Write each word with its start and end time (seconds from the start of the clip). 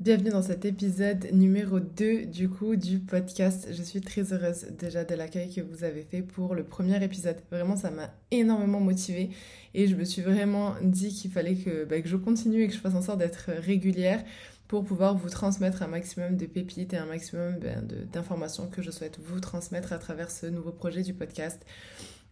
Bienvenue 0.00 0.30
dans 0.30 0.42
cet 0.42 0.64
épisode 0.64 1.26
numéro 1.32 1.80
2 1.80 2.26
du 2.26 2.48
coup 2.48 2.76
du 2.76 3.00
podcast. 3.00 3.66
Je 3.72 3.82
suis 3.82 4.00
très 4.00 4.32
heureuse 4.32 4.66
déjà 4.78 5.02
de 5.02 5.12
l'accueil 5.16 5.52
que 5.52 5.60
vous 5.60 5.82
avez 5.82 6.04
fait 6.04 6.22
pour 6.22 6.54
le 6.54 6.62
premier 6.62 7.02
épisode. 7.02 7.38
Vraiment, 7.50 7.74
ça 7.74 7.90
m'a 7.90 8.14
énormément 8.30 8.78
motivée 8.78 9.30
et 9.74 9.88
je 9.88 9.96
me 9.96 10.04
suis 10.04 10.22
vraiment 10.22 10.76
dit 10.82 11.12
qu'il 11.12 11.32
fallait 11.32 11.56
que, 11.56 11.84
bah, 11.84 12.00
que 12.00 12.06
je 12.06 12.16
continue 12.16 12.62
et 12.62 12.68
que 12.68 12.74
je 12.74 12.78
fasse 12.78 12.94
en 12.94 13.02
sorte 13.02 13.18
d'être 13.18 13.50
régulière 13.50 14.22
pour 14.68 14.84
pouvoir 14.84 15.16
vous 15.16 15.30
transmettre 15.30 15.82
un 15.82 15.88
maximum 15.88 16.36
de 16.36 16.46
pépites 16.46 16.94
et 16.94 16.96
un 16.96 17.06
maximum 17.06 17.58
ben, 17.58 17.84
d'informations 18.12 18.68
que 18.68 18.82
je 18.82 18.92
souhaite 18.92 19.18
vous 19.18 19.40
transmettre 19.40 19.92
à 19.92 19.98
travers 19.98 20.30
ce 20.30 20.46
nouveau 20.46 20.70
projet 20.70 21.02
du 21.02 21.12
podcast. 21.12 21.66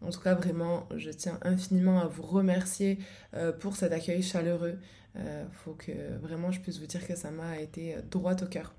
En 0.02 0.10
tout 0.10 0.20
cas, 0.20 0.34
vraiment, 0.34 0.86
je 0.96 1.10
tiens 1.10 1.38
infiniment 1.42 2.00
à 2.00 2.06
vous 2.06 2.22
remercier 2.22 2.98
euh, 3.34 3.52
pour 3.52 3.76
cet 3.76 3.92
accueil 3.92 4.22
chaleureux 4.22 4.78
il 5.16 5.22
euh, 5.22 5.44
faut 5.50 5.72
que 5.72 5.92
vraiment 6.20 6.50
je 6.50 6.60
puisse 6.60 6.78
vous 6.78 6.86
dire 6.86 7.06
que 7.06 7.16
ça 7.16 7.30
m'a 7.30 7.58
été 7.58 7.94
euh, 7.94 8.00
droit 8.10 8.34
au 8.42 8.46
cœur. 8.46 8.74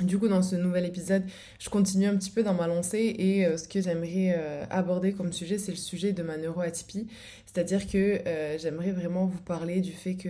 Du 0.00 0.18
coup, 0.18 0.26
dans 0.26 0.42
ce 0.42 0.56
nouvel 0.56 0.86
épisode, 0.86 1.22
je 1.60 1.70
continue 1.70 2.06
un 2.06 2.16
petit 2.16 2.30
peu 2.30 2.42
dans 2.42 2.52
ma 2.52 2.66
lancée 2.66 3.14
et 3.16 3.46
euh, 3.46 3.56
ce 3.56 3.68
que 3.68 3.80
j'aimerais 3.80 4.66
aborder 4.68 5.12
comme 5.12 5.32
sujet, 5.32 5.56
c'est 5.56 5.70
le 5.70 5.78
sujet 5.78 6.12
de 6.12 6.24
ma 6.24 6.36
neuroatypie. 6.36 7.06
C'est-à-dire 7.46 7.86
que 7.86 8.20
j'aimerais 8.58 8.90
vraiment 8.90 9.26
vous 9.26 9.38
parler 9.38 9.80
du 9.80 9.92
fait 9.92 10.16
que 10.16 10.28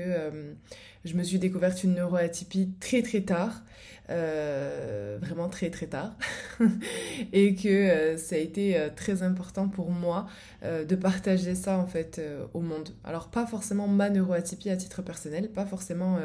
je 1.07 1.15
me 1.15 1.23
suis 1.23 1.39
découverte 1.39 1.83
une 1.83 1.95
neuroatypie 1.95 2.75
très 2.79 3.01
très 3.01 3.23
tard, 3.23 3.63
vraiment 4.11 5.49
très 5.49 5.71
très 5.71 5.87
tard, 5.87 6.15
et 7.33 7.55
que 7.55 8.19
ça 8.19 8.35
a 8.35 8.39
été 8.39 8.89
très 8.95 9.23
important 9.23 9.69
pour 9.69 9.91
moi 9.91 10.27
de 10.63 10.95
partager 10.95 11.55
ça 11.55 11.79
en 11.79 11.87
fait 11.87 12.21
au 12.53 12.61
monde. 12.61 12.91
Alors 13.05 13.29
pas 13.29 13.47
forcément 13.47 13.89
ma 13.89 14.11
neuroatypie 14.11 14.69
à 14.69 14.77
titre 14.77 15.01
personnel, 15.01 15.49
pas 15.49 15.65
forcément 15.65 16.19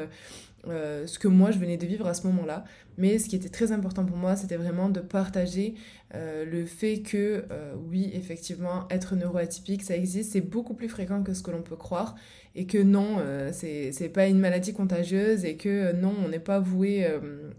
euh, 0.67 1.07
ce 1.07 1.19
que 1.19 1.27
moi 1.27 1.51
je 1.51 1.59
venais 1.59 1.77
de 1.77 1.85
vivre 1.85 2.07
à 2.07 2.13
ce 2.13 2.27
moment-là. 2.27 2.65
Mais 2.97 3.17
ce 3.17 3.29
qui 3.29 3.35
était 3.35 3.49
très 3.49 3.71
important 3.71 4.05
pour 4.05 4.17
moi, 4.17 4.35
c'était 4.35 4.57
vraiment 4.57 4.89
de 4.89 4.99
partager 4.99 5.75
euh, 6.15 6.43
le 6.45 6.65
fait 6.65 6.99
que, 7.01 7.45
euh, 7.49 7.73
oui, 7.89 8.11
effectivement, 8.13 8.87
être 8.89 9.15
neuroatypique, 9.15 9.83
ça 9.83 9.95
existe, 9.95 10.33
c'est 10.33 10.41
beaucoup 10.41 10.73
plus 10.73 10.89
fréquent 10.89 11.23
que 11.23 11.33
ce 11.33 11.41
que 11.41 11.51
l'on 11.51 11.61
peut 11.61 11.77
croire. 11.77 12.15
Et 12.55 12.65
que 12.65 12.79
non, 12.79 13.17
c'est 13.53 14.11
pas 14.11 14.27
une 14.27 14.39
maladie 14.39 14.73
contagieuse 14.73 15.45
et 15.45 15.55
que 15.55 15.93
non, 15.93 16.13
on 16.25 16.29
n'est 16.29 16.39
pas 16.39 16.59
voué 16.59 17.07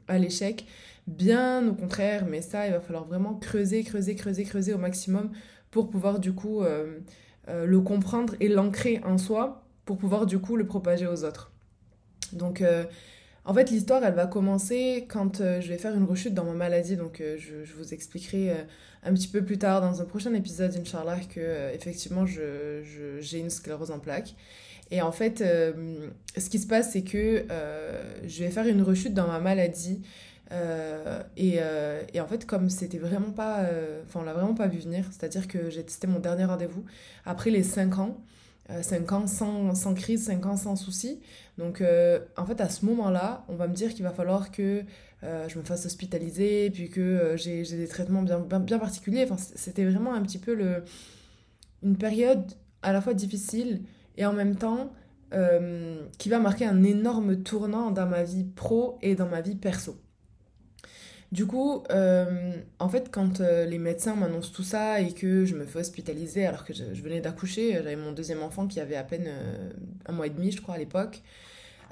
à 0.08 0.18
l'échec. 0.18 0.66
Bien 1.06 1.66
au 1.68 1.74
contraire, 1.74 2.26
mais 2.28 2.42
ça, 2.42 2.66
il 2.66 2.72
va 2.72 2.80
falloir 2.80 3.06
vraiment 3.06 3.34
creuser, 3.34 3.84
creuser, 3.84 4.16
creuser, 4.16 4.42
creuser 4.44 4.74
au 4.74 4.78
maximum 4.78 5.30
pour 5.70 5.88
pouvoir 5.90 6.18
du 6.18 6.32
coup 6.32 6.62
le 7.48 7.80
comprendre 7.80 8.34
et 8.40 8.48
l'ancrer 8.48 9.00
en 9.04 9.16
soi 9.16 9.64
pour 9.84 9.96
pouvoir 9.96 10.26
du 10.26 10.40
coup 10.40 10.56
le 10.56 10.66
propager 10.66 11.06
aux 11.06 11.24
autres. 11.24 11.49
Donc, 12.32 12.60
euh, 12.60 12.84
en 13.44 13.54
fait, 13.54 13.70
l'histoire, 13.70 14.04
elle 14.04 14.14
va 14.14 14.26
commencer 14.26 15.06
quand 15.08 15.40
euh, 15.40 15.60
je 15.60 15.68
vais 15.68 15.78
faire 15.78 15.94
une 15.94 16.04
rechute 16.04 16.34
dans 16.34 16.44
ma 16.44 16.52
maladie. 16.52 16.96
Donc, 16.96 17.20
euh, 17.20 17.36
je, 17.38 17.72
vous 17.74 17.94
expliquerai 17.94 18.54
un 19.02 19.14
petit 19.14 19.28
peu 19.28 19.42
plus 19.44 19.58
tard 19.58 19.80
dans 19.80 20.00
un 20.00 20.04
prochain 20.04 20.34
épisode, 20.34 20.76
Inch'Allah, 20.76 21.20
que 21.28 21.74
effectivement, 21.74 22.26
j'ai 22.26 23.38
une 23.38 23.50
sclérose 23.50 23.90
en 23.90 23.98
plaques. 23.98 24.34
Et 24.92 25.02
en 25.02 25.12
fait, 25.12 25.38
ce 25.38 26.50
qui 26.50 26.58
se 26.58 26.66
passe, 26.66 26.92
c'est 26.92 27.02
que 27.02 27.46
je 28.24 28.44
vais 28.44 28.50
faire 28.50 28.66
une 28.66 28.82
rechute 28.82 29.14
dans 29.14 29.28
ma 29.28 29.40
maladie. 29.40 30.02
Et, 31.36 31.60
et, 32.12 32.20
en 32.20 32.26
fait, 32.26 32.44
comme 32.44 32.68
c'était 32.68 32.98
vraiment 32.98 33.30
pas. 33.30 33.66
Enfin, 34.04 34.20
on 34.20 34.24
l'a 34.24 34.34
vraiment 34.34 34.54
pas 34.54 34.66
vu 34.66 34.80
venir, 34.80 35.06
c'est-à-dire 35.10 35.48
que 35.48 35.70
j'ai 35.70 35.82
testé 35.82 36.06
mon 36.06 36.18
dernier 36.18 36.44
rendez-vous 36.44 36.84
après 37.24 37.50
les 37.50 37.62
5 37.62 37.98
ans. 37.98 38.20
5 38.82 39.12
ans 39.12 39.26
sans, 39.26 39.74
sans, 39.74 39.94
crise, 39.94 40.26
5 40.26 40.46
ans 40.46 40.56
sans 40.56 40.76
souci. 40.76 41.20
Donc, 41.60 41.82
euh, 41.82 42.20
en 42.38 42.46
fait, 42.46 42.58
à 42.62 42.70
ce 42.70 42.86
moment-là, 42.86 43.44
on 43.50 43.54
va 43.54 43.68
me 43.68 43.74
dire 43.74 43.92
qu'il 43.92 44.02
va 44.02 44.12
falloir 44.12 44.50
que 44.50 44.82
euh, 45.22 45.46
je 45.46 45.58
me 45.58 45.62
fasse 45.62 45.84
hospitaliser, 45.84 46.70
puis 46.70 46.88
que 46.88 47.00
euh, 47.02 47.36
j'ai 47.36 47.62
des 47.62 47.86
traitements 47.86 48.22
bien, 48.22 48.78
particuliers. 48.78 49.28
C'était 49.56 49.84
vraiment 49.84 50.14
un 50.14 50.22
petit 50.22 50.38
peu 50.38 50.58
une 51.82 51.98
période 51.98 52.50
à 52.80 52.94
la 52.94 53.02
fois 53.02 53.12
difficile 53.12 53.82
et 54.16 54.24
en 54.24 54.32
même 54.32 54.56
temps 54.56 54.92
qui 56.18 56.28
va 56.28 56.40
marquer 56.40 56.64
un 56.64 56.82
énorme 56.82 57.44
tournant 57.44 57.92
dans 57.92 58.06
ma 58.06 58.24
vie 58.24 58.42
pro 58.42 58.98
et 59.00 59.14
dans 59.14 59.28
ma 59.28 59.40
vie 59.40 59.54
perso. 59.54 59.96
Du 61.30 61.46
coup, 61.46 61.84
en 62.80 62.88
fait, 62.88 63.10
quand 63.12 63.38
les 63.38 63.78
médecins 63.78 64.16
m'annoncent 64.16 64.50
tout 64.52 64.64
ça 64.64 65.00
et 65.00 65.12
que 65.12 65.44
je 65.44 65.54
me 65.54 65.66
fais 65.66 65.78
hospitaliser 65.78 66.46
alors 66.46 66.64
que 66.64 66.72
je, 66.74 67.00
venais 67.00 67.20
d'accoucher, 67.20 67.74
j'avais 67.74 67.94
mon 67.94 68.10
deuxième 68.10 68.42
enfant 68.42 68.66
qui 68.66 68.80
avait 68.80 68.96
à 68.96 69.04
peine 69.04 69.30
un 70.06 70.12
mois 70.12 70.26
et 70.26 70.30
demi, 70.30 70.50
je 70.50 70.60
crois, 70.60 70.74
à 70.74 70.78
l'époque. 70.78 71.22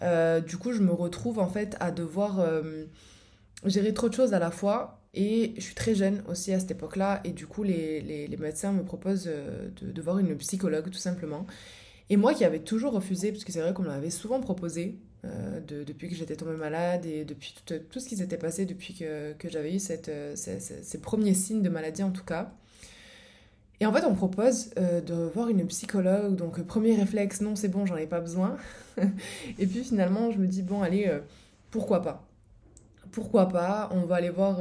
Du 0.01 0.57
coup, 0.57 0.73
je 0.73 0.81
me 0.81 0.93
retrouve 0.93 1.39
en 1.39 1.49
fait 1.49 1.77
à 1.81 1.91
devoir 1.91 2.47
gérer 3.65 3.93
trop 3.95 4.09
de 4.09 4.15
choses 4.15 4.35
à 4.35 4.39
la 4.39 4.51
fois. 4.51 4.95
Et 5.15 5.55
je 5.57 5.63
suis 5.63 5.75
très 5.75 5.95
jeune 5.95 6.23
aussi 6.29 6.53
à 6.53 6.61
cette 6.61 6.71
époque-là. 6.71 7.21
Et 7.25 7.31
du 7.31 7.47
coup, 7.47 7.63
les, 7.63 8.01
les, 8.01 8.37
médecins 8.37 8.73
me 8.73 8.85
proposent 8.85 9.25
de, 9.25 9.91
de, 9.91 10.03
voir 10.03 10.19
une 10.19 10.37
psychologue, 10.37 10.91
tout 10.91 10.99
simplement. 10.99 11.47
Et 12.11 12.17
moi 12.17 12.35
qui 12.35 12.45
avais 12.45 12.61
toujours 12.61 12.93
refusé, 12.93 13.33
parce 13.33 13.45
que 13.45 13.51
c'est 13.51 13.61
vrai 13.61 13.73
qu'on 13.73 13.83
m'avait 13.83 14.11
souvent 14.11 14.41
proposé, 14.41 14.99
euh, 15.25 15.61
depuis 15.61 16.09
que 16.09 16.15
j'étais 16.15 16.37
tombée 16.37 16.57
malade 16.57 17.05
et 17.05 17.25
depuis 17.25 17.55
tout, 17.67 17.99
ce 17.99 18.09
qui 18.09 18.17
s'était 18.17 18.37
passé 18.37 18.67
depuis 18.67 18.95
que, 18.95 19.33
que 19.33 19.49
j'avais 19.49 19.75
eu 19.75 19.81
euh, 20.09 20.37
ces, 20.37 20.99
premiers 21.01 21.35
signes 21.35 21.63
de 21.63 21.69
maladie 21.69 22.05
en 22.05 22.13
tout 22.13 22.25
cas. 22.25 22.53
Et 23.81 23.87
en 23.87 23.93
fait, 23.93 24.05
on 24.05 24.15
propose 24.15 24.71
euh, 24.79 25.01
de 25.01 25.15
voir 25.15 25.49
une 25.49 25.67
psychologue. 25.67 26.35
Donc, 26.35 26.61
premier 26.63 26.97
réflexe, 26.97 27.41
non, 27.41 27.55
c'est 27.57 27.69
bon, 27.69 27.87
j'en 27.87 27.97
ai 27.97 28.07
pas 28.07 28.21
besoin. 28.21 28.57
et 29.59 29.67
puis 29.67 29.85
finalement, 29.85 30.31
je 30.31 30.39
me 30.39 30.47
dis, 30.47 30.63
bon, 30.63 30.83
allez, 30.83 31.11
pourquoi 31.71 32.03
pas? 32.03 32.25
Pourquoi 33.13 33.49
pas? 33.49 33.89
On 33.93 34.01
va 34.01 34.17
aller 34.17 34.31
voir, 34.31 34.61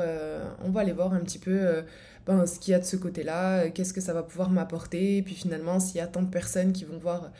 on 0.63 0.69
va 0.69 0.81
aller 0.81 0.93
voir 0.93 1.13
un 1.13 1.19
petit 1.19 1.39
peu 1.39 1.83
ben, 2.27 2.45
ce 2.45 2.59
qu'il 2.59 2.73
y 2.73 2.75
a 2.75 2.79
de 2.79 2.85
ce 2.85 2.97
côté-là, 2.97 3.69
qu'est-ce 3.69 3.93
que 3.93 4.01
ça 4.01 4.13
va 4.13 4.21
pouvoir 4.21 4.49
m'apporter. 4.49 5.17
Et 5.17 5.21
puis 5.21 5.33
finalement, 5.33 5.79
s'il 5.79 5.97
y 5.97 6.01
a 6.01 6.07
tant 6.07 6.21
de 6.21 6.29
personnes 6.29 6.73
qui 6.73 6.83
vont 6.83 6.97
voir 6.97 7.31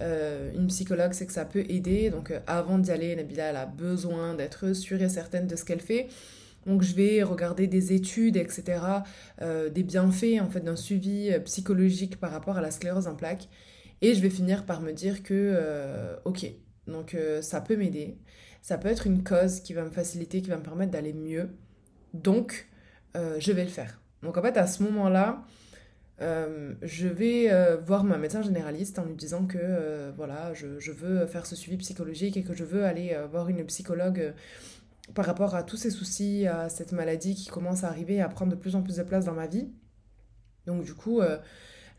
euh, 0.00 0.52
une 0.54 0.68
psychologue, 0.68 1.12
c'est 1.14 1.26
que 1.26 1.32
ça 1.32 1.44
peut 1.44 1.64
aider. 1.68 2.10
Donc 2.10 2.30
euh, 2.30 2.38
avant 2.46 2.78
d'y 2.78 2.92
aller, 2.92 3.16
Nabila, 3.16 3.50
elle 3.50 3.56
a 3.56 3.66
besoin 3.66 4.34
d'être 4.34 4.72
sûre 4.72 5.02
et 5.02 5.08
certaine 5.08 5.48
de 5.48 5.56
ce 5.56 5.64
qu'elle 5.64 5.80
fait. 5.80 6.06
Donc 6.66 6.82
je 6.82 6.94
vais 6.94 7.22
regarder 7.22 7.66
des 7.66 7.92
études, 7.92 8.36
etc., 8.36 8.80
euh, 9.40 9.70
des 9.70 9.82
bienfaits 9.82 10.40
en 10.40 10.50
fait 10.50 10.60
d'un 10.60 10.76
suivi 10.76 11.30
psychologique 11.44 12.18
par 12.18 12.30
rapport 12.32 12.56
à 12.58 12.60
la 12.60 12.70
sclérose 12.70 13.06
en 13.06 13.14
plaques. 13.14 13.48
Et 14.02 14.14
je 14.14 14.20
vais 14.20 14.30
finir 14.30 14.66
par 14.66 14.82
me 14.82 14.92
dire 14.92 15.22
que, 15.22 16.18
ok, 16.26 16.46
donc 16.86 17.16
ça 17.40 17.62
peut 17.62 17.76
m'aider. 17.76 18.18
Ça 18.60 18.76
peut 18.76 18.88
être 18.88 19.06
une 19.06 19.24
cause 19.24 19.60
qui 19.60 19.72
va 19.72 19.84
me 19.84 19.90
faciliter, 19.90 20.42
qui 20.42 20.50
va 20.50 20.58
me 20.58 20.62
permettre 20.62 20.90
d'aller 20.90 21.14
mieux. 21.14 21.48
Donc, 22.12 22.68
je 23.14 23.52
vais 23.52 23.64
le 23.64 23.70
faire. 23.70 24.02
Donc 24.22 24.36
en 24.36 24.42
fait, 24.42 24.58
à 24.58 24.66
ce 24.66 24.82
moment-là, 24.82 25.46
euh, 26.22 26.72
je 26.82 27.08
vais 27.08 27.52
euh, 27.52 27.76
voir 27.76 28.02
ma 28.02 28.16
médecin 28.16 28.40
généraliste 28.40 28.98
en 28.98 29.04
lui 29.04 29.14
disant 29.14 29.44
que 29.46 29.58
euh, 29.60 30.12
voilà, 30.16 30.54
je, 30.54 30.78
je, 30.78 30.90
veux 30.90 31.26
faire 31.26 31.44
ce 31.44 31.54
suivi 31.54 31.76
psychologique 31.76 32.38
et 32.38 32.42
que 32.42 32.54
je 32.54 32.64
veux 32.64 32.84
aller 32.84 33.16
voir 33.30 33.48
une 33.48 33.64
psychologue 33.66 34.32
par 35.14 35.24
rapport 35.24 35.54
à 35.54 35.62
tous 35.62 35.76
ces 35.76 35.90
soucis, 35.90 36.46
à 36.46 36.68
cette 36.68 36.92
maladie 36.92 37.34
qui 37.34 37.48
commence 37.48 37.84
à 37.84 37.88
arriver, 37.88 38.20
à 38.20 38.28
prendre 38.28 38.52
de 38.52 38.56
plus 38.56 38.76
en 38.76 38.82
plus 38.82 38.96
de 38.96 39.02
place 39.02 39.24
dans 39.24 39.34
ma 39.34 39.46
vie. 39.46 39.68
Donc 40.66 40.84
du 40.84 40.94
coup, 40.94 41.20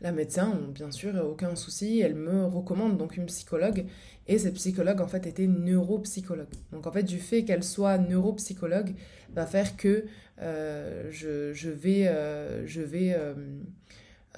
la 0.02 0.12
médecin, 0.12 0.60
bien 0.74 0.90
sûr, 0.90 1.14
aucun 1.24 1.56
souci, 1.56 2.00
elle 2.00 2.14
me 2.14 2.44
recommande 2.44 2.98
donc 2.98 3.16
une 3.16 3.26
psychologue 3.26 3.86
et 4.26 4.38
cette 4.38 4.54
psychologue 4.54 5.00
en 5.00 5.08
fait 5.08 5.26
était 5.26 5.46
neuropsychologue. 5.46 6.52
Donc 6.70 6.86
en 6.86 6.92
fait, 6.92 7.02
du 7.02 7.18
fait 7.18 7.44
qu'elle 7.44 7.64
soit 7.64 7.96
neuropsychologue 7.96 8.94
va 9.32 9.46
faire 9.46 9.76
que 9.76 10.04
je, 10.38 11.52
je, 11.54 11.70
vais, 11.70 12.12
je 12.66 12.82
vais 12.82 13.16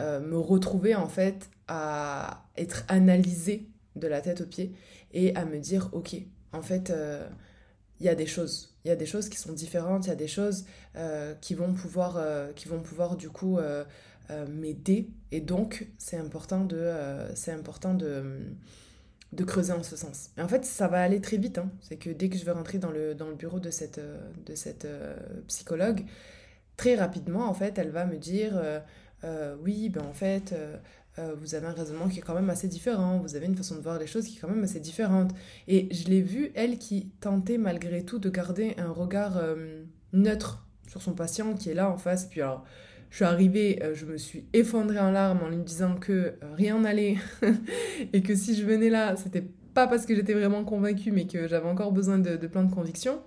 euh, 0.01 0.21
me 0.21 0.39
retrouver 0.39 0.95
en 0.95 1.09
fait 1.09 1.51
à 1.67 2.45
être 2.57 2.85
analysée 2.89 3.67
de 3.97 4.07
la 4.07 4.21
tête 4.21 4.41
aux 4.41 4.47
pieds 4.47 4.73
et 5.13 5.35
à 5.35 5.45
me 5.45 5.59
dire 5.59 5.91
ok 5.93 6.15
en 6.53 6.63
fait 6.63 6.91
euh, 6.91 7.29
il 8.01 8.07
y 8.07 8.09
a 8.09 8.15
des 8.15 8.27
choses 8.27 8.75
il 8.85 8.89
y 8.89 8.91
a 8.91 8.97
des 8.97 9.07
choses 9.07 9.29
qui 9.29 9.39
sont 9.39 9.53
différentes 9.53 10.07
il 10.07 10.09
y 10.09 10.13
a 10.13 10.17
des 10.17 10.29
choses 10.29 10.65
euh, 10.97 11.35
qui 11.41 11.55
vont 11.55 11.73
pouvoir 11.73 12.19
qui 12.55 12.69
vont 12.69 12.81
pouvoir 12.81 13.17
du 13.17 13.31
coup 13.31 13.59
m'aider 14.49 15.11
et 15.33 15.41
donc 15.41 15.89
c'est 15.99 16.17
important 16.17 16.65
de 16.65 16.93
c'est 17.35 17.53
important 17.53 17.95
de 17.95 19.45
creuser 19.45 19.73
en 19.73 19.83
ce 19.83 19.97
sens. 19.97 20.31
Et 20.37 20.43
en 20.43 20.49
fait, 20.49 20.65
ça 20.65 20.89
va 20.89 21.01
aller 21.01 21.21
très 21.21 21.37
vite. 21.37 21.59
Hein. 21.59 21.71
C'est 21.81 21.97
que 21.97 22.11
dès 22.11 22.29
que 22.29 22.37
je 22.37 22.45
vais 22.45 22.51
rentrer 22.51 22.79
dans 22.79 22.91
le, 22.91 23.15
dans 23.15 23.29
le 23.29 23.37
bureau 23.37 23.61
de 23.61 23.71
cette, 23.71 24.01
de 24.45 24.55
cette 24.57 24.89
psychologue, 25.47 26.05
très 26.77 26.97
rapidement, 26.97 27.49
en 27.49 27.55
fait, 27.55 27.79
elle 27.79 27.91
va 27.91 28.07
me 28.07 28.17
dire 28.17 28.61
euh, 29.25 29.55
oui, 29.63 29.89
ben 29.91 30.05
en 30.05 30.15
fait, 30.15 30.53
euh, 30.53 30.77
euh, 31.21 31.35
vous 31.41 31.55
avez 31.55 31.67
un 31.67 31.73
raisonnement 31.73 32.09
qui 32.09 32.19
est 32.19 32.23
quand 32.23 32.35
même 32.35 32.51
assez 32.51 32.69
différent, 32.69 33.19
vous 33.19 33.37
avez 33.37 33.47
une 33.47 33.57
façon 33.57 33.77
de 33.77 33.81
voir 33.81 33.99
les 33.99 34.07
choses 34.07 34.27
qui 34.27 34.39
est 34.39 34.41
quand 34.41 34.49
même 34.49 34.65
assez 34.65 34.81
différente. 34.81 35.33
Et 35.69 35.89
je 35.93 36.09
l'ai 36.09 36.23
vue, 36.23 36.51
elle, 36.55 36.79
qui 36.79 37.11
tentait 37.21 37.59
malgré 37.59 38.05
tout 38.05 38.19
de 38.19 38.31
garder 38.31 38.75
un 38.79 38.91
regard 38.91 39.41
neutre 40.13 40.67
sur 40.89 41.03
son 41.03 41.13
patient 41.13 41.55
qui 41.55 41.71
est 41.71 41.75
là 41.75 41.91
en 41.91 41.99
face. 41.99 42.27
Puis 42.27 42.41
alors, 42.41 42.65
je 43.11 43.17
suis 43.17 43.25
arrivée, 43.25 43.83
je 43.95 44.07
me 44.07 44.17
suis 44.17 44.47
effondrée 44.53 44.99
en 44.99 45.11
larmes 45.11 45.41
en 45.43 45.49
lui 45.49 45.63
disant 45.63 45.97
que 45.97 46.35
rien 46.57 46.81
n'allait 46.81 47.17
et 48.13 48.23
que 48.23 48.35
si 48.35 48.55
je 48.55 48.65
venais 48.65 48.91
là, 48.91 49.17
c'était 49.17 49.45
pas 49.75 49.87
parce 49.87 50.07
que 50.07 50.15
j'étais 50.15 50.35
vraiment 50.35 50.65
convaincue, 50.65 51.13
mais 51.13 51.27
que 51.27 51.47
j'avais 51.47 51.69
encore 51.69 51.93
besoin 51.93 52.19
de, 52.19 52.37
de 52.37 52.47
plein 52.47 52.65
de 52.65 52.73
convictions. 52.73 53.21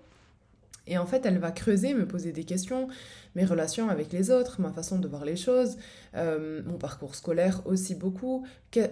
Et 0.85 0.97
en 0.97 1.05
fait, 1.05 1.25
elle 1.25 1.37
va 1.37 1.51
creuser, 1.51 1.93
me 1.93 2.05
poser 2.05 2.31
des 2.31 2.43
questions, 2.43 2.87
mes 3.35 3.45
relations 3.45 3.89
avec 3.89 4.11
les 4.11 4.31
autres, 4.31 4.59
ma 4.59 4.71
façon 4.71 4.99
de 4.99 5.07
voir 5.07 5.23
les 5.23 5.37
choses, 5.37 5.77
euh, 6.15 6.61
mon 6.65 6.77
parcours 6.77 7.15
scolaire 7.15 7.61
aussi 7.65 7.95
beaucoup, 7.95 8.45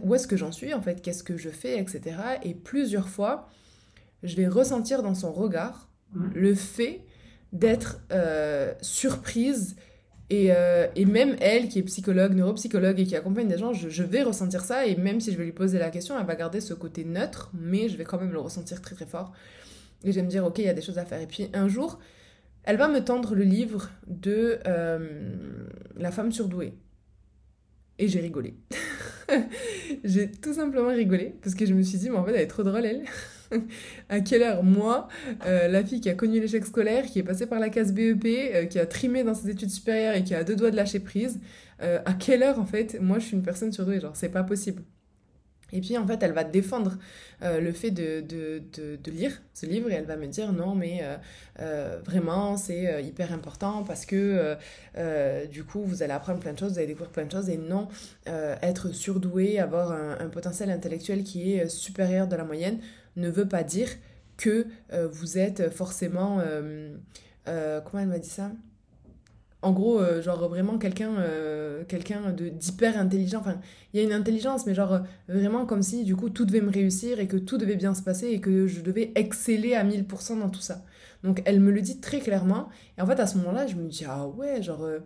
où 0.04 0.16
est-ce 0.16 0.28
que 0.28 0.38
j'en 0.38 0.52
suis 0.52 0.74
en 0.74 0.82
fait, 0.82 1.02
qu'est-ce 1.02 1.24
que 1.24 1.38
je 1.38 1.50
fais, 1.50 1.80
etc. 1.80 2.16
Et 2.44 2.54
plusieurs 2.54 3.10
fois, 3.10 3.50
je 4.24 4.36
vais 4.36 4.48
ressentir 4.48 5.04
dans 5.04 5.16
son 5.16 5.34
regard 5.34 5.90
mmh. 6.14 6.28
le 6.34 6.56
fait 6.56 7.02
d'être 7.52 8.00
euh, 8.12 8.74
surprise. 8.82 9.76
Et, 10.30 10.54
euh, 10.56 10.88
et, 10.96 11.04
même 11.04 11.36
elle, 11.42 11.68
qui 11.68 11.80
est 11.80 11.84
psychologue, 11.84 12.34
neuropsychologue 12.34 13.02
et 13.02 13.04
qui 13.04 13.18
accompagne 13.18 13.50
des 13.50 13.58
gens, 13.58 13.74
je, 13.74 13.90
je, 13.90 14.02
vais 14.02 14.24
ressentir 14.24 14.64
ça. 14.64 14.86
Et 14.86 14.96
même 14.96 15.20
si 15.20 15.34
je 15.34 15.38
vais 15.38 15.44
lui 15.44 15.52
poser 15.52 15.78
la 15.78 15.90
question, 15.90 16.18
elle 16.18 16.26
va 16.26 16.36
garder 16.36 16.62
ce 16.62 16.74
côté 16.74 17.04
neutre, 17.04 17.52
mais 17.54 17.90
je 17.90 17.98
vais 17.98 18.06
quand 18.06 18.18
même 18.18 18.32
le 18.32 18.40
ressentir 18.40 18.82
très 18.82 18.96
très 18.96 19.06
fort. 19.06 19.34
Et 20.04 20.12
je 20.12 20.16
vais 20.16 20.24
me 20.24 20.30
dire, 20.30 20.46
ok, 20.46 20.60
il 20.60 20.66
y 20.66 20.70
a 20.70 20.74
des 20.74 20.82
choses 20.82 20.98
à 20.98 21.06
faire. 21.06 21.22
Et 21.22 21.28
puis 21.28 21.50
un 21.54 21.68
jour, 21.68 22.00
elle 22.64 22.78
va 22.78 22.88
me 22.88 23.04
tendre 23.04 23.36
le 23.36 23.44
livre 23.44 23.90
de 24.08 24.60
euh, 24.68 25.68
La 25.96 26.12
femme 26.12 26.32
surdouée. 26.32 26.74
Et 28.00 28.08
j'ai 28.08 28.20
rigolé. 28.20 28.56
j'ai 30.04 30.32
tout 30.32 30.54
simplement 30.54 30.90
rigolé 30.90 31.36
parce 31.42 31.56
que 31.56 31.66
je 31.66 31.74
me 31.74 31.82
suis 31.84 31.98
dit, 32.00 32.10
mais 32.10 32.18
en 32.18 32.26
fait, 32.26 32.34
elle 32.34 32.42
est 32.42 32.48
trop 32.48 32.64
drôle, 32.64 32.86
elle. 32.86 33.04
à 34.10 34.22
quelle 34.22 34.44
heure 34.44 34.64
Moi, 34.64 35.08
euh, 35.46 35.68
la 35.68 35.84
fille 35.84 36.02
qui 36.02 36.10
a 36.10 36.16
connu 36.16 36.40
l'échec 36.40 36.66
scolaire, 36.66 37.06
qui 37.06 37.20
est 37.20 37.24
passée 37.24 37.46
par 37.46 37.60
la 37.60 37.70
case 37.70 37.94
BEP, 37.94 38.26
euh, 38.26 38.66
qui 38.66 38.80
a 38.80 38.86
trimé 38.86 39.24
dans 39.24 39.34
ses 39.34 39.50
études 39.50 39.70
supérieures 39.70 40.16
et 40.16 40.24
qui 40.24 40.34
a 40.34 40.44
deux 40.44 40.56
doigts 40.56 40.72
de 40.72 40.76
lâcher 40.76 41.00
prise, 41.00 41.40
à 41.80 42.14
quelle 42.14 42.44
heure, 42.44 42.60
en 42.60 42.66
fait, 42.68 43.02
moi, 43.02 43.18
je 43.18 43.26
suis 43.26 43.36
une 43.36 43.42
personne 43.42 43.72
surdouée? 43.72 44.00
Genre, 44.00 44.16
c'est 44.16 44.30
pas 44.30 44.44
possible. 44.44 44.84
Et 45.74 45.82
puis 45.82 45.98
en 45.98 46.06
fait, 46.06 46.22
elle 46.24 46.34
va 46.34 46.44
défendre 46.44 46.98
euh, 47.44 47.60
le 47.60 47.72
fait 47.72 47.92
de, 47.92 48.22
de, 48.22 48.62
de, 48.74 49.12
lire 49.12 49.42
ce 49.54 49.66
livre 49.66 49.90
et 49.90 49.94
elle 49.94 50.06
va 50.06 50.16
me 50.16 50.28
dire 50.28 50.52
non, 50.54 50.76
mais 50.76 51.00
euh, 51.04 51.18
euh, 51.60 52.00
vraiment, 52.06 52.58
c'est 52.58 53.04
hyper 53.04 53.34
important 53.34 53.84
parce 53.84 54.06
que 54.06 54.56
du 55.52 55.64
coup, 55.64 55.84
vous 55.84 56.04
allez 56.04 56.14
apprendre 56.14 56.40
plein 56.40 56.54
de 56.54 56.60
choses, 56.60 56.74
vous 56.74 56.78
allez 56.80 56.88
découvrir 56.88 57.12
plein 57.12 57.26
de 57.26 57.32
choses 57.32 57.50
et 57.50 57.58
non, 57.58 57.88
être 58.26 58.90
surdoué, 58.90 59.60
avoir 59.60 59.92
un, 59.92 60.18
un, 60.20 60.30
potentiel 60.30 60.70
intellectuel 60.70 61.24
qui 61.24 61.54
est 61.54 61.68
supérieur 61.68 62.28
de 62.28 62.36
la 62.36 62.44
moyenne 62.44 62.80
ne 63.16 63.30
veut 63.30 63.48
pas 63.48 63.64
dire 63.64 63.90
que 64.38 64.68
vous 65.12 65.38
êtes 65.38 65.70
forcément... 65.70 66.42
comment 67.46 68.00
elle 68.00 68.08
m'a 68.08 68.20
dit 68.20 68.30
ça? 68.30 68.52
En 69.62 69.72
gros, 69.74 70.00
euh, 70.00 70.22
genre 70.22 70.50
vraiment 70.50 70.78
quelqu'un 70.78 71.16
euh, 71.20 71.84
quelqu'un 71.88 72.32
de 72.32 72.50
d'hyper 72.50 72.98
intelligent. 72.98 73.40
Enfin, 73.40 73.60
il 73.94 74.00
y 74.00 74.04
a 74.04 74.06
une 74.06 74.14
intelligence, 74.14 74.66
mais 74.66 74.74
genre 74.74 75.02
vraiment 75.28 75.66
comme 75.66 75.84
si 75.84 76.04
du 76.04 76.16
coup 76.16 76.30
tout 76.30 76.46
devait 76.46 76.62
me 76.62 76.72
réussir 76.72 77.20
et 77.20 77.28
que 77.28 77.38
tout 77.38 77.58
devait 77.58 77.76
bien 77.76 77.94
se 77.94 78.02
passer 78.02 78.28
et 78.28 78.42
que 78.42 78.68
je 78.68 78.82
devais 78.82 79.12
exceller 79.16 79.76
à 79.76 79.84
1000% 79.84 80.40
dans 80.40 80.50
tout 80.50 80.62
ça. 80.62 80.84
Donc 81.24 81.42
elle 81.46 81.60
me 81.60 81.72
le 81.72 81.82
dit 81.82 82.00
très 82.00 82.20
clairement. 82.20 82.70
Et 82.98 83.02
en 83.02 83.06
fait, 83.08 83.20
à 83.20 83.28
ce 83.28 83.38
moment-là, 83.38 83.68
je 83.68 83.76
me 83.76 83.88
dis, 83.88 84.06
ah 84.08 84.28
ouais, 84.28 84.62
genre, 84.62 84.84
euh, 84.84 85.00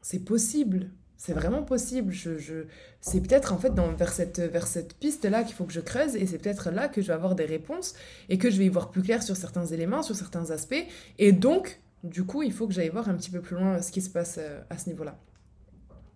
c'est 0.00 0.24
possible. 0.24 0.90
C'est 1.16 1.34
vraiment 1.34 1.62
possible. 1.62 2.12
Je, 2.12 2.36
je... 2.38 2.64
C'est 3.00 3.20
peut-être 3.20 3.52
en 3.52 3.58
fait 3.58 3.72
dans, 3.72 3.92
vers 3.92 4.12
cette, 4.12 4.40
vers 4.40 4.66
cette 4.66 4.94
piste-là 4.94 5.44
qu'il 5.44 5.54
faut 5.54 5.64
que 5.64 5.72
je 5.72 5.80
creuse 5.80 6.16
et 6.16 6.26
c'est 6.26 6.38
peut-être 6.38 6.70
là 6.70 6.88
que 6.88 7.00
je 7.00 7.06
vais 7.06 7.12
avoir 7.12 7.36
des 7.36 7.44
réponses 7.44 7.94
et 8.28 8.38
que 8.38 8.50
je 8.50 8.58
vais 8.58 8.66
y 8.66 8.68
voir 8.68 8.90
plus 8.90 9.02
clair 9.02 9.22
sur 9.22 9.36
certains 9.36 9.66
éléments, 9.66 10.02
sur 10.02 10.16
certains 10.16 10.50
aspects. 10.50 10.84
Et 11.20 11.30
donc, 11.30 11.80
du 12.02 12.24
coup, 12.24 12.42
il 12.42 12.52
faut 12.52 12.66
que 12.66 12.72
j'aille 12.72 12.88
voir 12.88 13.08
un 13.08 13.14
petit 13.14 13.30
peu 13.30 13.40
plus 13.40 13.56
loin 13.56 13.80
ce 13.80 13.92
qui 13.92 14.00
se 14.00 14.10
passe 14.10 14.36
euh, 14.38 14.60
à 14.70 14.78
ce 14.78 14.88
niveau-là. 14.88 15.16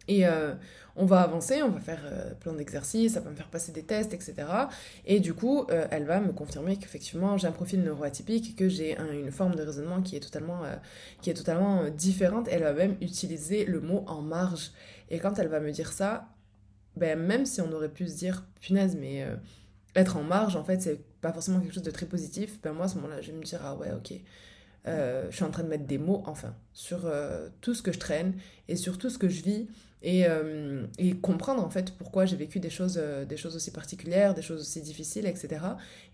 Et 0.08 0.26
euh, 0.26 0.54
on 0.94 1.04
va 1.04 1.22
avancer, 1.22 1.62
on 1.62 1.70
va 1.70 1.80
faire 1.80 2.02
euh, 2.04 2.32
plein 2.34 2.52
d'exercices, 2.52 3.14
ça 3.14 3.20
va 3.20 3.30
me 3.30 3.34
faire 3.34 3.48
passer 3.48 3.72
des 3.72 3.82
tests, 3.82 4.14
etc. 4.14 4.34
Et 5.04 5.18
du 5.18 5.34
coup, 5.34 5.66
elle 5.68 6.04
va 6.04 6.20
me 6.20 6.32
confirmer 6.32 6.76
qu'effectivement, 6.76 7.36
j'ai 7.36 7.48
un 7.48 7.52
profil 7.52 7.82
neuroatypique, 7.82 8.56
que 8.56 8.68
j'ai 8.68 8.96
une 8.98 9.32
forme 9.32 9.56
de 9.56 9.62
raisonnement 9.62 10.02
qui 10.02 10.14
est 10.14 10.20
totalement, 10.20 10.62
qui 11.22 11.30
est 11.30 11.34
totalement 11.34 11.90
différente. 11.90 12.46
Elle 12.48 12.62
va 12.62 12.72
même 12.72 12.96
utiliser 13.00 13.64
le 13.64 13.80
mot 13.80 14.04
en 14.06 14.22
marge. 14.22 14.70
Et 15.10 15.18
quand 15.18 15.40
elle 15.40 15.48
va 15.48 15.58
me 15.58 15.72
dire 15.72 15.92
ça, 15.92 16.28
ben, 16.94 17.18
même 17.18 17.44
si 17.44 17.60
on 17.60 17.72
aurait 17.72 17.88
pu 17.92 18.06
se 18.06 18.16
dire, 18.16 18.44
punaise, 18.60 18.96
mais 18.96 19.26
être 19.96 20.16
en 20.16 20.22
marge, 20.22 20.54
en 20.54 20.62
fait, 20.62 20.80
c'est 20.82 21.00
pas 21.20 21.32
forcément 21.32 21.58
quelque 21.58 21.74
chose 21.74 21.82
de 21.82 21.90
très 21.90 22.06
positif, 22.06 22.60
ben 22.62 22.72
moi, 22.72 22.84
à 22.84 22.88
ce 22.88 22.94
moment-là, 22.96 23.20
je 23.22 23.32
vais 23.32 23.38
me 23.38 23.42
dire, 23.42 23.60
ah 23.64 23.74
ouais, 23.74 23.90
ok 23.92 24.20
euh, 24.88 25.26
je 25.30 25.36
suis 25.36 25.44
en 25.44 25.50
train 25.50 25.62
de 25.62 25.68
mettre 25.68 25.86
des 25.86 25.98
mots, 25.98 26.22
enfin, 26.26 26.54
sur 26.72 27.06
euh, 27.06 27.48
tout 27.60 27.74
ce 27.74 27.82
que 27.82 27.92
je 27.92 27.98
traîne 27.98 28.34
et 28.68 28.76
sur 28.76 28.98
tout 28.98 29.10
ce 29.10 29.18
que 29.18 29.28
je 29.28 29.42
vis 29.42 29.68
et, 30.02 30.26
euh, 30.28 30.86
comprendre 31.22 31.64
en 31.64 31.70
fait 31.70 31.96
pourquoi 31.96 32.26
j'ai 32.26 32.36
vécu 32.36 32.60
des 32.60 32.70
choses, 32.70 32.96
des 33.28 33.36
choses 33.36 33.56
aussi 33.56 33.72
particulières, 33.72 34.34
des 34.34 34.42
choses 34.42 34.60
aussi 34.60 34.80
difficiles, 34.80 35.26
etc. 35.26 35.64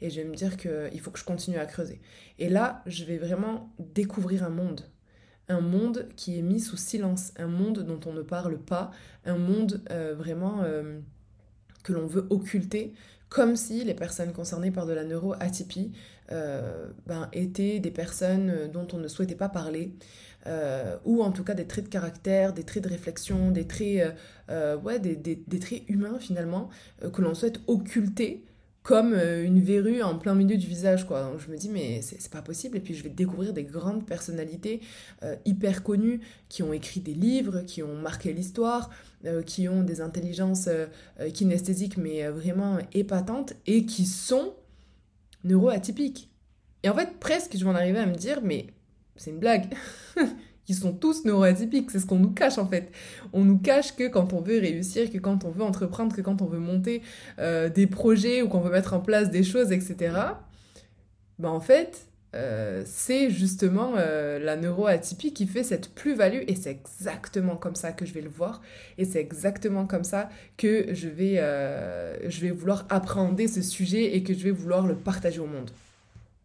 Et 0.00 0.08
je 0.08 0.20
vais 0.20 0.26
me 0.26 0.34
dire 0.34 0.56
qu'il 0.56 1.00
faut 1.00 1.10
que 1.10 1.18
je 1.18 1.24
continue 1.24 1.58
à 1.58 1.66
creuser. 1.66 2.00
Et 2.38 2.48
là, 2.48 2.82
je 2.86 3.04
vais 3.04 3.18
vraiment 3.18 3.74
découvrir 3.78 4.44
un 4.44 4.50
monde. 4.50 4.88
Un 5.48 5.60
monde 5.60 6.08
qui 6.16 6.38
est 6.38 6.42
mis 6.42 6.60
sous 6.60 6.76
silence, 6.76 7.32
un 7.36 7.48
monde 7.48 7.80
dont 7.80 8.00
on 8.06 8.14
ne 8.14 8.22
parle 8.22 8.58
pas, 8.58 8.92
un 9.26 9.36
monde 9.36 9.82
vraiment 10.16 10.64
que 11.82 11.92
l'on 11.92 12.06
veut 12.06 12.26
occulter, 12.30 12.94
comme 13.32 13.56
si 13.56 13.82
les 13.82 13.94
personnes 13.94 14.32
concernées 14.32 14.70
par 14.70 14.84
de 14.84 14.92
la 14.92 15.04
neuroatypie 15.04 15.92
euh, 16.30 16.88
ben, 17.06 17.28
étaient 17.32 17.80
des 17.80 17.90
personnes 17.90 18.70
dont 18.72 18.86
on 18.92 18.98
ne 18.98 19.08
souhaitait 19.08 19.34
pas 19.34 19.48
parler, 19.48 19.94
euh, 20.46 20.96
ou 21.06 21.22
en 21.22 21.32
tout 21.32 21.42
cas 21.42 21.54
des 21.54 21.66
traits 21.66 21.86
de 21.86 21.90
caractère, 21.90 22.52
des 22.52 22.62
traits 22.62 22.84
de 22.84 22.90
réflexion, 22.90 23.50
des 23.50 23.66
traits, 23.66 24.14
euh, 24.50 24.76
ouais, 24.76 24.98
des, 24.98 25.16
des, 25.16 25.42
des, 25.46 25.58
traits 25.58 25.82
humains 25.88 26.18
finalement, 26.18 26.68
que 27.12 27.22
l'on 27.22 27.34
souhaite 27.34 27.60
occulter 27.68 28.44
comme 28.82 29.14
une 29.14 29.60
verrue 29.60 30.02
en 30.02 30.18
plein 30.18 30.34
milieu 30.34 30.56
du 30.56 30.66
visage 30.66 31.06
quoi. 31.06 31.22
Donc 31.22 31.40
je 31.40 31.50
me 31.50 31.56
dis 31.56 31.68
mais 31.68 32.02
c'est 32.02 32.30
pas 32.30 32.42
possible 32.42 32.76
et 32.76 32.80
puis 32.80 32.94
je 32.94 33.02
vais 33.02 33.10
découvrir 33.10 33.52
des 33.52 33.64
grandes 33.64 34.04
personnalités 34.04 34.80
hyper 35.44 35.82
connues 35.82 36.20
qui 36.48 36.62
ont 36.62 36.72
écrit 36.72 37.00
des 37.00 37.14
livres, 37.14 37.62
qui 37.66 37.82
ont 37.82 37.94
marqué 37.94 38.32
l'histoire, 38.32 38.90
euh, 39.24 39.42
qui 39.42 39.68
ont 39.68 39.84
des 39.84 40.00
intelligences 40.00 40.66
euh, 40.66 40.86
euh, 41.20 41.30
kinesthésiques 41.30 41.96
mais 41.96 42.26
vraiment 42.28 42.78
épatantes 42.92 43.52
et 43.68 43.86
qui 43.86 44.04
sont 44.04 44.54
neuroatypiques. 45.44 46.28
Et 46.82 46.88
en 46.88 46.94
fait, 46.94 47.20
presque, 47.20 47.56
je 47.56 47.62
vais 47.62 47.70
en 47.70 47.76
arriver 47.76 48.00
à 48.00 48.06
me 48.06 48.16
dire, 48.16 48.40
mais 48.42 48.66
c'est 49.14 49.30
une 49.30 49.38
blague. 49.38 49.72
Ils 50.68 50.74
sont 50.74 50.92
tous 50.92 51.24
neuroatypiques, 51.24 51.90
c'est 51.90 51.98
ce 51.98 52.06
qu'on 52.06 52.18
nous 52.18 52.30
cache 52.30 52.58
en 52.58 52.66
fait. 52.66 52.90
On 53.32 53.44
nous 53.44 53.58
cache 53.58 53.96
que 53.96 54.08
quand 54.08 54.32
on 54.32 54.40
veut 54.40 54.58
réussir, 54.58 55.10
que 55.10 55.18
quand 55.18 55.44
on 55.44 55.50
veut 55.50 55.64
entreprendre, 55.64 56.14
que 56.14 56.20
quand 56.20 56.40
on 56.40 56.46
veut 56.46 56.60
monter 56.60 57.02
des 57.38 57.86
projets 57.88 58.42
ou 58.42 58.48
qu'on 58.48 58.60
veut 58.60 58.70
mettre 58.70 58.94
en 58.94 59.00
place 59.00 59.30
des 59.30 59.42
choses, 59.42 59.72
etc. 59.72 60.12
Ben 61.38 61.48
en 61.48 61.60
fait, 61.60 62.06
euh, 62.34 62.82
c'est 62.86 63.30
justement 63.30 63.92
euh, 63.98 64.38
la 64.38 64.56
neuroatypie 64.56 65.34
qui 65.34 65.46
fait 65.46 65.62
cette 65.62 65.94
plus-value 65.94 66.44
et 66.48 66.54
c'est 66.54 66.70
exactement 66.70 67.56
comme 67.56 67.74
ça 67.74 67.92
que 67.92 68.06
je 68.06 68.14
vais 68.14 68.22
le 68.22 68.30
voir 68.30 68.62
et 68.96 69.04
c'est 69.04 69.20
exactement 69.20 69.86
comme 69.86 70.04
ça 70.04 70.30
que 70.56 70.94
je 70.94 71.08
vais, 71.08 71.40
euh, 71.40 72.30
je 72.30 72.40
vais 72.40 72.50
vouloir 72.50 72.86
appréhender 72.88 73.48
ce 73.48 73.60
sujet 73.60 74.16
et 74.16 74.22
que 74.22 74.32
je 74.32 74.44
vais 74.44 74.50
vouloir 74.50 74.86
le 74.86 74.94
partager 74.94 75.40
au 75.40 75.46
monde. 75.46 75.70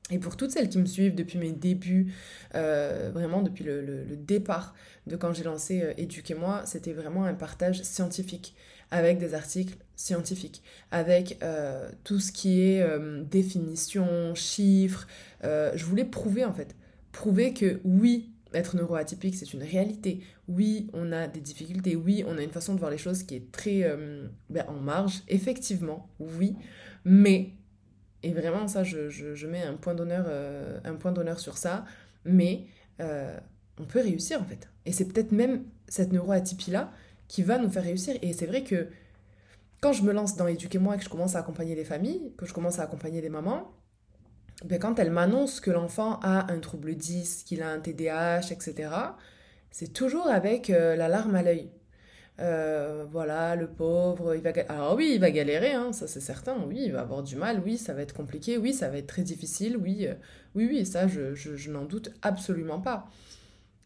Et 0.10 0.20
pour 0.20 0.38
toutes 0.38 0.52
celles 0.52 0.70
qui 0.70 0.78
me 0.78 0.86
suivent 0.86 1.16
depuis 1.16 1.38
mes 1.38 1.52
débuts, 1.52 2.14
vraiment 2.54 3.42
depuis 3.42 3.66
le, 3.66 4.06
départ 4.16 4.74
de 5.06 5.16
quand 5.16 5.34
j'ai 5.34 5.44
lancé 5.44 5.94
Éduquez-moi, 5.98 6.64
c'était 6.66 6.94
vraiment 6.94 7.26
un 7.26 7.34
partage 7.34 7.84
scientifique 7.84 8.56
avec 8.92 9.20
des 9.20 9.34
articles 9.34 9.78
scientifiques, 9.96 10.62
avec 10.92 11.38
euh, 11.44 11.90
tout 12.04 12.20
ce 12.20 12.32
qui 12.32 12.62
est 12.62 12.82
euh, 12.82 13.24
définition, 13.24 14.34
chiffres. 14.36 15.08
Euh, 15.44 15.72
je 15.76 15.86
voulais 15.86 16.06
prouver 16.06 16.46
en 16.46 16.54
fait, 16.54 16.76
prouver 17.12 17.54
que 17.54 17.80
oui, 17.84 18.32
être 18.54 18.78
neuroatypique, 18.78 19.36
c'est 19.36 19.54
une 19.54 19.64
réalité. 19.64 20.22
Oui, 20.48 20.88
on 20.94 21.12
a 21.12 21.28
des 21.28 21.42
difficultés. 21.42 21.96
Oui, 21.96 22.24
on 22.26 22.38
a 22.38 22.42
une 22.42 22.52
façon 22.52 22.74
de 22.74 22.80
voir 22.80 22.92
les 22.92 22.98
choses 22.98 23.24
qui 23.24 23.36
est 23.36 23.52
très 23.52 23.84
ben, 24.50 24.66
en 24.70 24.80
marge. 24.80 25.22
Effectivement, 25.28 26.08
oui. 26.20 26.56
Mais, 27.04 27.50
et 28.27 28.34
vraiment 28.34 28.67
ça, 28.67 28.84
je, 28.84 29.10
je, 29.10 29.48
mets 29.48 29.63
un 29.63 29.75
point 29.75 29.96
d'honneur 29.96 30.25
d'honneur 31.13 31.39
sur 31.39 31.57
ça. 31.57 31.86
Mais 32.25 32.65
on 33.00 33.86
peut 33.86 34.01
réussir 34.01 34.41
en 34.41 34.46
fait. 34.46 34.69
Et 34.86 34.91
c'est 34.91 35.05
peut-être 35.05 35.31
même 35.31 35.63
cette 35.88 36.12
neuroatypie-là 36.12 36.91
qui 37.27 37.43
va 37.43 37.57
nous 37.57 37.69
faire 37.69 37.84
réussir. 37.84 38.15
Et 38.22 38.34
c'est 38.34 38.46
vrai 38.46 38.63
que 38.63 38.88
quand 39.81 39.93
je 39.93 40.03
me 40.03 40.12
lance 40.12 40.36
dans 40.36 40.48
Éduquez-moi 40.48 40.98
que 40.98 41.03
je 41.03 41.10
commence 41.10 41.36
à 41.36 41.39
accompagner 41.39 41.75
les 41.75 41.86
familles, 41.86 42.34
que 42.38 42.46
je 42.46 42.53
commence 42.53 42.79
à 42.79 42.84
accompagner 42.84 43.22
les 43.22 43.29
mamans, 43.29 43.72
ben 44.65 44.79
quand 44.79 44.98
elles 44.98 45.12
m'annoncent 45.12 45.62
que 45.62 45.69
l'enfant 45.69 46.19
a 46.24 46.51
un 46.51 46.60
trouble 46.60 46.96
10, 46.96 47.43
qu'il 47.43 47.62
a 47.62 47.69
un 47.69 47.79
TDAH, 47.79 48.51
etc., 48.51 48.89
c'est 49.69 49.93
toujours 49.93 50.27
avec 50.27 50.72
euh, 50.72 50.96
la 50.96 51.07
larme 51.07 51.36
à 51.36 51.43
l'œil. 51.43 51.69
Euh, 52.39 53.03
voilà, 53.10 53.56
le 53.56 53.67
pauvre, 53.67 54.36
il 54.36 54.41
va 54.41 54.51
Alors 54.70 54.96
oui, 54.96 55.13
il 55.15 55.20
va 55.20 55.32
galérer, 55.32 55.74
hein, 55.74 55.91
ça 55.91 56.08
c'est 56.08 56.20
certain, 56.20 56.56
oui, 56.67 56.84
il 56.86 56.91
va 56.91 57.01
avoir 57.01 57.24
du 57.24 57.36
mal, 57.36 57.62
oui, 57.65 57.77
ça 57.77 57.94
va 57.94 58.03
être 58.03 58.13
compliqué, 58.13 58.60
oui, 58.60 58.74
ça 58.74 58.89
va 58.89 58.98
être 58.98 59.08
très 59.08 59.24
difficile, 59.24 59.75
oui, 59.75 60.06
euh, 60.06 60.13
oui, 60.53 60.67
oui, 60.70 60.86
ça 60.86 61.08
je, 61.08 61.34
je, 61.34 61.72
n'en 61.72 61.86
doute 61.86 62.12
absolument 62.22 62.79
pas. 62.79 63.10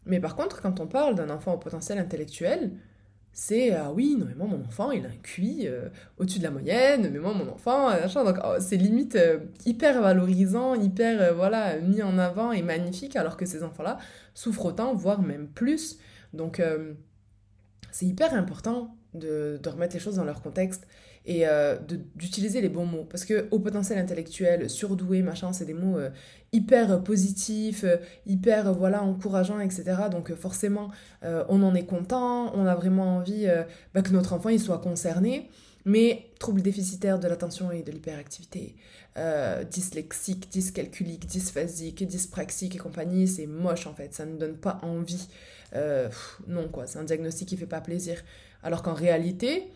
Mais 0.04 0.20
par 0.20 0.36
contre, 0.36 0.60
quand 0.60 0.80
on 0.80 0.86
parle 0.86 1.14
d'un 1.14 1.30
enfant 1.30 1.54
au 1.54 1.58
potentiel 1.58 1.98
intellectuel, 1.98 2.72
c'est 3.32 3.72
ah 3.72 3.90
oui, 3.90 4.16
non 4.18 4.26
mais 4.26 4.34
moi 4.34 4.46
mon 4.46 4.62
enfant 4.62 4.90
il 4.90 5.06
a 5.06 5.08
un 5.08 5.16
QI 5.22 5.66
euh, 5.66 5.88
au-dessus 6.18 6.38
de 6.38 6.44
la 6.44 6.50
moyenne, 6.50 7.08
mais 7.10 7.18
moi 7.18 7.32
mon 7.32 7.48
enfant, 7.50 7.90
euh, 7.90 8.06
donc 8.06 8.36
oh, 8.44 8.56
c'est 8.60 8.76
limite 8.76 9.16
hyper 9.64 10.02
valorisant, 10.02 10.74
hyper 10.74 11.34
voilà 11.34 11.78
mis 11.78 12.02
en 12.02 12.18
avant 12.18 12.52
et 12.52 12.60
magnifique, 12.60 13.16
alors 13.16 13.38
que 13.38 13.46
ces 13.46 13.62
enfants-là 13.62 13.96
souffrent 14.34 14.66
autant, 14.66 14.94
voire 14.94 15.22
même 15.22 15.48
plus. 15.48 15.98
Donc 16.34 16.60
c'est 17.90 18.06
hyper 18.06 18.34
important 18.34 18.96
de, 19.14 19.60
de, 19.62 19.68
remettre 19.68 19.94
les 19.94 20.00
choses 20.00 20.16
dans 20.16 20.24
leur 20.24 20.40
contexte 20.42 20.86
et 21.24 21.46
euh, 21.46 21.76
d'utiliser 22.16 22.60
les 22.60 22.68
bons 22.68 22.86
mots. 22.86 23.04
Parce 23.04 23.24
que 23.24 23.46
au 23.50 23.60
potentiel 23.60 23.98
intellectuel, 23.98 24.68
surdoué, 24.68 25.22
machin, 25.22 25.52
c'est 25.52 25.64
des 25.64 25.74
mots 25.74 25.98
euh, 25.98 26.10
hyper 26.52 27.02
positifs, 27.02 27.84
euh, 27.84 27.96
hyper 28.26 28.72
voilà 28.74 29.02
encourageants, 29.02 29.60
etc. 29.60 29.84
Donc 30.10 30.34
forcément, 30.34 30.90
on 31.22 31.62
en 31.62 31.74
est 31.74 31.86
content, 31.86 32.52
on 32.54 32.66
a 32.66 32.74
vraiment 32.74 33.16
envie 33.16 33.46
bah, 33.94 34.02
que 34.02 34.10
notre 34.10 34.32
enfant 34.32 34.48
il 34.48 34.60
soit 34.60 34.78
concerné. 34.78 35.48
Mais 35.84 36.26
troubles 36.38 36.62
déficitaires 36.62 37.18
de 37.18 37.26
l'attention 37.26 37.72
et 37.72 37.82
de 37.82 37.90
l'hyperactivité, 37.90 38.76
dyslexique, 39.70 40.48
dyscalculique, 40.50 41.26
dysphasique, 41.26 42.06
dyspraxique 42.06 42.76
et 42.76 42.78
compagnie, 42.78 43.26
c'est 43.26 43.46
moche 43.46 43.88
en 43.88 43.94
fait, 43.94 44.14
ça 44.14 44.24
ne 44.24 44.36
donne 44.36 44.56
pas 44.56 44.78
envie. 44.82 45.28
Non 46.46 46.68
quoi, 46.68 46.86
c'est 46.86 46.98
un 46.98 47.04
diagnostic 47.04 47.48
qui 47.48 47.56
fait 47.56 47.66
pas 47.66 47.80
plaisir. 47.80 48.22
Alors 48.62 48.82
qu'en 48.82 48.94
réalité, 48.94 49.72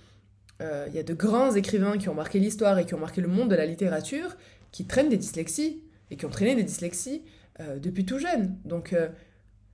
il 0.61 0.67
euh, 0.67 0.89
y 0.89 0.99
a 0.99 1.03
de 1.03 1.13
grands 1.13 1.55
écrivains 1.55 1.99
qui 1.99 2.09
ont 2.09 2.15
marqué 2.15 2.39
l'histoire 2.39 2.79
et 2.79 2.87
qui 2.87 2.95
ont 2.95 2.99
marqué 2.99 3.21
le 3.21 3.29
monde 3.29 3.51
de 3.51 3.57
la 3.57 3.67
littérature, 3.67 4.37
qui 4.73 4.87
traînent 4.87 5.11
des 5.11 5.19
dyslexies 5.19 5.83
et 6.11 6.17
qui 6.17 6.25
ont 6.25 6.31
traîné 6.31 6.55
des 6.55 6.63
dyslexies 6.63 7.25
euh, 7.61 7.79
depuis 7.79 8.07
tout 8.07 8.19
jeune. 8.19 8.57
Donc 8.65 8.93
euh, 8.93 9.09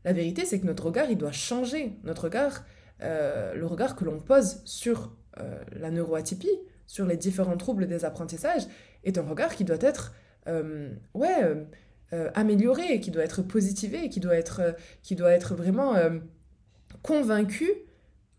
la 0.04 0.12
vérité, 0.12 0.44
c'est 0.44 0.58
que 0.60 0.66
notre 0.66 0.86
regard, 0.86 1.08
il 1.10 1.18
doit 1.18 1.32
changer. 1.32 1.98
Notre 2.02 2.24
regard, 2.24 2.64
le 3.00 3.64
regard 3.64 3.96
que 3.96 4.04
l'on 4.04 4.20
pose 4.20 4.60
sur 4.64 5.12
la 5.76 5.90
neuroatypie, 5.90 6.60
sur 6.86 7.04
les 7.04 7.16
différents 7.16 7.56
troubles 7.56 7.88
des 7.88 8.04
apprentissages, 8.04 8.62
est 9.02 9.18
un 9.18 9.22
regard 9.22 9.54
qui 9.56 9.64
doit 9.64 9.80
être 9.80 10.12
ouais, 11.14 11.66
amélioré, 12.34 13.00
qui 13.00 13.10
doit 13.10 13.24
être 13.24 13.42
positivé, 13.42 14.08
qui 14.08 14.20
doit 14.20 14.36
être, 14.36 14.76
qui 15.02 15.14
doit 15.14 15.32
être 15.32 15.54
vraiment 15.54 15.94
convaincu 17.02 17.70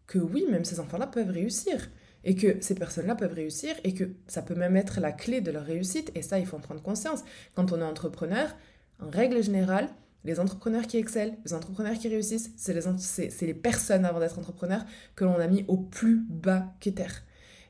que 0.07 0.19
oui, 0.19 0.45
même 0.49 0.65
ces 0.65 0.79
enfants-là 0.79 1.07
peuvent 1.07 1.29
réussir 1.29 1.89
et 2.23 2.35
que 2.35 2.57
ces 2.61 2.75
personnes-là 2.75 3.15
peuvent 3.15 3.33
réussir 3.33 3.75
et 3.83 3.93
que 3.93 4.11
ça 4.27 4.41
peut 4.41 4.55
même 4.55 4.77
être 4.77 4.99
la 5.01 5.11
clé 5.11 5.41
de 5.41 5.51
leur 5.51 5.65
réussite 5.65 6.11
et 6.15 6.21
ça 6.21 6.39
il 6.39 6.45
faut 6.45 6.57
en 6.57 6.61
prendre 6.61 6.81
conscience. 6.81 7.23
Quand 7.55 7.71
on 7.71 7.79
est 7.79 7.83
entrepreneur, 7.83 8.55
en 8.99 9.09
règle 9.09 9.43
générale, 9.43 9.89
les 10.23 10.39
entrepreneurs 10.39 10.87
qui 10.87 10.97
excellent, 10.97 11.37
les 11.45 11.53
entrepreneurs 11.53 11.97
qui 11.97 12.07
réussissent, 12.07 12.51
c'est 12.55 12.73
les, 12.73 13.47
les 13.47 13.53
personnes 13.53 14.05
avant 14.05 14.19
d'être 14.19 14.39
entrepreneurs 14.39 14.85
que 15.15 15.25
l'on 15.25 15.35
a 15.35 15.47
mis 15.47 15.65
au 15.67 15.77
plus 15.77 16.25
bas 16.29 16.73
qu'éther. 16.79 17.23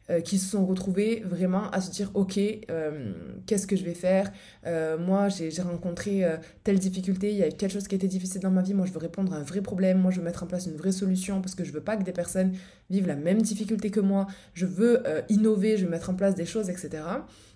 Euh, 0.09 0.19
qui 0.19 0.37
se 0.37 0.49
sont 0.49 0.65
retrouvés 0.65 1.23
vraiment 1.25 1.69
à 1.69 1.79
se 1.79 1.89
dire 1.89 2.11
ok 2.13 2.37
euh, 2.37 3.13
qu'est-ce 3.45 3.65
que 3.65 3.77
je 3.77 3.85
vais 3.85 3.93
faire? 3.93 4.33
Euh, 4.65 4.97
moi 4.97 5.29
j'ai 5.29 5.49
rencontré 5.61 6.25
telle 6.65 6.77
difficulté 6.77 7.31
il 7.31 7.37
y 7.37 7.43
a 7.43 7.49
quelque 7.49 7.71
chose 7.71 7.87
qui 7.87 7.95
a 7.95 7.97
été 7.97 8.09
difficile 8.09 8.41
dans 8.41 8.51
ma 8.51 8.61
vie. 8.61 8.73
Moi 8.73 8.85
je 8.85 8.91
veux 8.91 8.99
répondre 8.99 9.33
à 9.33 9.37
un 9.37 9.43
vrai 9.43 9.61
problème. 9.61 9.99
Moi 9.99 10.11
je 10.11 10.17
veux 10.17 10.25
mettre 10.25 10.43
en 10.43 10.47
place 10.47 10.65
une 10.65 10.75
vraie 10.75 10.91
solution 10.91 11.41
parce 11.41 11.55
que 11.55 11.63
je 11.63 11.71
veux 11.71 11.79
pas 11.79 11.95
que 11.95 12.03
des 12.03 12.11
personnes 12.11 12.51
vivent 12.89 13.07
la 13.07 13.15
même 13.15 13.41
difficulté 13.41 13.91
que 13.91 14.01
moi. 14.01 14.27
Je 14.53 14.65
veux 14.65 15.03
innover 15.29 15.77
je 15.77 15.85
veux 15.85 15.91
mettre 15.91 16.09
en 16.09 16.15
place 16.15 16.35
des 16.35 16.45
choses 16.45 16.69
etc 16.69 17.03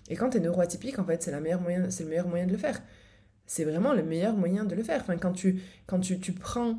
et 0.08 0.16
quand 0.16 0.30
tu 0.30 0.38
es 0.38 0.40
neuroatypique 0.40 0.98
en 0.98 1.04
fait 1.04 1.22
c'est 1.22 1.32
le 1.32 1.40
meilleur 1.40 1.60
moyen 1.60 2.46
de 2.46 2.52
le 2.52 2.58
faire. 2.58 2.80
C'est 3.44 3.64
vraiment 3.64 3.92
le 3.92 4.02
meilleur 4.02 4.34
moyen 4.34 4.64
de 4.64 4.74
le 4.74 4.82
faire. 4.82 5.02
Enfin 5.02 5.18
quand 5.18 5.32
tu 5.32 5.60
quand 5.86 6.00
tu, 6.00 6.18
tu 6.18 6.32
prends 6.32 6.76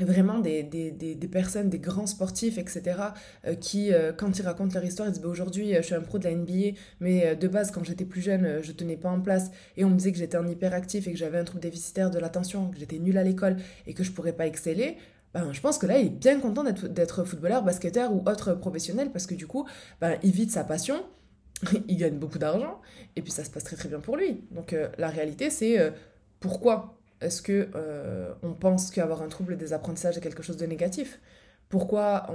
vraiment 0.00 0.40
des, 0.40 0.64
des, 0.64 0.90
des, 0.90 1.28
personnes, 1.28 1.68
des 1.68 1.78
grands 1.78 2.06
sportifs, 2.06 2.58
etc., 2.58 2.98
euh, 3.46 3.54
qui, 3.54 3.92
euh, 3.92 4.12
quand 4.12 4.38
ils 4.38 4.42
racontent 4.42 4.74
leur 4.74 4.84
histoire, 4.84 5.08
ils 5.08 5.12
disent 5.12 5.22
bah, 5.22 5.28
aujourd'hui, 5.28 5.74
euh, 5.74 5.82
je 5.82 5.86
suis 5.86 5.94
un 5.94 6.00
pro 6.00 6.18
de 6.18 6.24
la 6.24 6.34
NBA, 6.34 6.76
mais 7.00 7.36
de 7.36 7.48
base, 7.48 7.70
quand 7.70 7.84
j'étais 7.84 8.04
plus 8.04 8.20
jeune, 8.20 8.60
je 8.62 8.72
tenais 8.72 8.96
pas 8.96 9.10
en 9.10 9.20
place, 9.20 9.50
et 9.76 9.84
on 9.84 9.90
me 9.90 9.96
disait 9.96 10.10
que 10.10 10.18
j'étais 10.18 10.36
un 10.36 10.48
hyperactif 10.48 11.06
et 11.06 11.12
que 11.12 11.18
j'avais 11.18 11.38
un 11.38 11.44
trouble 11.44 11.62
déficitaire 11.62 12.10
de 12.10 12.18
l'attention, 12.18 12.70
que 12.70 12.78
j'étais 12.78 12.98
nul 12.98 13.16
à 13.18 13.22
l'école 13.22 13.56
et 13.86 13.94
que 13.94 14.02
je 14.02 14.10
pourrais 14.10 14.32
pas 14.32 14.46
exceller. 14.46 14.96
Ben, 15.32 15.52
je 15.52 15.60
pense 15.60 15.78
que 15.78 15.86
là, 15.86 15.98
il 15.98 16.06
est 16.06 16.10
bien 16.10 16.40
content 16.40 16.64
d'être 16.64 17.24
footballeur, 17.24 17.62
basketteur 17.62 18.12
ou 18.12 18.22
autre 18.28 18.54
professionnel 18.54 19.10
parce 19.12 19.26
que 19.26 19.34
du 19.34 19.46
coup, 19.46 19.66
ben, 20.00 20.16
il 20.22 20.32
vit 20.32 20.46
de 20.46 20.50
sa 20.50 20.64
passion, 20.64 21.04
il 21.88 21.96
gagne 21.96 22.18
beaucoup 22.18 22.38
d'argent, 22.38 22.80
et 23.14 23.22
puis 23.22 23.30
ça 23.30 23.44
se 23.44 23.50
passe 23.50 23.64
très 23.64 23.76
très 23.76 23.88
bien 23.88 24.00
pour 24.00 24.16
lui. 24.16 24.42
Donc 24.50 24.74
la 24.98 25.08
réalité, 25.08 25.50
c'est 25.50 25.92
pourquoi 26.40 26.98
est-ce 27.20 27.42
que 27.42 27.68
euh, 27.74 28.32
on 28.42 28.52
pense 28.52 28.90
qu'avoir 28.90 29.22
un 29.22 29.28
trouble 29.28 29.56
des 29.56 29.72
apprentissages 29.72 30.16
est 30.16 30.20
quelque 30.20 30.42
chose 30.42 30.56
de 30.56 30.66
négatif? 30.66 31.20
Pourquoi 31.68 32.26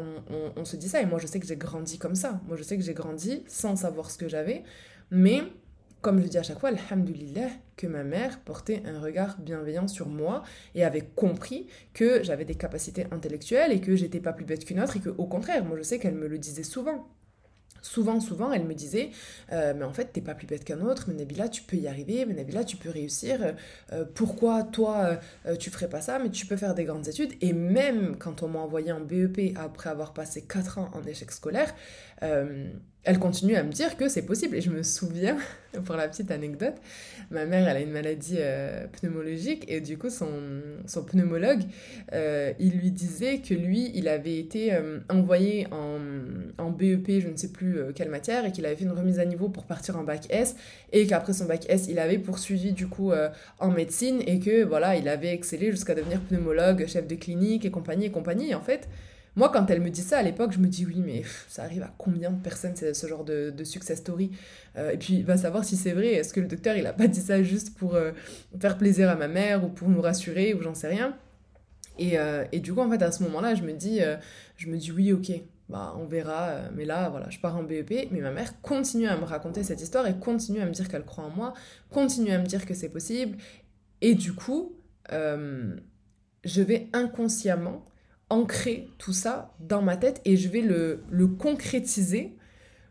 on, 0.58 0.66
se 0.66 0.76
dit 0.76 0.90
ça? 0.90 1.02
Et 1.02 1.06
moi, 1.06 1.20
je 1.20 1.28
sais 1.28 1.40
que 1.40 1.46
j'ai 1.46 1.56
grandi 1.56 1.98
comme 1.98 2.16
ça. 2.16 2.42
Moi, 2.48 2.58
je 2.58 2.64
sais 2.64 2.78
que 2.78 2.84
j'ai 2.84 2.94
grandi 2.94 3.44
sans 3.48 3.76
savoir 3.76 4.12
ce 4.12 4.18
que 4.18 4.28
j'avais. 4.28 4.64
Mais, 5.12 5.44
comme 6.02 6.22
je 6.22 6.28
dis 6.28 6.38
à 6.38 6.44
chaque 6.44 6.60
fois, 6.60 6.70
alhamdulillah, 6.70 7.48
que 7.78 7.88
ma 7.88 8.04
mère 8.04 8.42
portait 8.42 8.84
un 8.86 9.00
regard 9.00 9.40
bienveillant 9.40 9.88
sur 9.88 10.10
moi 10.10 10.44
et 10.76 10.84
avait 10.84 11.08
compris 11.16 11.68
que 11.94 12.22
j'avais 12.24 12.44
des 12.44 12.56
capacités 12.56 13.06
intellectuelles 13.12 13.72
et 13.72 13.80
que 13.80 13.96
j'étais 13.96 14.20
pas 14.20 14.34
plus 14.34 14.46
bête 14.46 14.66
qu'une 14.66 14.82
autre 14.82 14.98
et 14.98 15.00
que, 15.00 15.10
au 15.10 15.26
contraire, 15.26 15.64
moi, 15.64 15.78
je 15.78 15.84
sais 15.84 16.00
qu'elle 16.00 16.16
me 16.16 16.28
le 16.28 16.38
disait 16.38 16.64
souvent. 16.64 17.08
Souvent, 17.82 18.20
souvent, 18.20 18.52
elle 18.52 18.66
me 18.66 18.74
disait, 18.74 19.12
euh, 19.52 19.74
mais 19.76 19.86
en 19.86 19.94
fait, 19.94 20.12
t'es 20.14 20.22
pas 20.22 20.36
plus 20.36 20.48
bête 20.48 20.64
qu'un 20.64 20.82
autre, 20.82 21.06
mais 21.08 21.14
Nabila, 21.14 21.50
tu 21.50 21.62
peux 21.62 21.78
y 21.78 21.88
arriver, 21.88 22.26
mais 22.26 22.34
Nabila, 22.34 22.64
tu 22.64 22.78
peux 22.78 22.90
réussir. 22.90 23.56
Euh, 23.92 24.06
pourquoi 24.14 24.64
toi, 24.64 25.20
euh, 25.46 25.56
tu 25.56 25.70
ferais 25.70 25.90
pas 25.90 26.02
ça, 26.02 26.20
mais 26.20 26.30
tu 26.30 26.46
peux 26.46 26.58
faire 26.58 26.76
des 26.76 26.84
grandes 26.84 27.08
études. 27.08 27.34
Et 27.42 27.54
même 27.54 28.18
quand 28.18 28.44
on 28.44 28.48
m'a 28.48 28.60
envoyé 28.60 28.92
en 28.92 29.00
BEP 29.00 29.58
après 29.58 29.90
avoir 29.90 30.14
passé 30.14 30.44
4 30.44 30.80
ans 30.80 30.90
en 30.94 31.04
échec 31.04 31.32
scolaire, 31.32 31.74
elle 33.06 33.18
continue 33.18 33.56
à 33.56 33.64
me 33.64 33.72
dire 33.72 33.96
que 33.96 34.10
c'est 34.10 34.26
possible. 34.26 34.58
Et 34.58 34.62
je 34.62 34.70
me 34.70 34.84
souviens, 34.84 35.38
pour 35.86 35.96
la 35.96 36.08
petite 36.08 36.32
anecdote, 36.32 36.76
ma 37.32 37.46
mère, 37.46 37.68
elle 37.68 37.78
a 37.78 37.80
une 37.80 37.92
maladie 37.92 38.36
euh, 38.40 38.88
pneumologique 38.88 39.64
et 39.68 39.80
du 39.80 39.98
coup, 39.98 40.10
son, 40.10 40.28
son 40.86 41.04
pneumologue, 41.04 41.62
euh, 42.14 42.52
il 42.60 42.78
lui 42.78 42.92
disait 42.92 43.40
que 43.40 43.54
lui, 43.54 43.92
il 43.96 44.10
avait 44.10 44.38
été 44.38 44.74
euh, 44.74 45.00
envoyé 45.10 45.68
en, 45.72 46.00
en, 46.58 46.72
BEP, 46.72 47.22
je 47.22 47.30
ne 47.30 47.38
sais 47.38 47.52
plus 47.52 47.80
quelle 47.96 48.10
matière, 48.10 48.46
et 48.46 48.52
qu'il 48.52 48.66
avait 48.66 48.76
fait 48.76 48.84
une 48.84 48.92
remise 48.92 49.20
à 49.20 49.26
niveau 49.26 49.48
pour 49.48 49.64
partir 49.64 49.98
en 49.98 50.04
bac 50.04 50.26
S, 50.30 50.56
et 50.92 51.08
qu'après 51.08 51.34
son 51.34 51.46
bac 51.46 51.66
S, 51.70 51.88
il 51.88 52.00
avait 52.00 52.20
poursuivi 52.20 52.74
du 52.74 52.88
coup 52.88 53.12
en 53.60 53.72
médecine, 53.72 54.22
et 54.28 54.40
que 54.40 54.64
voilà, 54.64 54.96
il 54.98 55.08
avait 55.08 55.34
excellé 55.34 55.72
jusqu'à 55.72 55.96
devenir 55.96 56.20
pneumologue, 56.22 56.86
chef 56.88 57.08
de 57.08 57.16
clinique 57.16 57.66
et 57.66 57.72
compagnie 57.72 58.06
et 58.06 58.12
compagnie. 58.12 58.54
en 58.54 58.62
fait, 58.62 58.88
moi, 59.40 59.48
quand 59.48 59.72
elle 59.72 59.80
me 59.80 59.90
dit 59.90 60.02
ça 60.02 60.18
à 60.18 60.22
l'époque, 60.22 60.52
je 60.52 60.60
me 60.60 60.68
dis 60.68 60.86
oui, 60.86 61.02
mais 61.04 61.24
ça 61.48 61.64
arrive 61.64 61.82
à 61.82 61.94
combien 61.98 62.30
de 62.30 62.42
personnes 62.42 62.76
ce 62.76 63.08
genre 63.08 63.24
de, 63.24 63.52
de 63.52 63.64
success 63.64 64.00
story? 64.00 64.32
Euh, 64.76 64.92
Et 64.92 64.98
puis, 64.98 65.24
va 65.24 65.38
savoir 65.38 65.64
si 65.64 65.78
c'est 65.78 65.94
vrai. 65.94 66.08
Est-ce 66.08 66.34
que 66.34 66.42
le 66.42 66.48
docteur, 66.48 66.76
il 66.76 66.86
a 66.86 66.92
pas 66.92 67.08
dit 67.08 67.22
ça 67.22 67.42
juste 67.42 67.78
pour 67.78 67.96
euh, 67.96 68.12
faire 68.60 68.78
plaisir 68.78 69.10
à 69.10 69.16
ma 69.16 69.30
mère 69.30 69.64
ou 69.64 69.70
pour 69.70 69.88
nous 69.88 70.02
rassurer 70.02 70.54
ou 70.54 70.62
j'en 70.62 70.74
sais 70.76 70.90
rien? 70.90 71.18
Et, 71.98 72.20
euh, 72.20 72.44
du 72.52 72.74
coup, 72.74 72.82
en 72.82 72.90
fait, 72.90 73.02
à 73.02 73.14
ce 73.14 73.24
moment-là, 73.24 73.56
je 73.56 73.64
me 73.64 73.72
dis, 73.72 74.02
je 74.58 74.68
me 74.68 74.76
dis 74.76 74.92
oui, 74.92 75.14
ok, 75.14 75.32
bah, 75.70 75.96
on 75.98 76.04
verra. 76.04 76.70
mais 76.76 76.84
là, 76.84 77.08
voilà, 77.08 77.30
je 77.30 77.40
pars 77.40 77.56
en 77.56 77.64
BEP. 77.64 78.10
Mais 78.12 78.20
ma 78.20 78.32
mère 78.32 78.60
continue 78.62 79.08
à 79.08 79.16
me 79.16 79.24
raconter 79.24 79.64
cette 79.64 79.82
histoire 79.82 80.06
et 80.06 80.16
continue 80.16 80.60
à 80.60 80.66
me 80.66 80.72
dire 80.72 80.90
qu'elle 80.90 81.06
croit 81.06 81.24
en 81.24 81.30
moi, 81.30 81.54
continue 81.92 82.32
à 82.32 82.40
me 82.40 82.46
dire 82.46 82.66
que 82.66 82.74
c'est 82.74 82.90
possible. 82.90 83.38
Et 84.02 84.16
du 84.16 84.34
coup, 84.34 84.74
je 85.10 86.62
vais 86.62 86.90
inconsciemment 86.92 87.89
ancrer 88.30 88.90
tout 88.98 89.14
ça 89.14 89.56
dans 89.60 89.82
ma 89.82 89.98
tête 89.98 90.22
et 90.26 90.38
je 90.38 90.50
vais 90.50 90.62
le, 90.62 91.04
concrétiser 91.28 92.36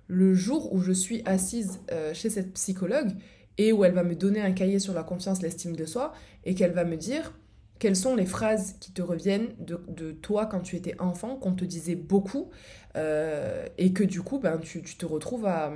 le 0.07 0.35
jour 0.35 0.73
où 0.73 0.81
je 0.81 0.93
suis 0.93 1.23
assise 1.25 1.81
euh, 1.93 2.15
chez 2.15 2.31
cette 2.31 2.53
psychologue 2.55 3.11
et 3.57 3.73
où 3.73 3.85
elle 3.85 3.93
va 3.93 4.05
me 4.05 4.15
donner 4.15 4.41
un 4.41 4.53
cahier 4.53 4.79
sur 4.79 4.95
la 4.95 5.03
confiance, 5.03 5.43
l'estime 5.43 5.77
de 5.77 5.85
soi 5.85 6.13
et 6.45 6.55
qu'elle 6.55 6.73
va 6.73 6.85
me 6.85 6.97
dire 6.97 7.33
quelles 7.79 7.97
sont 7.97 8.17
les 8.17 8.27
phrases 8.27 8.77
qui 8.81 8.93
te 8.93 9.03
reviennent 9.03 9.55
de, 9.59 9.81
de 9.89 10.11
toi 10.11 10.47
quand 10.47 10.61
tu 10.61 10.77
étais 10.77 11.01
enfant, 11.01 11.37
qu'on 11.37 11.55
te 11.55 11.65
disait 11.65 11.95
beaucoup 11.95 12.51
euh, 12.97 13.65
et 13.77 13.93
que 13.93 14.03
du 14.03 14.23
coup 14.23 14.39
ben, 14.39 14.59
tu, 14.59 14.83
tu, 14.83 14.97
te 14.97 15.07
retrouves 15.07 15.47
à, 15.47 15.73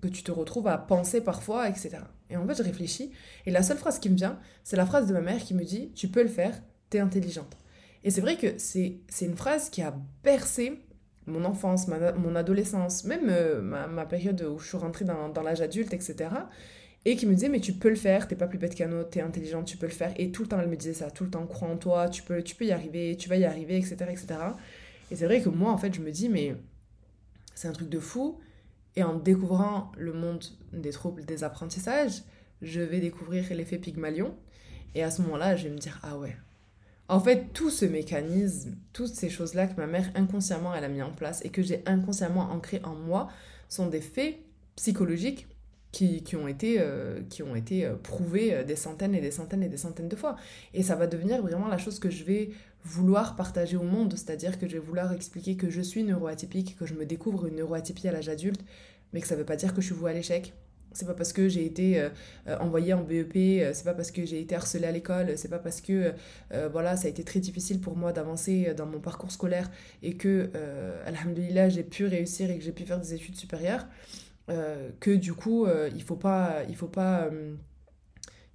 que 0.00 0.08
tu 0.08 0.22
te 0.22 0.30
retrouves 0.30 0.68
à 0.68 0.78
penser 0.78 1.20
parfois, 1.20 1.68
etc. 1.68 1.98
Et 2.28 2.36
en 2.36 2.46
fait, 2.46 2.54
je 2.54 2.62
réfléchis 2.62 3.10
et 3.46 3.50
la 3.50 3.62
seule 3.62 3.78
phrase 3.78 3.98
qui 3.98 4.10
me 4.10 4.16
vient, 4.16 4.38
c'est 4.62 4.76
la 4.76 4.86
phrase 4.86 5.08
de 5.08 5.12
ma 5.12 5.20
mère 5.20 5.38
qui 5.38 5.54
me 5.54 5.64
dit 5.64 5.90
Tu 5.94 6.08
peux 6.08 6.22
le 6.22 6.28
faire, 6.28 6.54
t'es 6.88 7.00
intelligente. 7.00 7.56
Et 8.04 8.10
c'est 8.10 8.20
vrai 8.20 8.36
que 8.36 8.54
c'est 8.58 9.00
une 9.20 9.36
phrase 9.36 9.70
qui 9.70 9.82
a 9.82 9.94
bercé 10.24 10.80
mon 11.26 11.44
enfance, 11.44 11.86
mon 11.88 12.34
adolescence, 12.34 13.04
même 13.04 13.28
euh, 13.28 13.60
ma, 13.60 14.06
période 14.06 14.42
où 14.42 14.58
je 14.58 14.68
suis 14.68 14.76
rentrée 14.76 15.04
dans, 15.04 15.28
dans 15.28 15.42
l'âge 15.42 15.60
adulte, 15.60 15.92
etc. 15.92 16.30
Et 17.04 17.16
qui 17.16 17.26
me 17.26 17.34
disait, 17.34 17.48
mais 17.48 17.60
tu 17.60 17.72
peux 17.72 17.88
le 17.88 17.96
faire, 17.96 18.28
t'es 18.28 18.36
pas 18.36 18.46
plus 18.46 18.58
bête 18.58 18.74
qu'un 18.74 18.92
autre, 18.92 19.10
t'es 19.10 19.20
intelligente, 19.20 19.66
tu 19.66 19.76
peux 19.76 19.86
le 19.86 19.92
faire. 19.92 20.12
Et 20.16 20.32
tout 20.32 20.42
le 20.42 20.48
temps, 20.48 20.60
elle 20.60 20.68
me 20.68 20.76
disait 20.76 20.94
ça, 20.94 21.10
tout 21.10 21.24
le 21.24 21.30
temps, 21.30 21.46
crois 21.46 21.68
en 21.68 21.76
toi, 21.76 22.08
tu 22.08 22.22
peux, 22.22 22.42
tu 22.42 22.54
peux 22.54 22.66
y 22.66 22.72
arriver, 22.72 23.16
tu 23.16 23.28
vas 23.28 23.36
y 23.36 23.44
arriver, 23.44 23.76
etc. 23.76 23.96
etc. 24.10 24.26
Et 25.10 25.16
c'est 25.16 25.24
vrai 25.24 25.40
que 25.40 25.48
moi, 25.48 25.72
en 25.72 25.78
fait, 25.78 25.94
je 25.94 26.00
me 26.00 26.10
dis, 26.10 26.28
mais 26.28 26.56
c'est 27.54 27.68
un 27.68 27.72
truc 27.72 27.88
de 27.88 27.98
fou. 27.98 28.38
Et 28.96 29.02
en 29.02 29.14
découvrant 29.14 29.92
le 29.96 30.12
monde 30.12 30.44
des 30.72 30.90
troubles 30.90 31.24
des 31.24 31.44
apprentissages, 31.44 32.22
je 32.60 32.80
vais 32.80 33.00
découvrir 33.00 33.44
l'effet 33.54 33.78
Pygmalion. 33.78 34.34
Et 34.94 35.02
à 35.02 35.10
ce 35.10 35.22
moment-là, 35.22 35.56
je 35.56 35.64
vais 35.64 35.70
me 35.70 35.78
dire, 35.78 36.00
ah 36.02 36.18
ouais, 36.18 36.36
En 37.10 37.18
fait, 37.18 37.52
tout 37.52 37.70
ce 37.70 37.84
mécanisme, 37.84 38.76
toutes 38.92 39.12
ces 39.12 39.28
choses-là 39.28 39.66
que 39.66 39.76
ma 39.76 39.88
mère 39.88 40.12
inconsciemment 40.14 40.72
elle 40.76 40.84
a 40.84 40.88
mis 40.88 41.02
en 41.02 41.10
place 41.10 41.44
et 41.44 41.48
que 41.48 41.60
j'ai 41.60 41.82
inconsciemment 41.84 42.52
ancré 42.52 42.80
en 42.84 42.94
moi 42.94 43.26
sont 43.68 43.88
des 43.88 44.00
faits 44.00 44.36
psychologiques 44.76 45.48
qui, 45.90 46.22
ont 46.36 46.46
été, 46.46 46.80
euh, 46.80 47.18
euh, 47.32 47.96
prouvés 47.96 48.54
euh, 48.54 48.62
des 48.62 48.76
centaines 48.76 49.16
et 49.16 49.20
des 49.20 49.32
centaines 49.32 49.64
et 49.64 49.68
des 49.68 49.76
centaines 49.76 50.08
de 50.08 50.14
fois. 50.14 50.36
Et 50.72 50.84
ça 50.84 50.94
va 50.94 51.08
devenir 51.08 51.42
vraiment 51.42 51.66
la 51.66 51.78
chose 51.78 51.98
que 51.98 52.10
je 52.10 52.22
vais 52.22 52.50
vouloir 52.84 53.34
partager 53.34 53.76
au 53.76 53.82
monde, 53.82 54.12
c'est-à-dire 54.16 54.56
que 54.56 54.68
je 54.68 54.74
vais 54.74 54.78
vouloir 54.78 55.12
expliquer 55.12 55.56
que 55.56 55.68
je 55.68 55.80
suis 55.80 56.04
neuroatypique, 56.04 56.76
que 56.78 56.86
je 56.86 56.94
me 56.94 57.06
découvre 57.06 57.46
une 57.46 57.56
neuroatypie 57.56 58.06
à 58.06 58.12
l'âge 58.12 58.28
adulte, 58.28 58.60
mais 59.12 59.20
que 59.20 59.26
ça 59.26 59.34
ne 59.34 59.40
veut 59.40 59.46
pas 59.46 59.56
dire 59.56 59.74
que 59.74 59.80
je 59.80 59.86
suis 59.86 59.96
vouée 59.96 60.12
à 60.12 60.14
l'échec. 60.14 60.54
C'est 60.92 61.06
pas 61.06 61.14
parce 61.14 61.32
que 61.32 61.48
j'ai 61.48 61.64
été 61.64 62.08
envoyée 62.60 62.94
en 62.94 63.02
BEP, 63.02 63.34
c'est 63.72 63.84
pas 63.84 63.94
parce 63.94 64.10
que 64.10 64.26
j'ai 64.26 64.40
été 64.40 64.56
harcelée 64.56 64.86
à 64.86 64.92
l'école, 64.92 65.36
c'est 65.36 65.48
pas 65.48 65.60
parce 65.60 65.80
que 65.80 66.12
voilà, 66.72 66.96
ça 66.96 67.06
a 67.06 67.10
été 67.10 67.22
très 67.22 67.38
difficile 67.38 67.80
pour 67.80 67.96
moi 67.96 68.12
d'avancer 68.12 68.74
dans 68.76 68.86
mon 68.86 68.98
parcours 68.98 69.30
scolaire 69.30 69.70
et 70.02 70.14
que, 70.14 70.50
alhamdoulilah, 71.06 71.68
j'ai 71.68 71.84
pu 71.84 72.06
réussir 72.06 72.50
et 72.50 72.58
que 72.58 72.64
j'ai 72.64 72.72
pu 72.72 72.84
faire 72.84 72.98
des 72.98 73.14
études 73.14 73.36
supérieures 73.36 73.86
euh, 74.50 74.90
que 74.98 75.10
du 75.12 75.32
coup, 75.32 75.66
euh, 75.66 75.90
il 75.94 76.02
faut 76.02 76.16
pas, 76.16 76.62
il 76.68 76.74
faut 76.74 76.88
pas, 76.88 77.22
euh, 77.26 77.54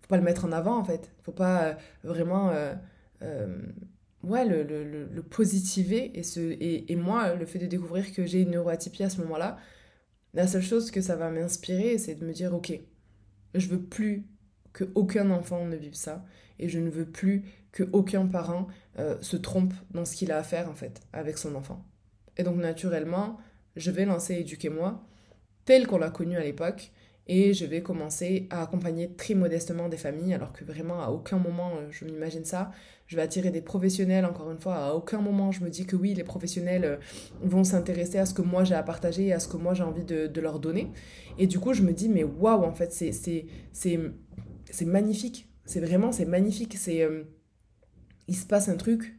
faut 0.01 0.07
pas 0.09 0.17
le 0.17 0.23
mettre 0.23 0.45
en 0.45 0.51
avant 0.51 0.77
en 0.77 0.83
fait. 0.83 1.11
Il 1.19 1.23
faut 1.23 1.31
pas 1.31 1.77
vraiment, 2.03 2.51
ouais, 4.23 4.45
le, 4.45 4.63
le, 4.63 4.83
le, 4.83 5.23
positiver 5.23 6.17
et, 6.17 6.23
ce, 6.23 6.39
et, 6.39 6.91
et, 6.91 6.95
moi, 6.95 7.35
le 7.35 7.45
fait 7.45 7.59
de 7.59 7.67
découvrir 7.67 8.11
que 8.13 8.25
j'ai 8.25 8.41
une 8.41 8.51
neuroatypie 8.51 9.03
à 9.03 9.09
ce 9.09 9.21
moment-là, 9.21 9.57
la 10.35 10.47
seule 10.47 10.61
chose 10.61 10.91
que 10.91 11.01
ça 11.01 11.15
va 11.15 11.31
m'inspirer, 11.31 11.97
c'est 11.97 12.15
de 12.15 12.25
me 12.25 12.33
dire, 12.33 12.53
ok, 12.53 12.79
je 13.55 13.67
veux 13.67 13.81
plus 13.81 14.27
que 14.73 14.83
aucun 14.93 15.31
enfant 15.31 15.65
ne 15.65 15.75
vive 15.75 15.95
ça 15.95 16.25
et 16.59 16.69
je 16.69 16.79
ne 16.79 16.89
veux 16.89 17.05
plus 17.05 17.45
que 17.71 17.83
aucun 17.93 18.27
parent 18.27 18.67
se 19.21 19.37
trompe 19.37 19.73
dans 19.91 20.05
ce 20.05 20.15
qu'il 20.15 20.31
a 20.31 20.37
à 20.37 20.43
faire 20.43 20.69
en 20.69 20.75
fait 20.75 21.01
avec 21.13 21.37
son 21.37 21.55
enfant. 21.55 21.85
Et 22.37 22.43
donc 22.43 22.57
naturellement, 22.57 23.37
je 23.75 23.91
vais 23.91 24.05
lancer 24.05 24.35
Éduquez-moi 24.35 25.05
tel 25.63 25.87
qu'on 25.87 25.97
l'a 25.97 26.09
connu 26.09 26.37
à 26.37 26.43
l'époque. 26.43 26.91
Et 27.27 27.53
je 27.53 27.65
vais 27.65 27.81
commencer 27.81 28.47
à 28.51 28.61
accompagner 28.61 29.11
très 29.15 29.33
modestement 29.33 29.89
des 29.89 29.97
familles, 29.97 30.35
alors 30.35 30.53
que 30.53 30.63
vraiment 30.63 31.01
à 31.01 31.09
aucun 31.09 31.39
moment 31.39 31.71
euh, 31.77 31.87
je 31.89 32.05
m'imagine 32.05 32.45
ça. 32.45 32.71
Je 33.07 33.15
vais 33.15 33.23
attirer 33.23 33.49
des 33.49 33.61
professionnels, 33.61 34.25
encore 34.25 34.51
une 34.51 34.59
fois, 34.59 34.75
à 34.75 34.93
aucun 34.93 35.19
moment 35.19 35.51
je 35.51 35.63
me 35.63 35.69
dis 35.69 35.85
que 35.87 35.95
oui, 35.95 36.13
les 36.13 36.23
professionnels 36.23 36.85
euh, 36.85 36.97
vont 37.41 37.63
s'intéresser 37.63 38.19
à 38.19 38.27
ce 38.27 38.33
que 38.35 38.43
moi 38.43 38.63
j'ai 38.63 38.75
à 38.75 38.83
partager 38.83 39.27
et 39.27 39.33
à 39.33 39.39
ce 39.39 39.47
que 39.47 39.57
moi 39.57 39.73
j'ai 39.73 39.83
envie 39.83 40.05
de, 40.05 40.39
leur 40.39 40.59
donner. 40.59 40.91
Et 41.39 41.47
du 41.47 41.59
coup, 41.59 41.73
je 41.73 41.81
me 41.81 41.93
dis, 41.93 42.09
mais 42.09 42.23
waouh, 42.23 42.63
en 42.63 42.73
fait, 42.73 42.91
c'est 42.93 43.97
magnifique. 44.85 45.49
C'est 45.65 45.79
vraiment, 45.79 46.11
c'est 46.11 46.25
magnifique. 46.25 46.77
C'est 46.77 47.01
euh, 47.01 47.23
il 48.27 48.35
se 48.35 48.45
passe 48.45 48.69
un 48.69 48.77
truc, 48.77 49.17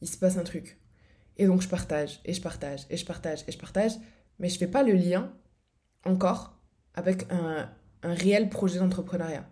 il 0.00 0.08
se 0.08 0.16
passe 0.16 0.36
un 0.36 0.44
truc. 0.44 0.80
Et 1.36 1.46
donc 1.46 1.60
je 1.60 1.68
partage, 1.68 2.20
et 2.24 2.32
je 2.32 2.40
partage, 2.40 2.86
et 2.90 2.96
je 2.96 3.04
partage, 3.04 3.44
et 3.46 3.52
je 3.52 3.58
partage, 3.58 3.92
mais 4.38 4.48
je 4.48 4.58
fais 4.58 4.66
pas 4.66 4.82
le 4.82 4.94
lien 4.94 5.32
encore 6.04 6.55
avec 6.96 7.26
un, 7.30 7.68
réel 8.02 8.48
projet 8.48 8.78
d'entrepreneuriat. 8.78 9.44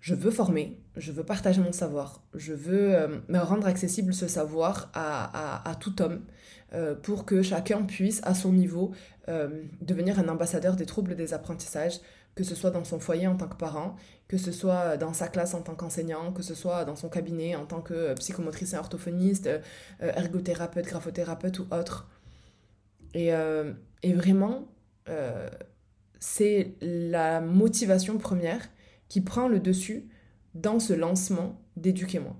Je 0.00 0.14
veux 0.14 0.30
former, 0.30 0.78
je 0.96 1.10
veux 1.10 1.24
partager 1.24 1.60
mon 1.60 1.72
savoir, 1.72 2.22
je 2.34 2.52
veux 2.52 2.94
euh, 2.94 3.18
me 3.28 3.38
rendre 3.38 3.66
accessible 3.66 4.12
ce 4.14 4.28
savoir 4.28 4.90
à, 4.94 5.74
tout 5.80 6.00
homme 6.02 6.24
euh, 6.74 6.94
pour 6.94 7.24
que 7.24 7.42
chacun 7.42 7.82
puisse, 7.82 8.20
à 8.24 8.34
son 8.34 8.52
niveau, 8.52 8.92
euh, 9.28 9.62
devenir 9.80 10.18
un 10.18 10.28
ambassadeur 10.28 10.76
des 10.76 10.86
troubles 10.86 11.16
des 11.16 11.34
apprentissages, 11.34 12.00
que 12.34 12.44
ce 12.44 12.54
soit 12.54 12.70
dans 12.70 12.84
son 12.84 13.00
foyer 13.00 13.26
en 13.26 13.36
tant 13.36 13.48
que 13.48 13.56
parent, 13.56 13.96
que 14.28 14.36
ce 14.36 14.52
soit 14.52 14.96
dans 14.98 15.14
sa 15.14 15.28
classe 15.28 15.54
en 15.54 15.62
tant 15.62 15.74
qu'enseignant, 15.74 16.32
que 16.32 16.42
ce 16.42 16.54
soit 16.54 16.84
dans 16.84 16.96
son 16.96 17.08
cabinet 17.08 17.56
en 17.56 17.64
tant 17.64 17.80
que 17.80 18.12
psychomotricien 18.14 18.78
orthophoniste, 18.78 19.48
ergothérapeute, 20.00 20.84
graphothérapeute 20.84 21.58
ou 21.60 21.66
autre. 21.70 22.06
Et, 23.14 23.32
vraiment, 24.12 24.68
c'est 26.18 26.74
la 26.80 27.40
motivation 27.40 28.18
première 28.18 28.68
qui 29.08 29.20
prend 29.20 29.48
le 29.48 29.60
dessus 29.60 30.08
dans 30.54 30.80
ce 30.80 30.92
lancement 30.92 31.60
d'éduquez-moi. 31.76 32.36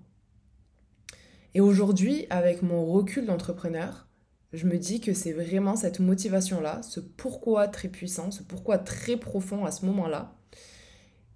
Et 1.55 1.61
aujourd'hui, 1.61 2.27
avec 2.31 2.63
mon 2.63 2.85
recul 2.85 3.27
d'entrepreneur, 3.27 4.09
je 4.53 4.67
me 4.67 4.79
dis 4.79 5.01
que 5.01 5.13
c'est 5.13 5.33
vraiment 5.33 5.77
cette 5.77 6.01
motivation-là, 6.01 6.83
ce 6.83 7.01
pourquoi 7.01 7.69
très 7.69 7.89
puissant, 7.89 8.31
ce 8.31 8.43
pourquoi 8.43 8.79
très 8.79 9.17
profond 9.17 9.65
à 9.65 9.71
ce 9.71 9.85
moment-là, 9.87 10.37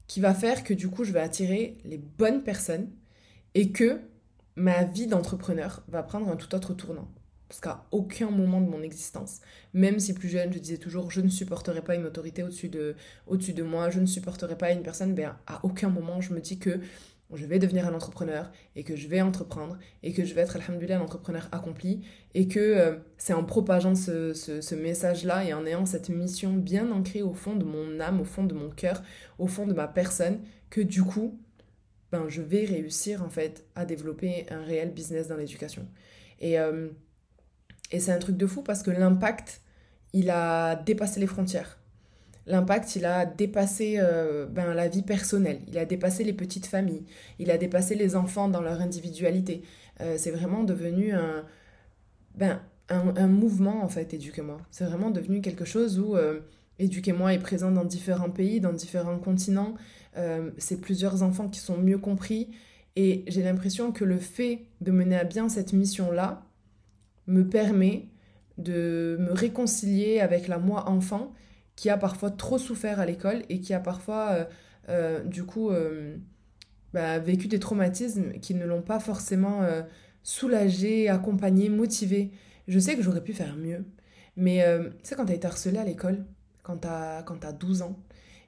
qui 0.06 0.20
va 0.20 0.34
faire 0.34 0.64
que 0.64 0.74
du 0.74 0.88
coup, 0.88 1.04
je 1.04 1.12
vais 1.12 1.20
attirer 1.20 1.78
les 1.84 1.98
bonnes 1.98 2.42
personnes 2.42 2.90
et 3.54 3.72
que 3.72 4.00
ma 4.56 4.84
vie 4.84 5.06
d'entrepreneur 5.06 5.84
va 5.88 6.02
prendre 6.02 6.28
un 6.28 6.36
tout 6.36 6.54
autre 6.54 6.74
tournant. 6.74 7.08
Parce 7.50 7.60
qu'à 7.60 7.84
aucun 7.90 8.30
moment 8.30 8.60
de 8.60 8.70
mon 8.70 8.80
existence, 8.80 9.40
même 9.74 9.98
si 9.98 10.14
plus 10.14 10.28
jeune, 10.28 10.52
je 10.52 10.60
disais 10.60 10.76
toujours 10.76 11.10
je 11.10 11.20
ne 11.20 11.28
supporterai 11.28 11.82
pas 11.82 11.96
une 11.96 12.06
autorité 12.06 12.44
au-dessus 12.44 12.68
de, 12.68 12.94
au 13.26 13.36
de 13.36 13.62
moi, 13.64 13.90
je 13.90 13.98
ne 13.98 14.06
supporterai 14.06 14.56
pas 14.56 14.70
une 14.70 14.84
personne, 14.84 15.16
ben, 15.16 15.36
à 15.48 15.58
aucun 15.64 15.88
moment 15.88 16.20
je 16.20 16.32
me 16.32 16.38
dis 16.38 16.60
que 16.60 16.78
je 17.32 17.46
vais 17.46 17.58
devenir 17.58 17.88
un 17.88 17.92
entrepreneur 17.92 18.52
et 18.76 18.84
que 18.84 18.94
je 18.94 19.08
vais 19.08 19.20
entreprendre 19.20 19.78
et 20.04 20.12
que 20.12 20.24
je 20.24 20.32
vais 20.32 20.42
être, 20.42 20.54
alhamdoulilah, 20.54 20.98
un 20.98 21.02
entrepreneur 21.02 21.48
accompli 21.50 22.02
et 22.34 22.46
que 22.46 22.60
euh, 22.60 22.98
c'est 23.18 23.32
en 23.32 23.44
propageant 23.44 23.96
ce, 23.96 24.32
ce, 24.32 24.60
ce 24.60 24.74
message-là 24.76 25.44
et 25.44 25.52
en 25.52 25.66
ayant 25.66 25.86
cette 25.86 26.08
mission 26.08 26.52
bien 26.52 26.92
ancrée 26.92 27.22
au 27.22 27.34
fond 27.34 27.56
de 27.56 27.64
mon 27.64 27.98
âme, 27.98 28.20
au 28.20 28.24
fond 28.24 28.44
de 28.44 28.54
mon 28.54 28.70
cœur, 28.70 29.02
au 29.40 29.48
fond 29.48 29.66
de 29.66 29.74
ma 29.74 29.88
personne, 29.88 30.38
que 30.70 30.80
du 30.80 31.02
coup, 31.02 31.36
ben, 32.12 32.28
je 32.28 32.42
vais 32.42 32.64
réussir 32.64 33.24
en 33.24 33.28
fait 33.28 33.64
à 33.74 33.84
développer 33.84 34.46
un 34.50 34.62
réel 34.62 34.92
business 34.92 35.26
dans 35.26 35.36
l'éducation. 35.36 35.86
Et 36.40 36.60
euh, 36.60 36.88
et 37.90 38.00
c'est 38.00 38.12
un 38.12 38.18
truc 38.18 38.37
de 38.37 38.46
fou 38.46 38.62
parce 38.62 38.83
que 38.83 38.90
l'impact, 38.90 39.61
il 40.12 40.31
a 40.31 40.76
dépassé 40.76 41.20
les 41.20 41.26
frontières. 41.26 41.79
L'impact, 42.46 42.96
il 42.96 43.05
a 43.05 43.26
dépassé 43.26 43.96
euh, 43.98 44.46
ben, 44.46 44.72
la 44.74 44.88
vie 44.88 45.03
personnelle, 45.03 45.61
il 45.68 45.79
a 45.79 45.85
dépassé 45.85 46.24
les 46.24 46.33
petites 46.33 46.66
familles, 46.66 47.05
il 47.38 47.50
a 47.50 47.59
dépassé 47.59 47.94
les 47.94 48.16
enfants 48.16 48.48
dans 48.48 48.61
leur 48.61 48.81
individualité. 48.81 49.62
Euh, 50.00 50.16
c'est 50.18 50.31
vraiment 50.31 50.64
devenu 50.64 51.12
un, 51.12 51.44
ben, 52.37 52.61
un, 52.88 53.29
mouvement, 53.29 53.85
en 53.85 53.88
fait, 53.88 54.14
Éduquez-moi. 54.14 54.59
C'est 54.70 54.85
vraiment 54.85 55.11
devenu 55.11 55.40
quelque 55.42 55.64
chose 55.64 56.00
où 56.00 56.16
euh, 56.16 56.40
Éduquez-moi 56.81 57.35
est 57.35 57.38
présent 57.38 57.70
dans 57.70 57.85
différents 57.85 58.31
pays, 58.31 58.61
dans 58.61 58.72
différents 58.72 59.18
continents. 59.18 59.74
c'est 60.59 60.81
plusieurs 60.81 61.22
enfants 61.22 61.48
qui 61.48 61.61
sont 61.61 61.76
mieux 61.76 61.98
compris. 61.98 62.48
Et 62.96 63.24
j'ai 63.29 63.42
l'impression 63.42 63.92
que 63.92 64.05
le 64.05 64.18
fait 64.18 64.66
de 64.81 64.90
mener 64.90 65.16
à 65.16 65.24
bien 65.24 65.48
cette 65.48 65.72
mission-là, 65.72 66.42
me 67.30 67.48
permet 67.48 68.08
de 68.58 69.16
me 69.20 69.32
réconcilier 69.32 70.20
avec 70.20 70.48
la 70.48 70.58
moi 70.58 70.88
enfant 70.88 71.32
qui 71.76 71.88
a 71.88 71.96
parfois 71.96 72.30
trop 72.30 72.58
souffert 72.58 73.00
à 73.00 73.06
l'école 73.06 73.42
et 73.48 73.60
qui 73.60 73.72
a 73.72 73.80
parfois 73.80 74.30
euh, 74.30 74.44
euh, 74.90 75.24
du 75.24 75.44
coup 75.44 75.70
euh, 75.70 76.16
bah, 76.92 77.18
vécu 77.18 77.48
des 77.48 77.58
traumatismes 77.58 78.32
qui 78.34 78.54
ne 78.54 78.66
l'ont 78.66 78.82
pas 78.82 79.00
forcément 79.00 79.62
soulagé, 80.22 81.08
accompagné, 81.08 81.68
motivé. 81.68 82.32
Je 82.68 82.78
sais 82.78 82.96
que 82.96 83.02
j'aurais 83.02 83.22
pu 83.22 83.32
faire 83.32 83.56
mieux, 83.56 83.84
mais 84.36 84.62
tu 84.80 84.92
sais 85.04 85.14
quand 85.14 85.26
t'as 85.26 85.34
été 85.34 85.46
harcelée 85.46 85.78
à 85.78 85.84
l'école, 85.84 86.26
quand 86.62 86.78
t'as 86.78 87.18
as 87.20 87.52
12 87.52 87.82
ans, 87.82 87.98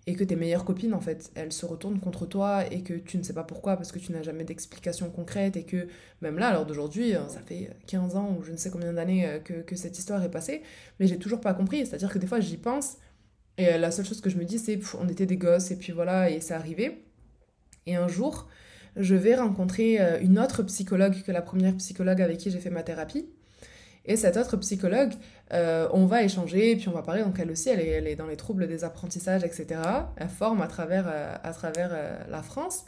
et 0.06 0.14
que 0.14 0.24
tes 0.24 0.34
meilleures 0.34 0.64
copines, 0.64 0.94
en 0.94 1.00
fait, 1.00 1.30
elles 1.36 1.52
se 1.52 1.64
retournent 1.64 2.00
contre 2.00 2.26
toi 2.26 2.64
et 2.72 2.82
que 2.82 2.94
tu 2.94 3.18
ne 3.18 3.22
sais 3.22 3.34
pas 3.34 3.44
pourquoi 3.44 3.76
parce 3.76 3.92
que 3.92 4.00
tu 4.00 4.10
n'as 4.10 4.22
jamais 4.22 4.42
d'explication 4.42 5.08
concrète 5.10 5.56
et 5.56 5.62
que 5.62 5.86
même 6.20 6.38
là, 6.38 6.48
alors 6.48 6.66
d'aujourd'hui, 6.66 7.14
euh, 7.14 7.28
ça 7.28 7.40
fait 7.40 7.70
15 7.86 8.16
ans 8.16 8.36
ou 8.36 8.42
je 8.42 8.50
ne 8.50 8.56
sais 8.56 8.70
combien 8.70 8.92
d'années 8.92 9.26
euh, 9.26 9.38
que, 9.38 9.62
que, 9.62 9.76
cette 9.76 9.96
histoire 9.96 10.22
est 10.24 10.30
passée, 10.30 10.62
mais 10.98 11.06
j'ai 11.06 11.18
toujours 11.18 11.40
pas 11.40 11.54
compris. 11.54 11.86
C'est-à-dire 11.86 12.12
que 12.12 12.18
des 12.18 12.26
fois, 12.26 12.40
j'y 12.40 12.56
pense 12.56 12.96
et 13.58 13.68
euh, 13.68 13.78
la 13.78 13.92
seule 13.92 14.04
chose 14.04 14.20
que 14.20 14.28
je 14.28 14.38
me 14.38 14.44
dis, 14.44 14.58
c'est 14.58 14.80
on 14.98 15.08
était 15.08 15.26
des 15.26 15.36
gosses 15.36 15.70
et 15.70 15.76
puis 15.76 15.92
voilà, 15.92 16.30
et 16.30 16.40
c'est 16.40 16.54
arrivé. 16.54 17.04
Et 17.86 17.94
un 17.94 18.08
jour, 18.08 18.48
je 18.96 19.14
vais 19.14 19.36
rencontrer 19.36 19.98
une 20.22 20.38
autre 20.38 20.62
psychologue 20.64 21.22
que 21.22 21.32
la 21.32 21.42
première 21.42 21.76
psychologue 21.76 22.20
avec 22.20 22.38
qui 22.38 22.50
j'ai 22.50 22.60
fait 22.60 22.70
ma 22.70 22.82
thérapie. 22.82 23.26
Et 24.04 24.16
cette 24.16 24.36
autre 24.36 24.56
psychologue, 24.56 25.12
euh, 25.52 25.88
on 25.92 26.06
va 26.06 26.22
échanger, 26.22 26.76
puis 26.76 26.88
on 26.88 26.92
va 26.92 27.02
parler. 27.02 27.22
Donc 27.22 27.38
elle 27.38 27.50
aussi, 27.50 27.68
elle 27.68 27.80
est, 27.80 27.88
elle 27.88 28.06
est, 28.08 28.16
dans 28.16 28.26
les 28.26 28.36
troubles 28.36 28.66
des 28.66 28.84
apprentissages, 28.84 29.44
etc. 29.44 29.80
Elle 30.16 30.28
forme 30.28 30.60
à 30.60 30.66
travers, 30.66 31.04
euh, 31.06 31.34
à 31.42 31.52
travers 31.52 31.90
euh, 31.92 32.18
la 32.28 32.42
France. 32.42 32.84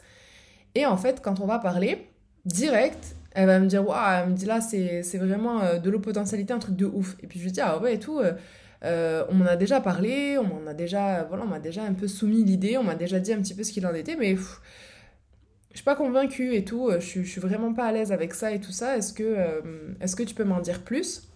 Et 0.75 0.85
en 0.85 0.97
fait, 0.97 1.21
quand 1.21 1.39
on 1.39 1.45
va 1.45 1.59
parler, 1.59 2.09
direct, 2.43 3.15
elle 3.33 3.47
va 3.47 3.59
me 3.59 3.67
dire, 3.67 3.87
waouh, 3.87 4.23
elle 4.23 4.29
me 4.29 4.35
dit 4.35 4.45
là, 4.45 4.59
c'est 4.59 5.17
vraiment 5.17 5.79
de 5.79 5.89
l'eau 5.89 6.01
un 6.05 6.59
truc 6.59 6.75
de 6.75 6.85
ouf. 6.85 7.15
Et 7.23 7.27
puis 7.27 7.39
je 7.39 7.45
lui 7.45 7.51
dis, 7.51 7.61
ah 7.61 7.79
ouais, 7.79 7.95
et 7.95 7.99
tout. 7.99 8.21
on 8.83 9.33
m'en 9.33 9.45
a 9.45 9.55
déjà 9.55 9.79
parlé, 9.79 10.37
on 10.37 10.43
m'en 10.43 10.67
a 10.67 10.73
déjà, 10.73 11.23
voilà, 11.23 11.43
on 11.43 11.47
m'a 11.47 11.59
déjà 11.59 11.83
un 11.83 11.93
peu 11.93 12.07
soumis 12.07 12.43
l'idée, 12.43 12.77
on 12.77 12.83
m'a 12.83 12.95
déjà 12.95 13.19
dit 13.19 13.31
un 13.31 13.37
petit 13.41 13.53
peu 13.53 13.63
ce 13.63 13.71
qu'il 13.71 13.85
en 13.87 13.93
était, 13.93 14.17
mais 14.17 14.35
je 15.75 15.79
suis 15.79 15.83
pas 15.83 15.97
convaincue 15.97 16.55
et 16.55 16.63
tout, 16.63 16.87
euh, 16.87 17.01
je 17.01 17.05
suis, 17.05 17.27
suis 17.27 17.41
vraiment 17.41 17.73
pas 17.73 17.87
à 17.87 17.91
l'aise 17.91 18.13
avec 18.13 18.33
ça 18.33 18.53
et 18.53 18.61
tout 18.61 18.71
ça. 18.71 18.95
Est-ce 18.95 19.11
que, 19.11 19.23
euh, 19.23 19.61
est-ce 19.99 20.15
que 20.15 20.23
tu 20.23 20.33
peux 20.33 20.45
m'en 20.45 20.61
dire 20.61 20.81
plus? 20.85 21.27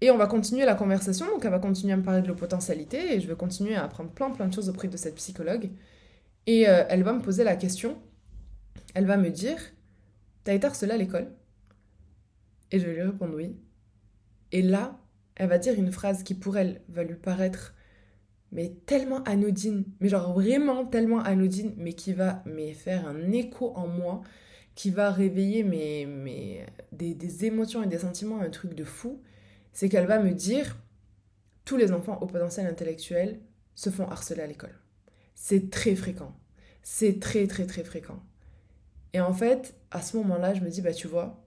Et 0.00 0.12
on 0.12 0.16
va 0.16 0.28
continuer 0.28 0.64
la 0.64 0.76
conversation, 0.76 1.26
donc 1.26 1.44
elle 1.44 1.50
va 1.50 1.58
continuer 1.58 1.94
à 1.94 1.96
me 1.96 2.04
parler 2.04 2.22
de 2.22 2.28
l'opotentialité 2.28 3.16
et 3.16 3.20
je 3.20 3.26
vais 3.26 3.34
continuer 3.34 3.74
à 3.74 3.82
apprendre 3.82 4.10
plein 4.10 4.30
plein 4.30 4.46
de 4.46 4.54
choses 4.54 4.68
auprès 4.68 4.86
de 4.86 4.96
cette 4.96 5.16
psychologue. 5.16 5.68
Et 6.46 6.68
euh, 6.68 6.84
elle 6.88 7.02
va 7.02 7.12
me 7.12 7.20
poser 7.20 7.42
la 7.42 7.56
question, 7.56 7.98
elle 8.94 9.06
va 9.06 9.16
me 9.16 9.30
dire, 9.30 9.58
T'as 10.44 10.54
été 10.54 10.66
harcelée 10.68 10.92
à 10.92 10.96
l'école? 10.96 11.28
Et 12.70 12.78
je 12.78 12.86
vais 12.86 12.94
lui 12.94 13.02
répondre 13.02 13.34
oui. 13.34 13.56
Et 14.52 14.62
là, 14.62 15.00
elle 15.34 15.48
va 15.48 15.58
dire 15.58 15.74
une 15.74 15.90
phrase 15.90 16.22
qui 16.22 16.34
pour 16.34 16.56
elle 16.56 16.82
va 16.88 17.02
lui 17.02 17.16
paraître 17.16 17.74
mais 18.52 18.74
tellement 18.86 19.22
anodine, 19.24 19.84
mais 20.00 20.08
genre 20.08 20.32
vraiment 20.32 20.86
tellement 20.86 21.20
anodine, 21.20 21.74
mais 21.76 21.92
qui 21.92 22.12
va 22.12 22.42
mais 22.46 22.72
faire 22.72 23.06
un 23.06 23.30
écho 23.32 23.72
en 23.76 23.86
moi, 23.86 24.22
qui 24.74 24.90
va 24.90 25.10
réveiller 25.10 25.64
mes, 25.64 26.06
mes, 26.06 26.66
des, 26.92 27.14
des 27.14 27.44
émotions 27.46 27.82
et 27.82 27.86
des 27.86 27.98
sentiments, 27.98 28.40
un 28.40 28.50
truc 28.50 28.74
de 28.74 28.84
fou, 28.84 29.20
c'est 29.72 29.88
qu'elle 29.88 30.06
va 30.06 30.18
me 30.20 30.32
dire, 30.32 30.76
tous 31.64 31.76
les 31.76 31.92
enfants 31.92 32.18
au 32.20 32.26
potentiel 32.26 32.66
intellectuel 32.66 33.40
se 33.74 33.90
font 33.90 34.08
harceler 34.08 34.42
à 34.42 34.46
l'école. 34.46 34.74
C'est 35.34 35.70
très 35.70 35.94
fréquent. 35.94 36.34
C'est 36.82 37.20
très 37.20 37.46
très 37.46 37.66
très 37.66 37.84
fréquent. 37.84 38.20
Et 39.12 39.20
en 39.20 39.32
fait, 39.32 39.74
à 39.90 40.02
ce 40.02 40.16
moment-là, 40.18 40.54
je 40.54 40.60
me 40.60 40.70
dis, 40.70 40.82
bah 40.82 40.92
tu 40.92 41.08
vois, 41.08 41.44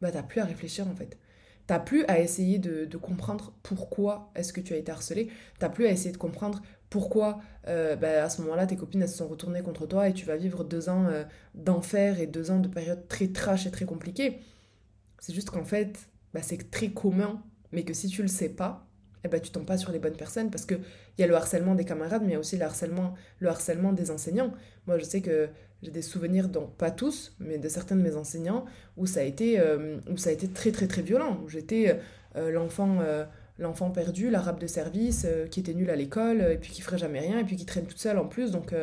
bah 0.00 0.10
t'as 0.12 0.22
plus 0.22 0.40
à 0.40 0.44
réfléchir 0.44 0.88
en 0.88 0.94
fait. 0.94 1.18
T'as 1.66 1.78
plus 1.78 2.04
à 2.06 2.18
essayer 2.18 2.58
de, 2.58 2.96
comprendre 2.96 3.52
pourquoi 3.62 4.30
est-ce 4.34 4.52
que 4.52 4.60
tu 4.60 4.74
as 4.74 4.76
été 4.76 4.90
harcelé. 4.90 5.30
T'as 5.58 5.68
plus 5.68 5.86
à 5.86 5.90
essayer 5.90 6.12
de 6.12 6.16
comprendre 6.16 6.62
pourquoi 6.88 7.40
euh, 7.68 7.94
bah, 7.94 8.24
à 8.24 8.28
ce 8.28 8.42
moment-là 8.42 8.66
tes 8.66 8.76
copines 8.76 9.06
se 9.06 9.16
sont 9.16 9.28
retournées 9.28 9.62
contre 9.62 9.86
toi 9.86 10.08
et 10.08 10.12
tu 10.12 10.26
vas 10.26 10.36
vivre 10.36 10.64
deux 10.64 10.88
ans 10.88 11.06
euh, 11.06 11.22
d'enfer 11.54 12.18
et 12.20 12.26
deux 12.26 12.50
ans 12.50 12.58
de 12.58 12.68
période 12.68 13.06
très 13.06 13.28
trash 13.28 13.66
et 13.66 13.70
très 13.70 13.84
compliquée. 13.84 14.40
C'est 15.20 15.32
juste 15.34 15.50
qu'en 15.50 15.64
fait, 15.64 16.08
bah, 16.34 16.40
c'est 16.42 16.70
très 16.70 16.88
commun, 16.88 17.42
mais 17.72 17.84
que 17.84 17.94
si 17.94 18.08
tu 18.08 18.22
le 18.22 18.28
sais 18.28 18.48
pas, 18.48 18.86
eh 19.24 19.28
ben, 19.28 19.40
tu 19.40 19.50
tombes 19.50 19.66
pas 19.66 19.78
sur 19.78 19.92
les 19.92 19.98
bonnes 19.98 20.16
personnes 20.16 20.50
parce 20.50 20.64
qu'il 20.64 20.80
y 21.18 21.22
a 21.22 21.26
le 21.26 21.34
harcèlement 21.34 21.74
des 21.74 21.84
camarades, 21.84 22.22
mais 22.22 22.30
il 22.30 22.32
y 22.32 22.36
a 22.36 22.40
aussi 22.40 22.56
le 22.56 22.64
harcèlement, 22.64 23.14
le 23.38 23.48
harcèlement 23.48 23.92
des 23.92 24.10
enseignants. 24.10 24.52
Moi, 24.86 24.98
je 24.98 25.04
sais 25.04 25.20
que 25.20 25.48
j'ai 25.82 25.90
des 25.90 26.02
souvenirs, 26.02 26.48
donc 26.48 26.76
pas 26.76 26.90
tous, 26.90 27.34
mais 27.40 27.58
de 27.58 27.68
certains 27.68 27.96
de 27.96 28.02
mes 28.02 28.16
enseignants, 28.16 28.64
où 28.96 29.06
ça 29.06 29.20
a 29.20 29.22
été, 29.22 29.58
euh, 29.58 29.98
où 30.10 30.16
ça 30.16 30.30
a 30.30 30.32
été 30.32 30.48
très 30.48 30.72
très 30.72 30.86
très 30.86 31.02
violent, 31.02 31.40
où 31.44 31.48
j'étais 31.48 31.98
euh, 32.36 32.50
l'enfant 32.50 32.98
euh, 33.00 33.24
l'enfant 33.58 33.90
perdu, 33.90 34.30
l'arabe 34.30 34.58
de 34.58 34.66
service, 34.66 35.26
qui 35.50 35.60
était 35.60 35.74
nul 35.74 35.90
à 35.90 35.96
l'école, 35.96 36.40
et 36.40 36.56
puis 36.56 36.70
qui 36.70 36.80
ferait 36.80 36.96
jamais 36.96 37.20
rien, 37.20 37.38
et 37.38 37.44
puis 37.44 37.56
qui 37.56 37.66
traîne 37.66 37.84
toute 37.84 37.98
seule 37.98 38.16
en 38.16 38.26
plus, 38.26 38.52
donc 38.52 38.74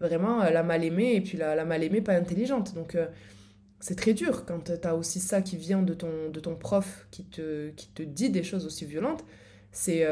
vraiment 0.00 0.38
la 0.38 0.62
mal 0.62 0.82
aimée, 0.84 1.16
et 1.16 1.20
puis 1.20 1.36
la, 1.36 1.62
mal 1.66 1.84
aimée 1.84 2.00
pas 2.00 2.14
intelligente. 2.14 2.74
Donc 2.74 2.96
c'est 3.78 3.94
très 3.94 4.14
dur 4.14 4.46
quand 4.46 4.72
tu 4.80 4.88
as 4.88 4.94
aussi 4.94 5.20
ça 5.20 5.42
qui 5.42 5.58
vient 5.58 5.82
de 5.82 5.92
ton, 5.92 6.30
de 6.30 6.40
ton 6.40 6.56
prof 6.56 7.06
qui 7.10 7.26
te, 7.26 7.68
qui 7.72 7.88
te 7.88 8.02
dit 8.02 8.30
des 8.30 8.42
choses 8.42 8.64
aussi 8.64 8.86
violentes. 8.86 9.22
C'est 9.70 10.06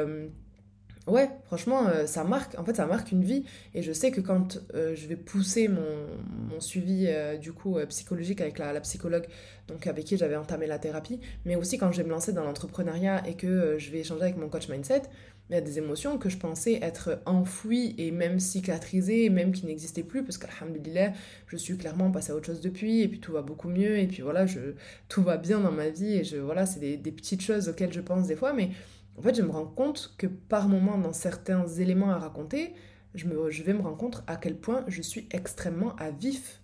ouais, 1.06 1.28
franchement, 1.44 1.86
euh, 1.88 2.06
ça 2.06 2.24
marque, 2.24 2.58
en 2.58 2.64
fait, 2.64 2.74
ça 2.74 2.86
marque 2.86 3.12
une 3.12 3.24
vie. 3.24 3.44
Et 3.74 3.82
je 3.82 3.92
sais 3.92 4.10
que 4.10 4.20
quand 4.20 4.60
euh, 4.74 4.94
je 4.94 5.06
vais 5.06 5.16
pousser 5.16 5.68
mon, 5.68 6.06
mon 6.50 6.60
suivi, 6.60 7.08
du 7.40 7.52
coup, 7.52 7.78
psychologique 7.88 8.40
avec 8.40 8.58
la, 8.58 8.72
la, 8.72 8.80
psychologue, 8.80 9.26
donc 9.68 9.86
avec 9.86 10.04
qui 10.04 10.16
j'avais 10.16 10.36
entamé 10.36 10.66
la 10.66 10.78
thérapie, 10.78 11.20
mais 11.44 11.56
aussi 11.56 11.78
quand 11.78 11.92
je 11.92 11.98
vais 11.98 12.04
me 12.04 12.10
lancer 12.10 12.32
dans 12.32 12.44
l'entrepreneuriat 12.44 13.26
et 13.28 13.34
que 13.34 13.78
je 13.78 13.90
vais 13.90 14.00
échanger 14.00 14.22
avec 14.22 14.36
mon 14.36 14.48
coach 14.48 14.68
mindset, 14.68 15.02
il 15.50 15.54
y 15.54 15.56
a 15.56 15.60
des 15.60 15.78
émotions 15.78 16.16
que 16.16 16.28
je 16.28 16.36
pensais 16.36 16.78
être 16.80 17.20
enfouies 17.26 17.96
et 17.98 18.12
même 18.12 18.38
cicatrisées, 18.38 19.30
même 19.30 19.50
qui 19.50 19.66
n'existaient 19.66 20.04
plus, 20.04 20.22
parce 20.22 20.38
qu'alhamdulillah, 20.38 21.12
je 21.48 21.56
suis 21.56 21.76
clairement 21.76 22.12
passée 22.12 22.30
à 22.30 22.36
autre 22.36 22.46
chose 22.46 22.60
depuis, 22.60 23.00
et 23.00 23.08
puis 23.08 23.18
tout 23.18 23.32
va 23.32 23.42
beaucoup 23.42 23.68
mieux, 23.68 23.98
et 23.98 24.06
puis 24.06 24.22
voilà, 24.22 24.46
je, 24.46 24.60
tout 25.08 25.22
va 25.22 25.38
bien 25.38 25.58
dans 25.58 25.72
ma 25.72 25.88
vie, 25.88 26.14
et 26.14 26.24
je, 26.24 26.36
voilà, 26.36 26.66
c'est 26.66 26.78
des 26.78 27.12
petites 27.12 27.42
choses 27.42 27.68
auxquelles 27.68 27.92
je 27.92 28.00
pense 28.00 28.28
des 28.28 28.36
fois, 28.36 28.52
mais 28.52 28.70
en 29.16 29.22
fait, 29.22 29.34
je 29.34 29.42
me 29.42 29.50
rends 29.50 29.66
compte 29.66 30.14
que 30.18 30.26
par 30.26 30.68
moment, 30.68 30.98
dans 30.98 31.12
certains 31.12 31.66
éléments 31.66 32.10
à 32.10 32.18
raconter, 32.18 32.74
je, 33.14 33.26
vais 33.62 33.72
me 33.74 33.82
rendre 33.82 33.96
compte 33.96 34.22
à 34.26 34.36
quel 34.36 34.56
point 34.56 34.84
je 34.88 35.02
suis 35.02 35.28
extrêmement 35.30 35.94
à 35.96 36.10
vif. 36.10 36.60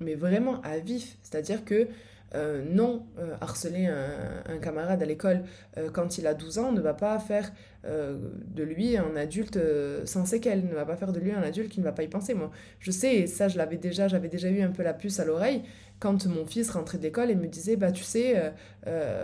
Mais 0.00 0.14
vraiment 0.14 0.60
à 0.62 0.78
vif. 0.78 1.16
C'est-à-dire 1.22 1.64
que 1.64 1.88
euh, 2.34 2.62
non, 2.64 3.06
euh, 3.18 3.34
harceler 3.40 3.86
un, 3.86 4.58
camarade 4.58 5.02
à 5.02 5.06
l'école 5.06 5.42
euh, 5.78 5.90
quand 5.90 6.18
il 6.18 6.28
a 6.28 6.34
12 6.34 6.58
ans 6.58 6.70
ne 6.70 6.80
va 6.80 6.94
pas 6.94 7.18
faire 7.18 7.52
de 7.82 8.62
lui 8.62 8.98
un 8.98 9.16
adulte 9.16 9.58
sans 10.04 10.26
séquelles, 10.26 10.66
ne 10.66 10.74
va 10.74 10.84
pas 10.84 10.96
faire 10.96 11.12
de 11.12 11.18
lui 11.18 11.32
un 11.32 11.42
adulte 11.42 11.70
qui 11.70 11.80
ne 11.80 11.84
va 11.84 11.92
pas 11.92 12.02
y 12.02 12.08
penser. 12.08 12.34
Moi, 12.34 12.50
je 12.78 12.90
sais, 12.90 13.14
et 13.20 13.26
ça, 13.26 13.48
je 13.48 13.56
l'avais 13.56 13.78
déjà, 13.78 14.06
j'avais 14.06 14.28
déjà 14.28 14.50
eu 14.50 14.60
un 14.60 14.70
peu 14.70 14.82
la 14.82 14.92
puce 14.92 15.18
à 15.18 15.24
l'oreille 15.24 15.62
quand 15.98 16.26
mon 16.26 16.44
fils 16.44 16.68
rentrait 16.70 16.98
d'école 16.98 17.30
et 17.30 17.34
me 17.34 17.46
disait, 17.46 17.76
bah 17.76 17.90
tu 17.90 18.04
sais, 18.04 18.52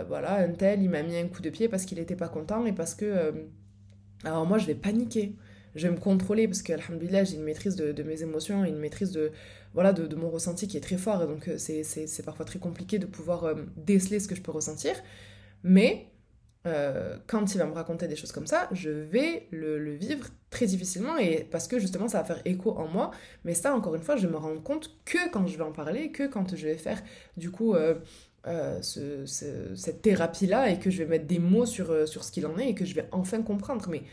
voilà, 0.07 0.37
un 0.37 0.49
tel, 0.53 0.81
il 0.81 0.89
m'a 0.89 1.03
mis 1.03 1.15
un 1.17 1.27
coup 1.27 1.43
de 1.43 1.51
pied 1.51 1.69
parce 1.69 1.85
qu'il 1.85 1.99
n'était 1.99 2.15
pas 2.15 2.29
content 2.29 2.65
et 2.65 2.73
parce 2.73 2.95
que... 2.95 3.45
alors 4.23 4.47
moi, 4.47 4.57
je 4.57 4.65
vais 4.65 4.75
paniquer 4.75 5.35
je 5.77 5.87
vais 5.87 5.93
me 5.93 5.99
contrôler 5.99 6.47
parce 6.47 6.61
que, 6.61 6.73
alhamdoulilah, 6.73 7.23
j'ai 7.23 7.35
une 7.35 7.43
maîtrise 7.43 7.75
de, 7.75 8.03
mes 8.03 8.23
émotions 8.23 8.65
et 8.65 8.69
une 8.69 8.79
maîtrise 8.79 9.11
de, 9.11 9.31
voilà, 9.73 9.93
de, 9.93 10.15
mon 10.15 10.29
ressenti 10.29 10.67
qui 10.67 10.75
est 10.75 10.81
très 10.81 10.97
fort. 10.97 11.23
Et 11.23 11.27
donc, 11.27 11.47
euh, 11.47 11.57
c'est 11.57 12.25
parfois 12.25 12.45
très 12.45 12.59
compliqué 12.59 12.99
de 12.99 13.05
pouvoir 13.05 13.45
euh, 13.45 13.55
déceler 13.77 14.19
ce 14.19 14.27
que 14.27 14.35
je 14.35 14.41
peux 14.41 14.51
ressentir. 14.51 14.95
Mais 15.63 16.07
euh, 16.65 17.17
quand 17.27 17.53
il 17.53 17.59
va 17.59 17.65
me 17.65 17.73
raconter 17.73 18.07
des 18.07 18.15
choses 18.15 18.31
comme 18.31 18.47
ça, 18.47 18.67
je 18.71 18.89
vais 18.89 19.47
le, 19.51 19.93
vivre 19.93 20.27
très 20.49 20.65
difficilement 20.65 21.17
et 21.17 21.45
parce 21.51 21.67
que 21.67 21.77
justement 21.77 22.07
ça 22.07 22.19
va 22.19 22.23
faire 22.23 22.41
écho 22.45 22.71
en 22.71 22.87
moi. 22.87 23.11
Mais 23.45 23.53
ça, 23.53 23.75
encore 23.75 23.95
une 23.95 24.03
fois, 24.03 24.15
je 24.15 24.27
me 24.27 24.37
rends 24.37 24.57
compte 24.59 24.97
que 25.05 25.29
quand 25.31 25.45
je 25.45 25.57
vais 25.57 25.63
en 25.63 25.71
parler, 25.71 26.11
que 26.11 26.27
quand 26.27 26.55
je 26.55 26.67
vais 26.67 26.77
faire 26.77 27.01
du 27.37 27.51
coup 27.51 27.75
ce, 28.45 29.25
cette 29.75 30.01
thérapie-là 30.01 30.71
et 30.71 30.79
que 30.79 30.89
je 30.89 30.99
vais 30.99 31.05
mettre 31.05 31.25
des 31.25 31.39
mots 31.39 31.65
sur, 31.65 32.07
sur 32.07 32.23
ce 32.23 32.31
qu'il 32.31 32.45
en 32.47 32.57
est 32.57 32.69
et 32.69 32.73
que 32.73 32.85
je 32.85 32.95
vais 32.95 33.07
enfin 33.11 33.41
comprendre. 33.41 33.87
Mais 33.89 34.03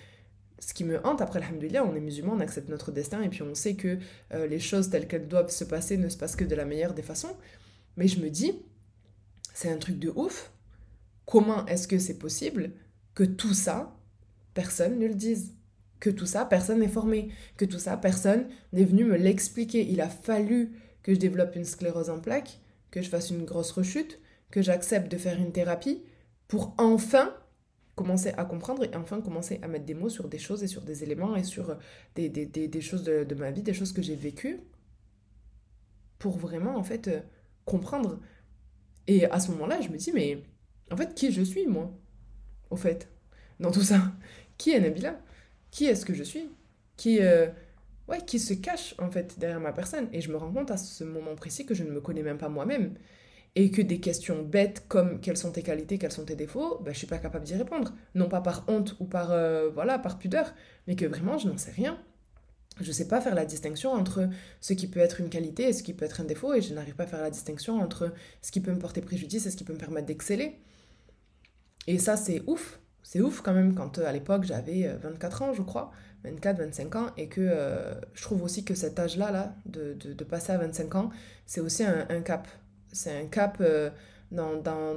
ce 0.66 0.72
qui 0.72 0.85
me 0.85 1.05
hante, 1.07 1.20
après, 1.20 1.42
alhamdoulilah, 1.42 1.85
on 1.85 1.94
est 1.94 2.00
musulman, 2.00 2.33
on 2.35 2.40
accepte 2.40 2.70
notre 2.70 2.90
destin 2.90 3.20
et 3.20 3.29
puis 3.29 3.42
on 3.42 3.55
sait 3.55 3.74
que 3.74 3.98
euh, 4.33 4.46
les 4.46 4.59
choses 4.59 4.88
telles 4.88 5.07
qu'elles 5.07 5.29
doivent 5.29 5.50
se 5.50 5.64
passer 5.64 5.98
ne 5.98 6.09
se 6.09 6.16
passent 6.16 6.37
que 6.37 6.44
de 6.44 6.55
la 6.55 6.64
meilleure 6.64 6.94
des 6.94 7.03
façons. 7.03 7.37
Mais 7.98 8.09
je 8.09 8.18
me 8.20 8.31
dis, 8.31 8.62
c'est 9.53 9.70
un 9.70 9.77
truc 9.77 9.98
de 9.98 10.11
ouf. 10.16 10.53
Comment 11.27 11.66
est-ce 11.66 11.87
que 11.87 11.98
c'est 11.98 12.18
possible 12.18 12.70
que 13.14 13.24
tout 13.24 13.53
ça, 13.53 13.94
personne 14.55 14.98
ne 14.98 15.07
le 15.07 15.14
dise? 15.14 15.53
Que 16.00 16.09
tout 16.09 16.27
ça, 16.27 16.46
personne 16.46 16.81
n'est 16.81 16.88
formé? 16.88 17.31
Que 17.59 17.66
tout 17.66 17.79
ça, 17.79 17.98
personne 17.98 18.48
n'est 18.72 18.85
venu 18.85 19.05
me 19.05 19.16
l'expliquer? 19.16 19.87
Il 19.90 20.00
a 20.00 20.09
fallu 20.09 20.72
que 21.03 21.12
je 21.12 21.18
développe 21.18 21.57
une 21.57 21.66
sclérose 21.66 22.09
en 22.09 22.20
plaques, 22.20 22.61
que 22.90 23.03
je 23.03 23.11
fasse 23.11 23.29
une 23.29 23.44
grosse 23.44 23.70
rechute, 23.70 24.18
que 24.50 24.62
j'accepte 24.62 25.12
de 25.12 25.18
faire 25.18 25.38
une 25.38 25.53
thérapie 25.53 26.03
pour 26.48 26.74
enfin 26.79 27.35
commencer 27.94 28.33
à 28.37 28.44
comprendre 28.44 28.85
et 28.85 28.94
enfin 28.96 29.20
commencer 29.20 29.61
à 29.62 29.68
mettre 29.68 29.85
des 29.85 29.94
mots 29.94 30.09
sur 30.09 30.28
des 30.28 30.38
choses 30.38 30.62
et 30.62 30.66
sur 30.66 30.83
des 30.83 31.02
éléments 31.04 31.37
et 31.37 31.44
sur 31.44 31.76
des, 32.16 32.28
des, 32.28 32.46
des, 32.46 32.80
choses 32.80 33.04
de, 33.04 33.24
de, 33.24 33.35
ma 33.35 33.50
vie, 33.50 33.62
des 33.62 33.74
choses 33.74 33.92
que 33.92 34.02
j'ai 34.02 34.16
vécues 34.16 34.61
pour 36.18 36.38
vraiment 36.38 36.76
en 36.76 36.83
fait 36.83 37.09
euh, 37.09 37.20
comprendre. 37.64 38.20
Et 39.07 39.26
à 39.26 39.38
ce 39.40 39.50
moment-là, 39.52 39.80
je 39.80 39.88
me 39.90 39.96
dis, 39.96 40.12
mais 40.12 40.42
en 40.90 40.96
fait, 40.96 41.14
qui 41.14 41.33
je 41.33 41.42
suis 41.42 41.66
moi 41.66 41.92
Au 42.70 42.76
fait, 42.76 43.09
dans 43.61 43.70
tout 43.70 43.83
ça? 43.83 44.12
Qui 44.59 44.72
est 44.72 44.80
Nabila? 44.80 45.20
Qui 45.70 45.87
est-ce 45.87 46.07
que 46.07 46.14
je 46.14 46.22
suis? 46.22 46.48
Qui. 46.96 47.20
Euh, 47.20 47.48
ouais, 48.09 48.24
qui 48.24 48.38
se 48.38 48.54
cache 48.54 48.94
en 48.98 49.11
fait 49.11 49.38
derrière 49.38 49.61
ma 49.61 49.72
personne? 49.72 50.09
Et 50.12 50.20
je 50.20 50.30
me 50.30 50.37
rends 50.37 50.52
compte 50.52 50.70
à 50.70 50.76
ce 50.76 51.04
moment 51.04 51.35
précis 51.35 51.66
que 51.66 51.74
je 51.74 51.85
ne 51.85 51.90
me 51.90 52.00
connais 52.00 52.22
même 52.22 52.38
pas 52.38 52.48
moi-même 52.48 52.94
et 53.56 53.70
que 53.70 53.82
des 53.82 54.00
questions 54.00 54.42
bêtes 54.42 54.84
comme 54.88 55.20
quelles 55.20 55.36
sont 55.36 55.52
tes 55.52 55.62
qualités, 55.62 55.98
quels 55.98 56.12
sont 56.12 56.24
tes 56.24 56.34
défauts, 56.34 56.80
ben, 56.82 56.92
je 56.92 56.98
suis 56.98 57.06
pas 57.06 57.18
capable 57.18 57.44
d'y 57.44 57.54
répondre. 57.54 57.94
Non 58.14 58.28
pas 58.28 58.40
par 58.40 58.64
honte 58.68 58.96
ou 58.98 59.04
par, 59.04 59.30
euh, 59.30 59.70
voilà, 59.72 59.98
par 59.98 60.18
pudeur, 60.18 60.52
mais 60.86 60.96
que 60.96 61.06
vraiment 61.06 61.38
je 61.38 61.48
n'en 61.48 61.56
sais 61.56 61.70
rien. 61.70 61.98
Je 62.80 62.88
ne 62.88 62.92
sais 62.92 63.06
pas 63.06 63.20
faire 63.20 63.36
la 63.36 63.44
distinction 63.44 63.92
entre 63.92 64.28
ce 64.60 64.72
qui 64.72 64.88
peut 64.88 64.98
être 64.98 65.20
une 65.20 65.28
qualité 65.28 65.68
et 65.68 65.72
ce 65.72 65.84
qui 65.84 65.94
peut 65.94 66.04
être 66.04 66.20
un 66.20 66.24
défaut, 66.24 66.54
et 66.54 66.60
je 66.60 66.74
n'arrive 66.74 66.96
pas 66.96 67.04
à 67.04 67.06
faire 67.06 67.22
la 67.22 67.30
distinction 67.30 67.78
entre 67.80 68.12
ce 68.42 68.50
qui 68.50 68.60
peut 68.60 68.72
me 68.72 68.80
porter 68.80 69.00
préjudice 69.00 69.46
et 69.46 69.50
ce 69.52 69.56
qui 69.56 69.62
peut 69.62 69.72
me 69.72 69.78
permettre 69.78 70.06
d'exceller. 70.06 70.58
Et 71.86 71.98
ça, 71.98 72.16
c'est 72.16 72.42
ouf. 72.48 72.80
C'est 73.04 73.20
ouf 73.20 73.42
quand 73.42 73.52
même 73.52 73.74
quand 73.74 73.98
euh, 73.98 74.06
à 74.06 74.12
l'époque 74.12 74.44
j'avais 74.44 74.88
24 74.96 75.42
euh, 75.42 75.44
ans, 75.44 75.52
je 75.52 75.62
crois, 75.62 75.92
24, 76.24 76.58
25 76.58 76.96
ans, 76.96 77.06
et 77.16 77.28
que 77.28 77.54
je 78.14 78.22
trouve 78.22 78.42
aussi 78.42 78.64
que 78.64 78.74
cet 78.74 78.98
âge-là, 78.98 79.30
là, 79.30 79.54
de, 79.66 79.92
de, 79.92 80.24
passer 80.24 80.52
à 80.52 80.58
25 80.58 80.94
ans, 80.96 81.10
c'est 81.44 81.60
aussi 81.60 81.84
un, 81.84 82.06
un 82.08 82.22
cap 82.22 82.48
c'est 82.94 83.16
un 83.16 83.26
cap 83.26 83.59
euh, 83.61 83.90
dans, 84.30 84.57
dans, 84.57 84.94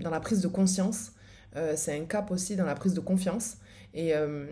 dans, 0.00 0.10
la 0.10 0.20
prise 0.20 0.40
de 0.40 0.48
conscience. 0.48 1.12
Euh, 1.56 1.74
c'est 1.76 1.96
un 1.96 2.04
cap 2.04 2.30
aussi 2.30 2.56
dans 2.56 2.64
la 2.64 2.74
prise 2.74 2.94
de 2.94 3.00
confiance. 3.00 3.58
Et, 3.92 4.14
euh, 4.14 4.46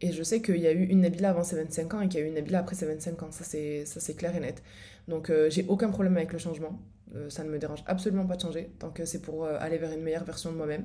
et 0.00 0.12
je 0.12 0.22
sais 0.24 0.42
qu'il 0.42 0.56
y 0.56 0.66
a 0.66 0.72
eu 0.72 0.84
une 0.84 1.02
Nabila 1.02 1.30
avant 1.30 1.44
ses 1.44 1.56
25 1.56 1.94
ans 1.94 2.00
et 2.00 2.08
qu'il 2.08 2.18
y 2.18 2.22
a 2.22 2.26
eu 2.26 2.28
une 2.28 2.34
Nabila 2.34 2.60
après 2.60 2.74
ses 2.74 2.86
25 2.86 3.22
ans. 3.22 3.30
Ça, 3.30 3.44
c'est 3.44 4.16
clair 4.16 4.34
et 4.34 4.40
net. 4.40 4.62
Donc, 5.06 5.30
j'ai 5.48 5.64
aucun 5.68 5.90
problème 5.90 6.16
avec 6.16 6.32
le 6.32 6.38
changement. 6.38 6.80
ça 7.28 7.44
ne 7.44 7.48
me 7.48 7.58
dérange 7.58 7.84
absolument 7.86 8.26
pas 8.26 8.36
de 8.36 8.42
changer, 8.42 8.70
tant 8.78 8.90
que 8.90 9.04
c'est 9.04 9.22
pour 9.22 9.46
aller 9.46 9.78
vers 9.78 9.92
une 9.92 10.02
meilleure 10.02 10.24
version 10.24 10.50
de 10.50 10.56
moi-même. 10.56 10.84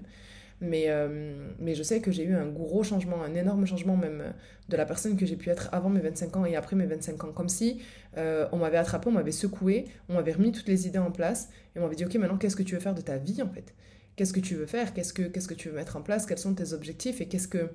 Mais, 0.63 0.85
euh, 0.87 1.35
mais 1.59 1.75
je 1.75 1.83
sais 1.83 1.99
que 1.99 2.09
j'ai 2.09 2.23
eu 2.23 2.33
un 2.33 2.47
gros 2.47 2.83
changement, 2.83 3.21
un 3.21 3.35
énorme 3.35 3.65
changement 3.65 3.97
même 3.97 4.21
euh, 4.21 4.31
de 4.69 4.77
la 4.77 4.85
personne 4.85 5.17
que 5.17 5.25
j'ai 5.25 5.35
pu 5.35 5.49
être 5.49 5.67
avant 5.73 5.89
mes 5.89 5.99
25 5.99 6.37
ans 6.37 6.45
et 6.45 6.55
après 6.55 6.77
mes 6.77 6.85
25 6.85 7.21
ans. 7.25 7.33
Comme 7.33 7.49
si 7.49 7.81
euh, 8.17 8.47
on 8.53 8.59
m'avait 8.59 8.77
attrapé, 8.77 9.09
on 9.09 9.11
m'avait 9.11 9.33
secoué, 9.33 9.85
on 10.07 10.13
m'avait 10.13 10.31
remis 10.31 10.53
toutes 10.53 10.69
les 10.69 10.87
idées 10.87 10.99
en 10.99 11.11
place 11.11 11.49
et 11.75 11.79
on 11.79 11.81
m'avait 11.81 11.97
dit, 11.97 12.05
ok, 12.05 12.15
maintenant 12.15 12.37
qu'est-ce 12.37 12.55
que 12.55 12.63
tu 12.63 12.75
veux 12.75 12.79
faire 12.79 12.95
de 12.95 13.01
ta 13.01 13.17
vie 13.17 13.41
en 13.41 13.49
fait? 13.49 13.75
Qu'est-ce 14.15 14.31
que 14.31 14.39
tu 14.39 14.55
veux 14.55 14.65
faire? 14.65 14.93
Qu'est-ce 14.93 15.11
que, 15.11 15.53
tu 15.53 15.67
veux 15.67 15.75
mettre 15.75 15.97
en 15.97 16.01
place? 16.01 16.25
Quels 16.25 16.37
sont 16.37 16.53
tes 16.53 16.71
objectifs? 16.71 17.19
Et 17.19 17.27
qu'est-ce 17.27 17.49
que, 17.49 17.69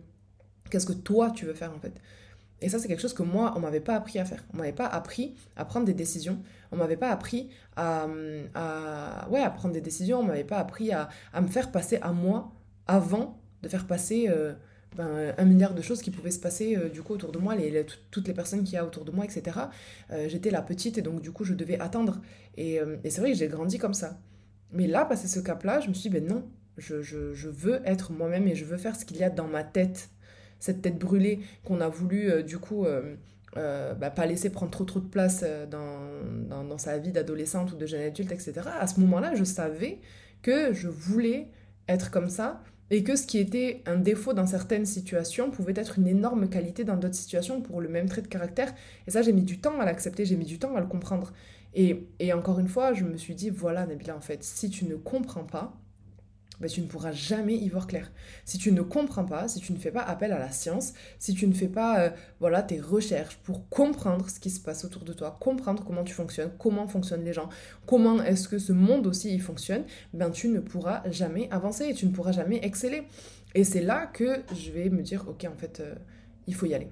que 0.71 0.93
toi 0.93 1.31
tu 1.31 1.45
veux 1.45 1.55
faire 1.55 1.75
en 1.75 1.81
fait? 1.81 1.93
Et 2.61 2.69
ça, 2.69 2.79
c'est 2.79 2.89
quelque 2.89 3.03
chose 3.03 3.15
que 3.15 3.23
moi, 3.23 3.53
on 3.57 3.61
m'avait 3.61 3.81
pas 3.81 3.95
appris 3.95 4.19
à 4.19 4.25
faire. 4.25 4.45
On 4.53 4.57
m'avait 4.57 4.73
pas 4.73 4.87
appris 4.87 5.37
à 5.57 5.65
prendre 5.65 5.87
des 5.87 5.95
décisions. 5.95 6.43
On 6.73 6.77
m'avait 6.77 6.97
pas 6.97 7.11
appris 7.11 7.51
à, 7.77 8.09
ouais, 9.31 9.41
à 9.41 9.51
prendre 9.51 9.75
des 9.75 9.81
décisions. 9.81 10.21
On 10.21 10.25
m'avait 10.25 10.45
pas 10.45 10.59
appris 10.59 10.91
à, 10.93 11.09
me 11.41 11.47
faire 11.47 11.71
passer 11.71 11.99
à 12.03 12.13
moi 12.13 12.53
avant 12.89 13.41
de 13.63 13.69
faire 13.69 13.87
passer 13.87 14.27
euh, 14.29 14.55
ben, 14.97 15.35
un 15.37 15.45
milliard 15.45 15.75
de 15.75 15.83
choses 15.83 16.01
qui 16.03 16.11
pouvaient 16.11 16.31
se 16.31 16.41
passer 16.41 16.77
euh, 16.77 16.89
du 16.89 17.03
coup 17.03 17.13
autour 17.13 17.31
de 17.33 17.39
moi, 17.39 17.55
les, 17.55 17.87
toutes 18.11 18.27
les 18.27 18.35
personnes 18.35 18.65
qu'il 18.65 18.75
y 18.75 18.79
a 18.79 18.85
autour 18.85 19.05
de 19.05 19.11
moi, 19.11 19.25
etc. 19.25 19.59
Euh, 20.11 20.29
j'étais 20.29 20.51
la 20.51 20.63
petite 20.63 20.99
et 20.99 21.03
donc 21.03 21.21
du 21.21 21.31
coup 21.31 21.45
je 21.45 21.55
devais 21.55 21.79
attendre. 21.79 22.21
Et, 22.57 22.81
c'est 23.09 23.21
vrai 23.21 23.33
que 23.33 23.39
j'ai 23.39 23.49
grandi 23.49 23.79
comme 23.79 23.95
ça. 23.95 24.19
Mais 24.73 24.87
là, 24.87 25.05
passé 25.05 25.29
ce 25.29 25.41
cap-là, 25.41 25.81
je 25.81 25.89
me 25.89 25.95
suis 25.95 26.11
dit, 26.11 26.19
ben 26.19 26.27
non, 26.27 26.45
je, 26.77 27.03
je, 27.03 27.49
veux 27.49 27.81
être 27.85 28.13
moi-même 28.13 28.49
et 28.49 28.55
je 28.55 28.65
veux 28.65 28.77
faire 28.77 28.97
ce 28.97 29.05
qu'il 29.05 29.17
y 29.17 29.23
a 29.23 29.31
dans 29.31 29.47
ma 29.47 29.63
tête. 29.63 30.11
Cette 30.59 30.83
tête 30.83 30.99
brûlée 30.99 31.39
qu'on 31.65 31.81
a 31.81 31.89
voulu, 31.89 32.43
du 32.43 32.59
coup, 32.59 32.85
euh, 32.85 33.95
bah, 33.95 34.11
pas 34.11 34.27
laisser 34.27 34.51
prendre 34.51 34.73
trop 34.73 34.85
trop 34.85 34.99
de 34.99 35.07
place 35.07 35.45
dans, 35.71 36.65
dans 36.65 36.79
sa 36.79 36.99
vie 36.99 37.13
d'adolescente 37.13 37.73
ou 37.73 37.77
de 37.77 37.87
jeune 37.87 38.03
adulte, 38.03 38.33
etc. 38.33 38.55
À 38.79 38.89
ce 38.89 38.99
moment-là, 39.01 39.35
je 39.37 39.45
savais 39.45 40.01
que 40.43 40.73
je 40.73 40.89
voulais 40.89 41.49
être 41.89 42.11
comme 42.11 42.29
ça 42.29 42.63
et 42.91 43.03
que 43.05 43.17
ce 43.17 43.27
qui 43.27 43.39
était 43.39 43.83
un 43.87 43.97
défaut 43.97 44.33
dans 44.33 44.47
certaines 44.47 44.87
situations 44.87 45.51
pouvait 45.51 45.75
être 45.77 45.99
une 45.99 46.07
énorme 46.09 46.49
qualité 46.49 46.85
dans 46.85 46.97
d'autres 46.97 47.15
situations 47.15 47.61
pour 47.61 47.81
le 47.81 47.89
même 47.89 48.09
trait 48.09 48.23
de 48.23 48.29
caractère. 48.29 48.75
Et 49.07 49.11
ça, 49.11 49.23
j'ai 49.23 49.33
mis 49.33 49.43
du 49.43 49.59
temps 49.59 49.79
à 49.81 49.85
l'accepter, 49.85 50.25
j'ai 50.25 50.37
mis 50.37 50.47
du 50.47 50.59
temps 50.59 50.75
à 50.77 50.81
le 50.81 50.87
comprendre. 50.87 51.33
Et, 51.75 52.07
et, 52.19 52.33
encore 52.33 52.59
une 52.59 52.69
fois, 52.69 52.95
je 52.95 53.05
me 53.05 53.17
suis 53.17 53.35
dit, 53.35 53.51
voilà, 53.51 53.87
Nabila, 53.87 54.17
en 54.17 54.21
fait, 54.21 54.43
si 54.43 54.71
tu 54.71 54.87
ne 54.87 54.97
comprends 54.97 55.45
pas, 55.45 55.79
ben, 56.61 56.69
tu 56.69 56.81
ne 56.81 56.87
pourras 56.87 57.13
jamais 57.13 57.55
y 57.55 57.69
voir 57.69 57.87
clair. 57.87 58.11
Si 58.45 58.59
tu 58.59 58.73
ne 58.73 58.83
comprends 58.83 59.25
pas, 59.25 59.49
si 59.49 59.61
tu 59.61 59.73
ne 59.73 59.79
fais 59.79 59.91
pas 59.91 60.03
appel 60.03 60.33
à 60.33 60.39
la 60.39 60.51
science, 60.51 60.93
si 61.19 61.35
tu 61.35 61.47
ne 61.47 61.55
fais 61.55 61.69
pas 61.69 62.01
euh, 62.01 62.11
voilà, 62.41 62.63
tes 62.63 62.81
recherches 62.81 63.37
pour 63.39 63.69
comprendre 63.69 64.29
ce 64.29 64.41
qui 64.41 64.51
se 64.51 64.61
passe 64.61 64.85
autour 64.85 65.05
de 65.05 65.13
toi, 65.13 65.37
comprendre 65.41 65.85
comment 65.85 66.05
tu 66.05 66.15
fonctionnes, 66.15 66.51
comment 66.59 66.87
fonctionnent 66.87 67.25
les 67.25 67.33
gens, 67.33 67.49
comment 67.87 68.23
est-ce 68.23 68.49
que 68.49 68.59
ce 68.59 68.73
monde 68.73 69.07
aussi 69.07 69.33
il 69.33 69.43
fonctionne, 69.43 69.85
ben 70.13 70.31
tu 70.31 70.49
ne 70.49 70.61
pourras 70.61 71.09
jamais 71.11 71.49
avancer 71.51 71.87
et 71.87 71.95
tu 71.95 72.07
ne 72.07 72.13
pourras 72.13 72.33
jamais 72.33 72.61
exceller. 72.65 73.05
Et 73.55 73.65
c'est 73.65 73.81
là 73.81 74.07
que 74.07 74.43
je 74.55 74.71
vais 74.71 74.91
me 74.91 75.03
dire, 75.03 75.25
ok, 75.29 75.47
en 75.53 75.57
fait, 75.57 75.81
euh, 75.81 75.95
il 76.47 76.55
faut 76.55 76.67
y 76.67 76.75
aller. 76.75 76.89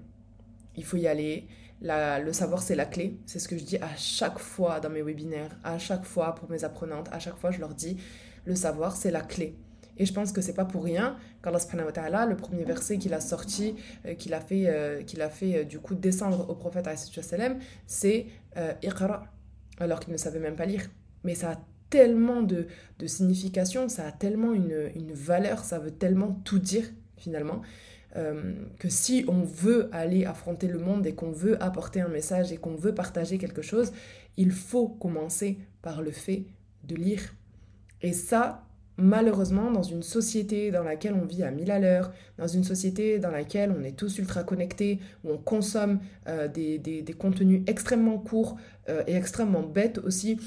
Il 0.76 0.84
faut 0.84 0.96
y 0.96 1.06
aller. 1.06 1.46
La, 1.82 2.20
le 2.20 2.32
savoir, 2.32 2.62
c'est 2.62 2.74
la 2.74 2.86
clé. 2.86 3.18
C'est 3.26 3.38
ce 3.38 3.48
que 3.48 3.58
je 3.58 3.64
dis 3.64 3.76
à 3.76 3.94
chaque 3.96 4.38
fois 4.38 4.80
dans 4.80 4.88
mes 4.88 5.02
webinaires, 5.02 5.54
à 5.62 5.78
chaque 5.78 6.04
fois 6.04 6.34
pour 6.34 6.50
mes 6.50 6.64
apprenantes, 6.64 7.08
à 7.12 7.18
chaque 7.18 7.36
fois 7.36 7.50
je 7.50 7.60
leur 7.60 7.74
dis, 7.74 7.98
le 8.46 8.54
savoir, 8.54 8.96
c'est 8.96 9.10
la 9.10 9.20
clé. 9.20 9.56
Et 9.98 10.04
je 10.04 10.12
pense 10.12 10.32
que 10.32 10.40
c'est 10.40 10.54
pas 10.54 10.64
pour 10.64 10.84
rien 10.84 11.16
qu'Allah 11.42 11.58
subhanahu 11.58 11.86
wa 11.86 11.92
ta'ala, 11.92 12.26
le 12.26 12.36
premier 12.36 12.64
verset 12.64 12.98
qu'il 12.98 13.14
a 13.14 13.20
sorti, 13.20 13.74
euh, 14.04 14.14
qu'il 14.14 14.34
a 14.34 14.40
fait, 14.40 14.64
euh, 14.66 15.02
qu'il 15.02 15.22
a 15.22 15.30
fait 15.30 15.58
euh, 15.58 15.64
du 15.64 15.78
coup 15.78 15.94
descendre 15.94 16.48
au 16.50 16.54
prophète 16.54 16.88
c'est 17.86 18.26
Iqra, 18.82 19.24
alors 19.78 20.00
qu'il 20.00 20.12
ne 20.12 20.18
savait 20.18 20.38
même 20.38 20.56
pas 20.56 20.66
lire. 20.66 20.82
Mais 21.24 21.34
ça 21.34 21.52
a 21.52 21.60
tellement 21.90 22.42
de, 22.42 22.66
de 22.98 23.06
signification, 23.06 23.88
ça 23.88 24.06
a 24.06 24.12
tellement 24.12 24.52
une, 24.52 24.90
une, 24.94 25.12
valeur, 25.12 25.64
ça 25.64 25.78
veut 25.78 25.90
tellement 25.90 26.40
tout 26.44 26.58
dire 26.58 26.84
finalement, 27.16 27.62
que 28.78 28.88
si 28.88 29.26
on 29.28 29.42
veut 29.42 29.90
aller 29.92 30.24
affronter 30.24 30.68
le 30.68 30.78
monde 30.78 31.06
et 31.06 31.14
qu'on 31.14 31.32
veut 31.32 31.62
apporter 31.62 32.00
un 32.00 32.08
message 32.08 32.50
et 32.50 32.56
qu'on 32.56 32.74
veut 32.74 32.94
partager 32.94 33.36
quelque 33.36 33.60
chose, 33.60 33.92
il 34.38 34.52
faut 34.52 34.88
commencer 34.88 35.58
par 35.82 36.00
le 36.00 36.12
fait 36.12 36.46
de 36.84 36.94
lire. 36.94 37.34
Et 38.02 38.12
ça, 38.12 38.66
malheureusement, 38.98 39.70
dans 39.70 39.82
une 39.82 40.02
société 40.02 40.70
dans 40.70 40.82
laquelle 40.82 41.14
on 41.14 41.24
vit 41.24 41.42
à 41.42 41.50
mille 41.50 41.70
à 41.70 41.78
l'heure, 41.78 42.12
dans 42.38 42.46
une 42.46 42.64
société 42.64 43.18
dans 43.18 43.30
laquelle 43.30 43.74
on 43.76 43.82
est 43.82 43.96
tous 43.96 44.18
ultra 44.18 44.42
connectés, 44.44 45.00
où 45.24 45.32
on 45.32 45.38
consomme 45.38 46.00
euh, 46.28 46.48
des, 46.48 46.78
des, 46.78 47.12
contenus 47.12 47.62
extrêmement 47.66 48.18
courts 48.18 48.56
euh, 48.88 49.02
et 49.06 49.14
extrêmement 49.14 49.62
bêtes 49.62 49.98
aussi, 49.98 50.38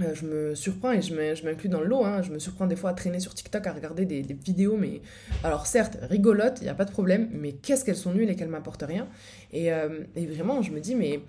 euh, 0.00 0.14
je 0.14 0.26
me 0.26 0.54
surprends 0.54 0.92
et 0.92 1.00
je 1.00 1.14
m'inclus 1.44 1.70
dans 1.70 1.80
le 1.80 1.86
lot, 1.86 2.04
hein, 2.04 2.20
je 2.22 2.30
me 2.30 2.38
surprends 2.38 2.66
des 2.66 2.76
fois 2.76 2.90
à 2.90 2.94
traîner 2.94 3.18
sur 3.18 3.34
TikTok 3.34 3.66
à 3.66 3.72
regarder 3.72 4.04
des, 4.04 4.22
vidéos, 4.22 4.76
mais 4.76 5.00
alors 5.42 5.66
certes, 5.66 5.98
rigolotes, 6.02 6.58
il 6.60 6.64
n'y 6.64 6.70
a 6.70 6.74
pas 6.74 6.84
de 6.84 6.90
problème, 6.90 7.28
mais 7.32 7.52
qu'est-ce 7.52 7.84
qu'elles 7.84 7.96
sont 7.96 8.12
nulles 8.12 8.30
et 8.30 8.36
qu'elles 8.36 8.48
m'apportent 8.48 8.84
rien. 8.86 9.08
Et, 9.52 9.68
et, 10.16 10.26
vraiment, 10.26 10.60
je 10.60 10.70
me 10.72 10.80
dis, 10.80 10.94
mais 10.94 11.20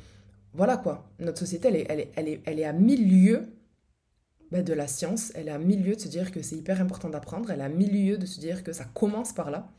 voilà 0.53 0.75
quoi, 0.75 1.09
notre 1.19 1.39
société, 1.39 1.69
elle 1.69 1.75
est, 1.77 1.85
elle 1.89 1.99
est, 1.99 2.11
elle 2.15 2.27
est, 2.27 2.41
elle 2.45 2.59
est 2.59 2.65
à 2.65 2.73
mille 2.73 3.07
lieues 3.09 3.47
bah, 4.51 4.61
de 4.61 4.73
la 4.73 4.87
science, 4.87 5.31
elle 5.35 5.47
est 5.49 5.51
à 5.51 5.57
milieu 5.57 5.95
de 5.95 5.99
se 5.99 6.07
dire 6.07 6.31
que 6.31 6.41
c'est 6.41 6.55
hyper 6.55 6.81
important 6.81 7.09
d'apprendre, 7.09 7.51
elle 7.51 7.59
est 7.59 7.63
à 7.63 7.69
milieu 7.69 8.17
de 8.17 8.25
se 8.25 8.39
dire 8.39 8.63
que 8.63 8.71
ça 8.71 8.85
commence 8.85 9.33
par 9.33 9.51
là. 9.51 9.69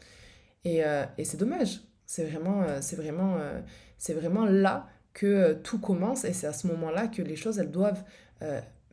Et, 0.64 0.84
euh, 0.84 1.04
et 1.16 1.24
c'est 1.24 1.36
dommage. 1.36 1.80
C'est 2.04 2.24
vraiment, 2.24 2.62
euh, 2.62 2.80
vraiment, 2.96 3.36
euh, 3.38 3.60
vraiment 4.14 4.44
là 4.44 4.88
que 5.14 5.54
tout 5.54 5.78
commence 5.78 6.24
et 6.24 6.32
c'est 6.32 6.46
à 6.46 6.52
ce 6.52 6.66
moment-là 6.68 7.08
que 7.08 7.22
les 7.22 7.36
choses, 7.36 7.58
elles 7.58 7.70
doivent 7.70 8.04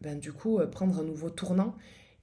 ben, 0.01 0.19
du 0.19 0.33
coup 0.33 0.59
prendre 0.71 0.99
un 0.99 1.03
nouveau 1.03 1.29
tournant 1.29 1.75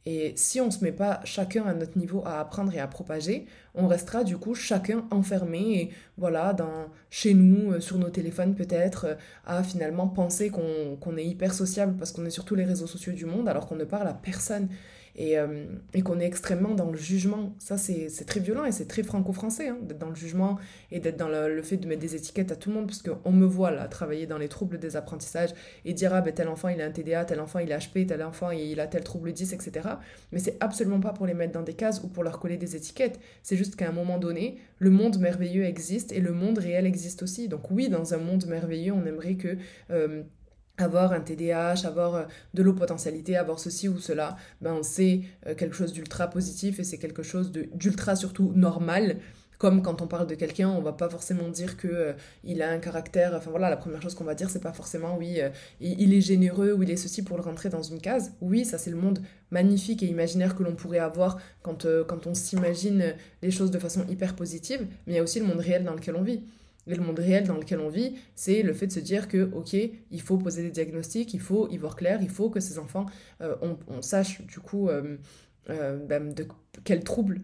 et 0.05 0.33
si 0.37 0.61
on 0.61 0.67
ne 0.67 0.71
se 0.71 0.83
met 0.83 0.93
pas 0.93 1.21
chacun 1.25 1.65
à 1.65 1.75
notre 1.75 1.97
niveau 1.97 2.23
à 2.27 2.41
apprendre 2.41 2.75
et 2.75 2.81
à 2.81 2.89
propager, 2.89 3.47
on 3.75 3.87
restera 3.87 4.25
du 4.25 4.37
coup 4.37 4.55
chacun 4.55 5.05
enfermé, 5.11 5.81
et, 5.81 5.91
voilà, 6.19 6.53
dans, 6.53 6.89
chez 7.09 7.35
nous, 7.35 7.73
euh, 7.73 7.81
sur 7.81 7.99
nos 7.99 8.11
téléphones 8.11 8.55
peut-être, 8.55 9.07
euh, 9.07 9.15
à 9.47 9.63
finalement 9.63 10.09
penser 10.09 10.51
qu'on 10.51 11.17
est 11.17 11.25
hyper 11.25 11.55
sociable 11.55 11.95
parce 11.97 12.11
qu'on 12.11 12.25
est 12.27 12.31
sur 12.31 12.45
tous 12.45 12.57
les 12.57 12.65
réseaux 12.65 12.87
sociaux 12.89 13.13
du 13.13 13.27
monde 13.27 13.49
alors 13.49 13.67
qu'on 13.67 13.77
ne 13.77 13.85
parle 13.85 14.09
à 14.09 14.15
personne 14.15 14.69
et, 15.17 15.39
euh, 15.39 15.65
et 15.95 16.03
qu'on 16.03 16.21
est 16.21 16.25
extrêmement 16.25 16.75
dans 16.75 16.91
le 16.91 16.97
jugement. 16.97 17.55
Ça, 17.59 17.77
c'est 17.77 18.09
très 18.27 18.41
violent 18.41 18.65
et 18.65 18.73
c'est 18.73 18.87
très 18.87 19.03
franco-français, 19.03 19.69
hein, 19.69 19.79
d'être 19.83 19.99
dans 19.99 20.09
le 20.09 20.15
jugement 20.15 20.59
et 20.91 21.01
d'être 21.01 21.17
dans 21.17 21.29
le, 21.29 21.63
fait 21.63 21.77
de 21.77 21.87
mettre 21.87 22.01
des 22.01 22.15
étiquettes 22.15 22.53
à 22.53 22.57
tout 22.57 22.71
le 22.71 22.77
monde, 22.77 22.87
parce 22.87 23.03
qu'on 23.03 23.33
me 23.33 23.47
voit 23.47 23.71
là 23.71 23.87
travailler 23.89 24.27
dans 24.27 24.39
les 24.39 24.49
troubles 24.49 24.79
des 24.79 24.97
apprentissages 24.97 25.51
et 25.85 25.93
dire, 25.93 26.15
ah 26.15 26.21
ben 26.21 26.33
tel 26.33 26.49
enfant 26.49 26.69
il 26.69 26.81
a 26.81 26.87
un 26.87 26.91
TDA, 26.91 27.25
tel 27.25 27.41
enfant 27.41 27.59
il 27.59 27.73
a 27.73 27.79
HP, 27.79 28.07
tel 28.07 28.23
enfant 28.23 28.51
il 28.51 28.81
a 28.81 28.87
tel 28.87 29.05
trouble 29.05 29.33
10, 29.33 29.53
etc. 29.53 29.89
Mais 30.33 30.39
c'est 30.39 30.57
absolument 30.61 31.01
pas 31.01 31.13
pour 31.13 31.27
les 31.27 31.35
mettre 31.35 31.53
dans 31.53 31.63
des 31.63 31.75
cases 31.75 32.03
ou 32.03 32.09
pour 32.09 32.25
leur 32.25 32.39
coller 32.39 32.57
des 32.57 32.77
étiquettes. 32.77 33.21
C'est 33.43 33.57
juste 33.57 33.77
qu'à 33.77 33.89
un 33.89 33.93
moment 33.93 34.19
donné, 34.19 34.59
le 34.79 34.91
monde 34.91 35.19
merveilleux 35.19 35.65
existe 35.65 36.13
et 36.13 36.21
le 36.21 36.33
monde 36.33 36.59
réel 36.59 36.87
existe 36.87 37.23
aussi. 37.23 37.49
Donc 37.49 37.71
oui, 37.71 37.89
dans 37.89 38.15
un 38.15 38.19
monde 38.19 38.47
merveilleux, 38.47 38.93
on 38.93 39.05
aimerait 39.05 39.35
que... 39.35 39.57
Euh, 39.91 40.23
avoir 40.79 41.13
un 41.13 41.21
TDAH, 41.21 41.87
avoir 41.87 42.15
euh, 42.15 42.25
de 42.55 42.63
l'eau 42.63 42.73
potentialité, 42.73 43.37
avoir 43.37 43.59
ceci 43.59 43.89
ou 43.89 43.99
cela, 43.99 44.37
ben 44.61 44.83
c'est 44.83 45.21
euh, 45.47 45.55
quelque 45.55 45.75
chose 45.75 45.93
d'ultra 45.93 46.29
positif 46.29 46.81
et 46.81 46.85
c'est 46.85 46.99
quelque 46.99 47.23
chose 47.23 47.53
d'ultra 47.53 48.17
surtout 48.17 48.53
normal. 48.55 49.19
Comme 49.59 49.81
quand 49.81 50.03
on 50.03 50.09
parle 50.09 50.27
de 50.27 50.35
quelqu'un, 50.35 50.71
on 50.71 50.81
va 50.81 50.93
pas 50.93 51.09
forcément 51.09 51.49
dire 51.49 51.77
que 51.77 51.87
euh, 51.87 52.13
il 52.43 52.63
a 52.63 52.71
un 52.71 52.79
caractère. 52.79 53.33
Enfin 53.37 53.51
voilà, 53.51 53.71
la 53.71 53.77
première 53.77 54.03
chose 54.03 54.17
qu'on 54.17 54.25
va 54.25 54.35
dire, 54.35 54.51
c'est 54.51 54.63
pas 54.63 54.73
forcément 54.73 55.17
oui, 55.17 55.39
il 55.81 56.13
est 56.13 56.21
généreux 56.21 56.73
ou 56.73 56.83
il 56.83 56.91
est 56.91 56.97
ceci 56.97 57.23
pour 57.23 57.37
le 57.37 57.45
rentrer 57.45 57.69
dans 57.69 57.83
une 57.83 58.01
case. 58.01 58.33
Oui, 58.41 58.65
ça 58.65 58.77
c'est 58.77 58.91
le 58.91 58.97
monde 58.97 59.21
magnifique 59.53 60.03
et 60.03 60.07
imaginaire 60.07 60.57
que 60.57 60.65
l'on 60.65 60.75
pourrait 60.75 60.99
avoir 60.99 61.39
quand, 61.63 61.87
quand 62.09 62.27
on 62.27 62.35
s'imagine 62.35 63.15
les 63.41 63.53
choses 63.53 63.71
de 63.71 63.79
façon 63.79 64.05
hyper 64.09 64.35
positive. 64.35 64.81
Mais 65.07 65.13
il 65.13 65.17
y 65.17 65.21
a 65.21 65.23
aussi 65.23 65.39
le 65.39 65.47
monde 65.47 65.61
réel 65.61 65.85
dans 65.85 65.95
lequel 65.95 66.17
on 66.17 66.23
vit. 66.23 66.43
Le 66.87 66.97
monde 66.97 67.19
réel 67.19 67.47
dans 67.47 67.57
lequel 67.57 67.79
on 67.79 67.89
vit, 67.89 68.17
c'est 68.35 68.63
le 68.63 68.73
fait 68.73 68.89
de 68.89 68.93
se 68.93 69.01
dire 69.01 69.29
que, 69.29 69.51
ok, 69.53 69.75
il 69.75 70.21
faut 70.21 70.37
poser 70.37 70.63
des 70.63 70.71
diagnostics, 70.71 71.33
il 71.33 71.41
faut 71.41 71.69
y 71.71 71.77
voir 71.77 71.95
clair, 71.95 72.19
il 72.23 72.29
faut 72.29 72.51
que 72.51 72.59
ces 72.59 72.79
enfants, 72.79 73.07
euh, 73.41 73.55
on, 73.87 74.03
sache 74.03 74.43
du 74.43 74.59
coup 74.59 74.89
euh, 74.89 75.17
euh, 75.71 75.97
ben, 76.05 76.35
de 76.35 76.47
quels 76.83 77.05
troubles, 77.05 77.43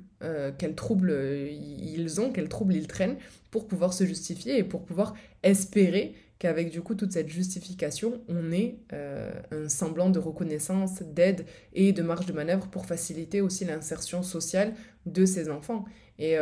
quels 0.59 0.75
troubles 0.75 1.13
ils 1.51 2.21
ont, 2.21 2.33
quels 2.33 2.49
troubles 2.49 2.75
ils 2.75 2.89
traînent, 2.89 3.17
pour 3.53 3.69
pouvoir 3.69 3.93
se 3.93 4.05
justifier 4.05 4.59
et 4.59 4.65
pour 4.65 4.85
pouvoir 4.85 5.15
espérer 5.45 6.15
qu'avec 6.41 6.71
du 6.71 6.83
coup 6.83 6.97
toute 6.97 7.13
cette 7.13 7.29
justification, 7.29 8.21
on 8.29 8.51
ait 8.51 8.79
un 8.91 9.69
semblant 9.69 10.11
de 10.11 10.19
reconnaissance, 10.19 11.03
d'aide 11.03 11.47
et 11.73 11.93
de 11.93 12.03
marge 12.03 12.27
de 12.27 12.33
manœuvre 12.33 12.67
pour 12.69 12.87
faciliter 12.87 13.41
aussi 13.41 13.65
l'insertion 13.65 14.25
sociale 14.25 14.75
de 15.07 15.25
ces 15.25 15.51
enfants. 15.51 15.85
Et 16.19 16.37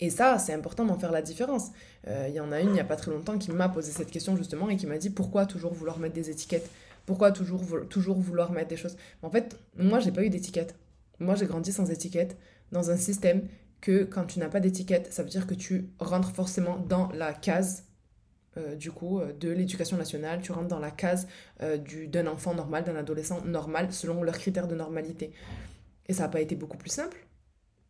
et 0.00 0.10
ça, 0.10 0.38
c'est 0.38 0.52
important 0.52 0.84
d'en 0.84 0.98
faire 0.98 1.10
la 1.10 1.22
différence. 1.22 1.70
Euh, 2.06 2.26
il 2.28 2.34
y 2.34 2.40
en 2.40 2.52
a 2.52 2.60
une 2.60 2.68
il 2.68 2.72
n'y 2.72 2.80
a 2.80 2.84
pas 2.84 2.96
très 2.96 3.10
longtemps 3.10 3.38
qui 3.38 3.50
m'a 3.50 3.68
posé 3.68 3.90
cette 3.90 4.10
question 4.10 4.36
justement 4.36 4.70
et 4.70 4.76
qui 4.76 4.86
m'a 4.86 4.98
dit 4.98 5.10
pourquoi 5.10 5.46
toujours 5.46 5.74
vouloir 5.74 5.98
mettre 5.98 6.14
des 6.14 6.30
étiquettes? 6.30 6.70
Pourquoi 7.06 7.32
toujours, 7.32 7.62
toujours 7.88 8.18
vouloir 8.18 8.52
mettre 8.52 8.68
des 8.68 8.76
choses? 8.76 8.96
En 9.22 9.30
fait, 9.30 9.58
moi, 9.76 9.98
j'ai 9.98 10.12
pas 10.12 10.22
eu 10.22 10.30
d'étiquette. 10.30 10.74
Moi, 11.18 11.34
j'ai 11.34 11.46
grandi 11.46 11.72
sans 11.72 11.90
étiquette 11.90 12.36
dans 12.70 12.90
un 12.90 12.96
système 12.96 13.48
que 13.80 14.04
quand 14.04 14.24
tu 14.24 14.38
n'as 14.38 14.48
pas 14.48 14.60
d'étiquette, 14.60 15.12
ça 15.12 15.22
veut 15.22 15.30
dire 15.30 15.46
que 15.46 15.54
tu 15.54 15.88
rentres 15.98 16.32
forcément 16.32 16.76
dans 16.76 17.08
la 17.12 17.32
case 17.32 17.84
euh, 18.56 18.74
du 18.74 18.90
coup, 18.90 19.20
euh, 19.20 19.32
de 19.32 19.50
l'éducation 19.50 19.96
nationale, 19.96 20.40
tu 20.42 20.52
rentres 20.52 20.68
dans 20.68 20.78
la 20.78 20.90
case 20.90 21.28
d'un 21.60 22.26
enfant 22.26 22.54
normal, 22.54 22.84
d'un 22.84 22.96
adolescent 22.96 23.44
normal, 23.44 23.92
selon 23.92 24.22
leurs 24.22 24.38
critères 24.38 24.68
de 24.68 24.74
normalité. 24.74 25.32
Et 26.06 26.12
ça 26.12 26.24
n'a 26.24 26.28
pas 26.28 26.40
été 26.40 26.56
beaucoup 26.56 26.76
plus 26.76 26.90
simple. 26.90 27.26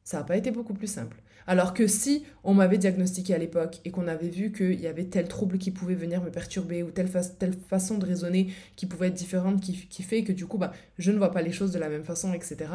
Ça 0.05 0.19
n'a 0.19 0.25
pas 0.25 0.37
été 0.37 0.51
beaucoup 0.51 0.75
plus 0.75 0.87
simple. 0.87 1.17
Alors 1.49 1.73
que 1.73 1.87
si 1.87 2.27
on 2.45 2.53
m'avait 2.53 2.77
diagnostiqué 2.77 3.35
à 3.35 3.39
l'époque 3.39 3.81
et 3.87 3.91
qu'on 3.91 4.07
avait 4.07 4.29
vu 4.29 4.53
qu'il 4.53 4.79
y 4.79 4.87
avait 4.87 5.07
tel 5.07 5.29
trouble 5.29 5.57
qui 5.57 5.71
pouvait 5.71 5.95
venir 5.95 6.23
me 6.23 6.31
perturber 6.31 6.83
ou 6.83 6.91
telle, 6.91 7.09
façon 7.09 7.97
de 7.97 8.05
raisonner 8.05 8.53
qui 8.77 8.85
pouvait 8.85 9.07
être 9.07 9.15
différente, 9.15 9.59
qui, 9.63 10.03
fait 10.03 10.25
que 10.25 10.33
du 10.33 10.45
coup, 10.45 10.59
bah, 10.59 10.73
je 10.99 11.11
ne 11.11 11.17
vois 11.17 11.31
pas 11.31 11.41
les 11.41 11.51
choses 11.51 11.73
de 11.73 11.79
la 11.79 11.89
même 11.89 12.05
façon, 12.05 12.35
etc. 12.35 12.71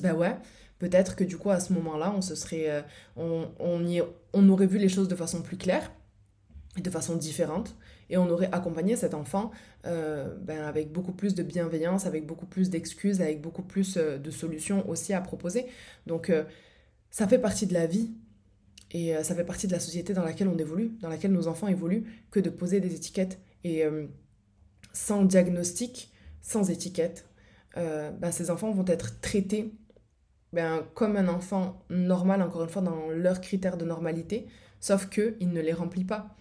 Ben 0.00 0.14
ouais, 0.14 0.34
peut-être 0.78 1.16
que 1.16 1.22
du 1.22 1.36
coup 1.36 1.50
à 1.50 1.60
ce 1.60 1.74
moment-là, 1.74 2.14
on 2.16 2.22
serait, 2.22 2.82
on, 3.14 4.48
aurait 4.48 4.66
vu 4.66 4.78
les 4.78 4.88
choses 4.88 5.08
de 5.08 5.14
façon 5.14 5.42
plus 5.42 5.58
claire 5.58 5.92
et 6.78 6.80
de 6.80 6.90
façon 6.90 7.14
différente 7.14 7.76
et 8.08 8.16
on 8.16 8.30
aurait 8.30 8.48
accompagné 8.52 8.96
cet 8.96 9.12
enfant 9.12 9.50
ben, 9.84 10.62
avec 10.66 10.92
beaucoup 10.92 11.12
plus 11.12 11.34
de 11.34 11.42
bienveillance, 11.42 12.06
avec 12.06 12.24
beaucoup 12.24 12.46
plus 12.46 12.70
d'excuses, 12.70 13.20
avec 13.20 13.42
beaucoup 13.42 13.62
plus 13.62 13.98
de 13.98 14.30
solutions 14.30 14.88
aussi 14.88 15.12
à 15.12 15.20
proposer. 15.20 15.66
Donc 16.06 16.32
ça 17.14 17.28
fait 17.28 17.38
partie 17.38 17.68
de 17.68 17.74
la 17.74 17.86
vie 17.86 18.10
et 18.90 19.14
ça 19.22 19.36
fait 19.36 19.44
partie 19.44 19.68
de 19.68 19.72
la 19.72 19.78
société 19.78 20.14
dans 20.14 20.24
laquelle 20.24 20.48
on 20.48 20.58
évolue, 20.58 20.96
dans 21.00 21.08
laquelle 21.08 21.32
nos 21.32 21.46
enfants 21.46 21.68
évoluent, 21.68 22.04
que 22.32 22.40
de 22.40 22.50
poser 22.50 22.80
des 22.80 22.94
étiquettes. 22.94 23.38
Et 23.62 23.84
sans 24.92 25.24
diagnostic, 25.24 26.12
sans 26.40 26.70
étiquette, 26.70 27.26
euh, 27.76 28.10
ben, 28.10 28.30
ces 28.30 28.50
enfants 28.50 28.70
vont 28.70 28.84
être 28.86 29.20
traités 29.20 29.74
ben, 30.52 30.86
comme 30.94 31.16
un 31.16 31.28
enfant 31.28 31.82
normal, 31.90 32.40
encore 32.42 32.62
une 32.62 32.68
fois, 32.68 32.82
dans 32.82 33.10
leurs 33.10 33.40
critères 33.40 33.76
de 33.76 33.84
normalité, 33.84 34.46
sauf 34.80 35.08
qu'ils 35.08 35.50
ne 35.50 35.60
les 35.60 35.72
remplit 35.72 36.04
pas. 36.04 36.36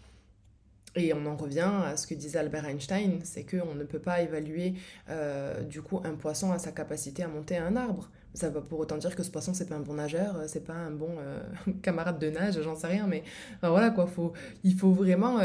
Et 0.95 1.11
on 1.13 1.25
en 1.25 1.35
revient 1.35 1.71
à 1.85 1.97
ce 1.97 2.05
que 2.05 2.13
disait 2.13 2.37
Albert 2.37 2.65
Einstein, 2.65 3.19
c'est 3.23 3.43
qu'on 3.43 3.73
ne 3.73 3.83
peut 3.83 3.99
pas 3.99 4.21
évaluer 4.21 4.75
euh, 5.09 5.63
du 5.63 5.81
coup 5.81 5.99
un 6.03 6.13
poisson 6.13 6.51
à 6.51 6.59
sa 6.59 6.71
capacité 6.71 7.23
à 7.23 7.27
monter 7.27 7.57
un 7.57 7.75
arbre. 7.75 8.11
Ça 8.33 8.49
va 8.49 8.61
pour 8.61 8.79
autant 8.79 8.97
dire 8.97 9.15
que 9.15 9.23
ce 9.23 9.29
poisson 9.29 9.53
c'est 9.53 9.69
pas 9.69 9.75
un 9.75 9.81
bon 9.81 9.93
nageur, 9.95 10.37
c'est 10.47 10.63
pas 10.65 10.73
un 10.73 10.91
bon 10.91 11.09
euh, 11.19 11.41
camarade 11.81 12.19
de 12.19 12.29
nage, 12.29 12.59
j'en 12.61 12.75
sais 12.75 12.87
rien, 12.87 13.07
mais 13.07 13.23
voilà 13.61 13.91
quoi, 13.91 14.09
il 14.63 14.75
faut 14.75 14.91
vraiment 14.91 15.39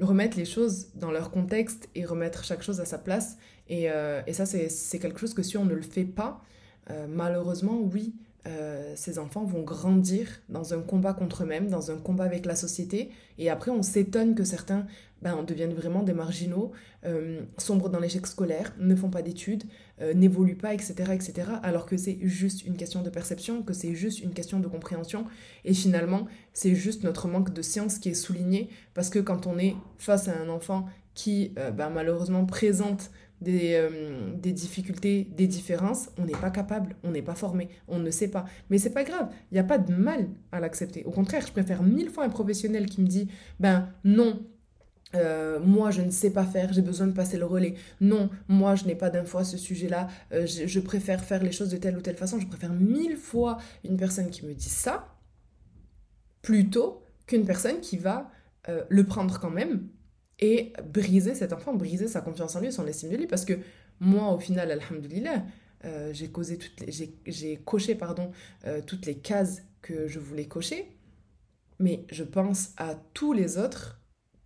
remettre 0.00 0.36
les 0.36 0.44
choses 0.44 0.88
dans 0.94 1.10
leur 1.10 1.30
contexte 1.30 1.88
et 1.94 2.04
remettre 2.04 2.44
chaque 2.44 2.62
chose 2.62 2.80
à 2.80 2.84
sa 2.84 2.98
place. 2.98 3.36
Et, 3.68 3.90
euh, 3.90 4.22
ça, 4.32 4.46
c'est 4.46 4.98
quelque 4.98 5.20
chose 5.20 5.34
que 5.34 5.42
si 5.42 5.56
on 5.56 5.64
ne 5.64 5.74
le 5.74 5.82
fait 5.82 6.04
pas, 6.04 6.42
euh, 6.90 7.06
malheureusement, 7.08 7.80
oui, 7.80 8.14
euh, 8.46 8.92
ces 8.96 9.18
enfants 9.18 9.44
vont 9.44 9.62
grandir 9.62 10.26
dans 10.48 10.74
un 10.74 10.80
combat 10.80 11.14
contre 11.14 11.44
eux-mêmes, 11.44 11.68
dans 11.68 11.90
un 11.90 11.96
combat 11.96 12.24
avec 12.24 12.44
la 12.44 12.56
société. 12.56 13.10
Et 13.38 13.50
après, 13.50 13.70
on 13.70 13.82
s'étonne 13.82 14.34
que 14.34 14.44
certains 14.44 14.86
ben, 15.22 15.42
deviennent 15.42 15.74
vraiment 15.74 16.02
des 16.02 16.12
marginaux, 16.12 16.72
euh, 17.04 17.42
sombrent 17.58 17.88
dans 17.88 18.00
l'échec 18.00 18.26
scolaire, 18.26 18.74
ne 18.78 18.94
font 18.94 19.10
pas 19.10 19.22
d'études, 19.22 19.64
euh, 20.00 20.14
n'évoluent 20.14 20.56
pas, 20.56 20.74
etc., 20.74 20.94
etc. 21.12 21.48
Alors 21.62 21.86
que 21.86 21.96
c'est 21.96 22.18
juste 22.22 22.64
une 22.64 22.76
question 22.76 23.02
de 23.02 23.10
perception, 23.10 23.62
que 23.62 23.72
c'est 23.72 23.94
juste 23.94 24.20
une 24.22 24.32
question 24.32 24.60
de 24.60 24.68
compréhension. 24.68 25.24
Et 25.64 25.74
finalement, 25.74 26.26
c'est 26.52 26.74
juste 26.74 27.04
notre 27.04 27.28
manque 27.28 27.52
de 27.52 27.62
science 27.62 27.98
qui 27.98 28.10
est 28.10 28.14
souligné. 28.14 28.68
Parce 28.94 29.10
que 29.10 29.18
quand 29.18 29.46
on 29.46 29.58
est 29.58 29.76
face 29.98 30.28
à 30.28 30.36
un 30.36 30.48
enfant 30.48 30.86
qui, 31.14 31.52
ben, 31.76 31.90
malheureusement, 31.90 32.46
présente 32.46 33.10
des, 33.42 33.74
euh, 33.74 34.32
des, 34.36 34.52
difficultés, 34.52 35.28
des 35.36 35.46
différences, 35.46 36.08
on 36.16 36.24
n'est 36.24 36.32
pas 36.32 36.50
capable, 36.50 36.96
on 37.02 37.10
n'est 37.10 37.22
pas 37.22 37.34
formé, 37.34 37.68
on 37.88 37.98
ne 37.98 38.10
sait 38.10 38.28
pas. 38.28 38.44
Mais 38.70 38.78
c'est 38.78 38.92
pas 38.92 39.04
grave, 39.04 39.28
il 39.50 39.54
n'y 39.54 39.60
a 39.60 39.64
pas 39.64 39.78
de 39.78 39.92
mal 39.92 40.28
à 40.52 40.60
l'accepter. 40.60 41.04
Au 41.04 41.10
contraire, 41.10 41.44
je 41.46 41.52
préfère 41.52 41.82
mille 41.82 42.08
fois 42.08 42.24
un 42.24 42.28
professionnel 42.28 42.86
qui 42.86 43.00
me 43.02 43.06
dit 43.06 43.28
ben 43.58 43.88
non, 44.04 44.40
euh, 45.14 45.60
moi, 45.60 45.90
je 45.90 46.02
ne 46.02 46.10
sais 46.10 46.30
pas 46.30 46.44
faire, 46.44 46.72
j'ai 46.72 46.82
besoin 46.82 47.06
de 47.06 47.12
passer 47.12 47.38
le 47.38 47.44
relais. 47.44 47.74
Non, 48.00 48.30
moi, 48.48 48.74
je 48.74 48.84
n'ai 48.84 48.94
pas 48.94 49.10
d'infos 49.10 49.38
à 49.38 49.44
ce 49.44 49.56
sujet-là. 49.56 50.08
Euh, 50.32 50.46
je, 50.46 50.80
préfère 50.80 51.24
faire 51.24 51.42
les 51.42 51.52
choses 51.52 51.70
de 51.70 51.76
telle 51.76 51.96
ou 51.96 52.00
telle 52.00 52.16
façon. 52.16 52.40
Je 52.40 52.46
préfère 52.46 52.72
mille 52.72 53.16
fois 53.16 53.58
une 53.84 53.96
personne 53.96 54.30
qui 54.30 54.46
me 54.46 54.54
dit 54.54 54.68
ça 54.68 55.08
plutôt 56.40 57.02
qu'une 57.26 57.44
personne 57.44 57.80
qui 57.80 57.96
va 57.96 58.30
le 58.88 59.04
prendre 59.04 59.40
quand 59.40 59.50
même 59.50 59.88
et 60.38 60.72
briser 60.84 61.34
cet 61.34 61.52
enfant, 61.52 61.74
briser 61.74 62.08
sa 62.08 62.20
confiance 62.20 62.56
en 62.56 62.60
lui, 62.60 62.72
son 62.72 62.86
estime 62.86 63.10
de 63.10 63.16
lui. 63.16 63.26
Parce 63.26 63.44
que 63.44 63.54
moi, 64.00 64.32
au 64.32 64.38
final, 64.40 64.70
alhamdoulilah, 64.70 65.44
euh, 65.84 66.12
j'ai, 66.12 66.30
causé 66.30 66.58
toutes 66.58 66.84
j'ai, 67.26 67.56
coché 67.64 67.94
pardon, 67.94 68.30
euh, 68.66 68.80
toutes 68.84 69.06
les 69.06 69.16
cases 69.16 69.62
que 69.80 70.08
je 70.08 70.18
voulais 70.18 70.46
cocher. 70.46 70.96
Mais 71.78 72.04
je 72.10 72.24
pense 72.24 72.72
à 72.76 72.94
tous 73.14 73.32
les 73.32 73.58
autres 73.58 74.00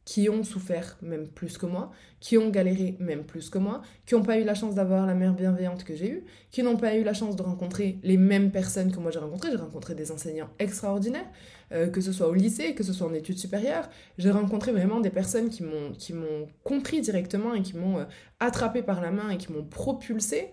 qui 0.07 0.31
ont 0.31 0.45
souffert 0.45 0.97
même 1.03 1.27
plus 1.27 1.59
que 1.59 1.67
moi, 1.67 1.91
qui 2.21 2.39
ont 2.39 2.49
galéré 2.49 2.97
même 3.01 3.25
plus 3.25 3.51
que 3.51 3.59
moi, 3.59 3.83
qui 4.07 4.15
n'ont 4.15 4.23
pas 4.23 4.39
eu 4.39 4.45
la 4.45 4.55
chance 4.55 4.77
d'avoir 4.77 5.05
la 5.05 5.15
mère 5.15 5.35
bienveillante 5.35 5.83
que 5.83 5.97
j'ai 5.97 6.09
eue, 6.09 6.25
qui 6.53 6.63
n'ont 6.63 6.77
pas 6.77 6.95
eu 6.95 7.03
la 7.03 7.13
chance 7.13 7.35
de 7.35 7.43
rencontrer 7.43 7.99
les 8.05 8.17
mêmes 8.17 8.53
personnes 8.53 8.93
que 8.93 9.01
moi 9.01 9.11
j'ai 9.11 9.19
rencontrées. 9.19 9.51
J'ai 9.51 9.57
rencontré 9.57 9.97
des 9.97 10.13
enseignants 10.13 10.49
extraordinaires, 10.61 11.27
euh, 11.73 11.89
que 11.89 12.01
ce 12.01 12.13
soit 12.13 12.29
au 12.29 12.35
lycée, 12.35 12.77
que 12.77 12.85
ce 12.85 12.93
soit 12.93 13.09
en 13.09 13.15
études 13.15 13.37
supérieures. 13.37 13.91
J'ai 14.17 14.31
rencontré 14.31 14.71
vraiment 14.71 15.01
des 15.01 15.11
personnes 15.11 15.51
qui 15.51 15.65
m'ont, 15.65 16.47
compris 16.63 17.01
directement 17.01 17.55
et 17.55 17.63
qui 17.63 17.77
m'ont 17.77 17.99
euh, 17.99 18.05
attrapé 18.39 18.83
par 18.83 19.01
la 19.01 19.11
main 19.11 19.31
et 19.31 19.39
qui 19.39 19.53
m'ont 19.53 19.65
propulsé. 19.65 20.53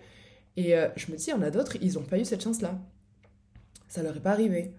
Et 0.56 0.76
euh, 0.76 0.88
je 0.96 1.12
me 1.12 1.16
dis, 1.16 1.26
il 1.28 1.30
y 1.30 1.32
en 1.32 1.42
a 1.42 1.50
d'autres, 1.50 1.76
ils 1.80 1.94
n'ont 1.94 2.02
pas 2.02 2.18
eu 2.18 2.24
cette 2.24 2.42
chance-là. 2.42 2.80
Ça 3.86 4.02
leur 4.02 4.16
est 4.16 4.20
pas 4.20 4.32
arrivé. 4.32 4.74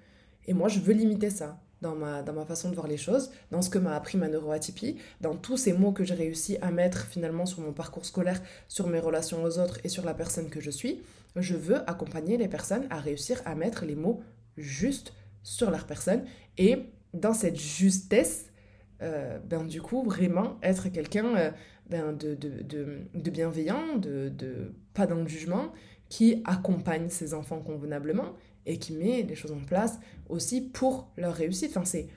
Et 0.48 0.54
moi, 0.54 0.68
je 0.68 0.82
veux 0.82 0.94
limiter 0.94 1.30
ça 1.30 1.65
dans 1.86 1.96
ma, 1.96 2.24
dans 2.24 2.34
ma 2.34 2.46
façon 2.46 2.70
de 2.70 2.76
voir 2.76 2.88
les 2.88 2.98
choses, 2.98 3.32
dans 3.52 3.62
ce 3.62 3.70
que 3.70 3.78
m'a 3.78 3.96
appris 3.96 4.18
ma 4.18 4.28
neuroatypie, 4.28 4.98
dans 5.22 5.36
tous 5.36 5.56
ces 5.58 5.72
mots 5.72 5.92
que 5.92 6.04
j'ai 6.04 6.16
réussi 6.16 6.58
à 6.62 6.72
mettre 6.72 7.06
finalement 7.06 7.46
sur 7.46 7.62
mon 7.62 7.74
parcours 7.74 8.06
scolaire, 8.06 8.42
sur 8.68 8.88
mes 8.88 9.00
relations 9.00 9.44
aux 9.44 9.60
autres 9.60 9.80
et 9.84 9.90
sur 9.90 10.04
la 10.04 10.16
personne 10.16 10.50
que 10.50 10.60
je 10.60 10.72
suis. 10.72 11.04
Je 11.36 11.56
veux 11.56 11.88
accompagner 11.90 12.38
les 12.38 12.48
personnes 12.48 12.88
à 12.90 13.00
réussir 13.00 13.42
à 13.46 13.54
mettre 13.56 13.86
les 13.86 13.96
mots 13.96 14.24
justes 14.58 15.14
sur 15.44 15.70
leur 15.70 15.86
personne 15.86 16.24
et 16.58 16.86
dans 17.14 17.34
cette 17.34 17.60
justesse, 17.60 18.48
euh, 19.02 19.38
ben, 19.40 19.64
du 19.64 19.82
coup, 19.82 20.04
vraiment 20.04 20.58
être 20.64 20.90
quelqu'un 20.90 21.36
euh, 21.36 21.52
ben, 21.90 22.14
de, 22.14 22.34
de, 22.34 22.64
de, 22.64 22.98
de, 23.14 23.30
bienveillant, 23.30 23.98
de, 23.98 24.30
de 24.30 24.74
pas 24.94 25.06
dans 25.06 25.18
le 25.18 25.28
jugement, 25.28 25.72
qui 26.10 26.42
accompagne 26.46 27.10
ses 27.10 27.34
enfants 27.34 27.60
convenablement 27.60 28.34
et 28.66 28.78
qui 28.78 28.94
met 28.94 29.24
les 29.24 29.36
choses 29.36 29.52
en 29.52 29.64
place 29.64 30.00
aussi 30.30 30.62
pour 30.62 31.12
leur 31.18 31.34
réussite. 31.34 31.72
Enfin, 31.72 31.86
c'est, 31.86 32.08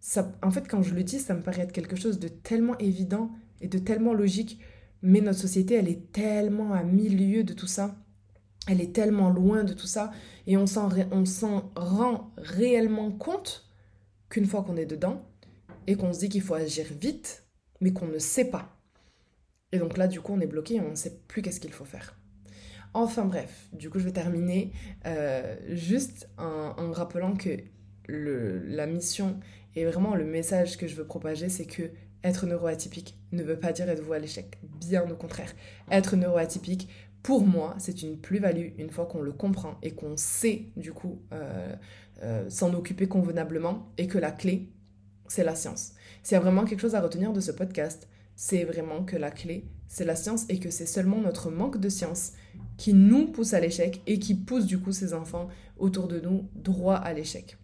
ça, 0.00 0.32
en 0.42 0.50
fait, 0.50 0.68
quand 0.68 0.82
je 0.82 0.94
le 0.94 1.04
dis, 1.04 1.18
ça 1.18 1.34
me 1.34 1.42
paraît 1.42 1.62
être 1.62 1.72
quelque 1.72 1.96
chose 1.96 2.18
de 2.18 2.28
tellement 2.28 2.76
évident 2.78 3.30
et 3.60 3.68
de 3.68 3.78
tellement 3.78 4.14
logique, 4.14 4.60
mais 5.00 5.20
notre 5.20 5.38
société, 5.38 5.74
elle 5.74 5.88
est 5.88 6.12
tellement 6.12 6.72
à 6.72 6.82
milieu 6.82 7.44
de 7.44 7.54
tout 7.54 7.66
ça, 7.66 7.96
elle 8.68 8.80
est 8.80 8.92
tellement 8.92 9.30
loin 9.30 9.64
de 9.64 9.72
tout 9.72 9.86
ça, 9.86 10.12
et 10.46 10.56
on 10.56 10.66
s'en, 10.66 10.88
on 11.10 11.24
s'en 11.24 11.72
rend 11.76 12.32
réellement 12.36 13.10
compte 13.10 13.68
qu'une 14.28 14.46
fois 14.46 14.62
qu'on 14.62 14.76
est 14.76 14.86
dedans, 14.86 15.24
et 15.86 15.96
qu'on 15.96 16.12
se 16.12 16.20
dit 16.20 16.28
qu'il 16.28 16.42
faut 16.42 16.54
agir 16.54 16.86
vite, 17.00 17.44
mais 17.80 17.92
qu'on 17.92 18.06
ne 18.06 18.18
sait 18.18 18.50
pas. 18.50 18.76
Et 19.72 19.78
donc 19.78 19.96
là, 19.96 20.06
du 20.06 20.20
coup, 20.20 20.32
on 20.32 20.40
est 20.40 20.46
bloqué 20.46 20.80
on 20.80 20.90
ne 20.90 20.94
sait 20.94 21.18
plus 21.26 21.42
qu'est-ce 21.42 21.60
qu'il 21.60 21.72
faut 21.72 21.84
faire. 21.84 22.16
Enfin 22.94 23.24
bref, 23.24 23.68
du 23.72 23.88
coup 23.88 23.98
je 23.98 24.04
vais 24.04 24.12
terminer 24.12 24.72
euh, 25.06 25.56
juste 25.70 26.28
en, 26.36 26.92
rappelant 26.92 27.34
que 27.34 27.56
la 28.08 28.86
mission 28.86 29.38
et 29.74 29.84
vraiment 29.86 30.14
le 30.14 30.24
message 30.24 30.76
que 30.76 30.86
je 30.86 30.94
veux 30.94 31.06
propager, 31.06 31.48
c'est 31.48 31.64
que 31.64 31.90
être 32.22 32.46
neuroatypique 32.46 33.18
ne 33.32 33.42
veut 33.42 33.58
pas 33.58 33.72
dire 33.72 33.88
être 33.88 34.02
vous 34.02 34.12
à 34.12 34.18
l'échec. 34.18 34.58
Bien 34.62 35.08
au 35.10 35.16
contraire. 35.16 35.52
Être 35.90 36.16
neuroatypique, 36.16 36.88
pour 37.22 37.46
moi, 37.46 37.74
c'est 37.78 38.02
une 38.02 38.18
plus-value 38.18 38.78
une 38.78 38.90
fois 38.90 39.06
qu'on 39.06 39.22
le 39.22 39.32
comprend 39.32 39.78
et 39.82 39.92
qu'on 39.92 40.16
sait 40.16 40.66
du 40.76 40.92
coup 40.92 41.22
euh, 41.32 41.74
euh, 42.22 42.48
s'en 42.50 42.74
occuper 42.74 43.08
convenablement 43.08 43.92
et 43.96 44.06
que 44.06 44.18
la 44.18 44.32
clé, 44.32 44.68
c'est 45.28 45.44
la 45.44 45.54
science. 45.54 45.94
S'il 46.22 46.34
y 46.34 46.38
a 46.38 46.40
vraiment 46.40 46.64
quelque 46.64 46.80
chose 46.80 46.94
à 46.94 47.00
retenir 47.00 47.32
de 47.32 47.40
ce 47.40 47.52
podcast, 47.52 48.08
c'est 48.36 48.64
vraiment 48.64 49.04
que 49.04 49.16
la 49.16 49.30
clé, 49.30 49.64
c'est 49.92 50.06
la 50.06 50.16
science 50.16 50.46
et 50.48 50.58
que 50.58 50.70
c'est 50.70 50.86
seulement 50.86 51.20
notre 51.20 51.50
manque 51.50 51.78
de 51.78 51.90
science 51.90 52.32
qui 52.78 52.94
nous 52.94 53.26
pousse 53.26 53.52
à 53.52 53.60
l'échec 53.60 54.00
et 54.06 54.18
qui 54.18 54.34
pousse 54.34 54.64
du 54.64 54.80
coup 54.80 54.90
ces 54.90 55.12
enfants 55.12 55.48
autour 55.76 56.08
de 56.08 56.18
nous 56.18 56.48
droit 56.54 56.94
à 56.94 57.12
l'échec. 57.12 57.58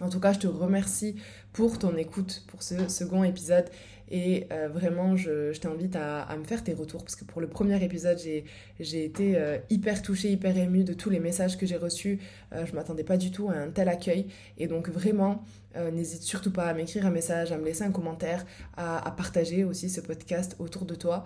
En 0.00 0.08
tout 0.08 0.18
cas, 0.18 0.32
je 0.32 0.40
te 0.40 0.46
remercie 0.48 1.14
pour 1.52 1.78
ton 1.78 1.96
écoute 1.96 2.42
pour 2.48 2.64
ce 2.64 2.88
second 2.88 3.22
épisode 3.22 3.66
et 4.10 4.46
euh, 4.52 4.68
vraiment, 4.68 5.16
je, 5.16 5.56
t'invite 5.58 5.96
à, 5.96 6.34
me 6.36 6.44
faire 6.44 6.62
tes 6.62 6.74
retours 6.74 7.02
parce 7.02 7.16
que 7.16 7.24
pour 7.24 7.40
le 7.40 7.48
premier 7.48 7.82
épisode, 7.82 8.18
j'ai 8.18 9.04
été 9.04 9.36
euh, 9.36 9.58
hyper 9.70 10.02
touchée, 10.02 10.30
hyper 10.30 10.56
émue 10.56 10.84
de 10.84 10.92
tous 10.92 11.10
les 11.10 11.20
messages 11.20 11.56
que 11.56 11.66
j'ai 11.66 11.76
reçus. 11.76 12.20
Euh, 12.52 12.66
je 12.66 12.74
m'attendais 12.74 13.04
pas 13.04 13.16
du 13.16 13.30
tout 13.30 13.48
à 13.48 13.54
un 13.54 13.70
tel 13.70 13.88
accueil 13.88 14.26
et 14.58 14.66
donc 14.66 14.88
vraiment, 14.88 15.44
n'hésite 15.92 16.22
surtout 16.22 16.52
pas 16.52 16.66
à 16.66 16.74
m'écrire 16.74 17.04
un 17.04 17.10
message, 17.10 17.50
à 17.50 17.58
me 17.58 17.64
laisser 17.64 17.82
un 17.82 17.90
commentaire, 17.90 18.46
à, 18.76 19.04
à 19.04 19.10
partager 19.10 19.64
aussi 19.64 19.90
ce 19.90 20.00
podcast 20.00 20.54
autour 20.60 20.84
de 20.84 20.94
toi. 20.94 21.24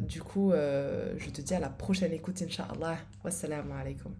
du 0.00 0.22
coup, 0.22 0.52
je 0.52 1.30
te 1.30 1.42
dis 1.42 1.54
à 1.54 1.60
la 1.60 1.68
prochaine 1.68 2.12
écoute, 2.12 2.40
Inch'Allah. 2.42 2.96
Wassalamu 3.22 3.72
alaikum. 3.78 4.14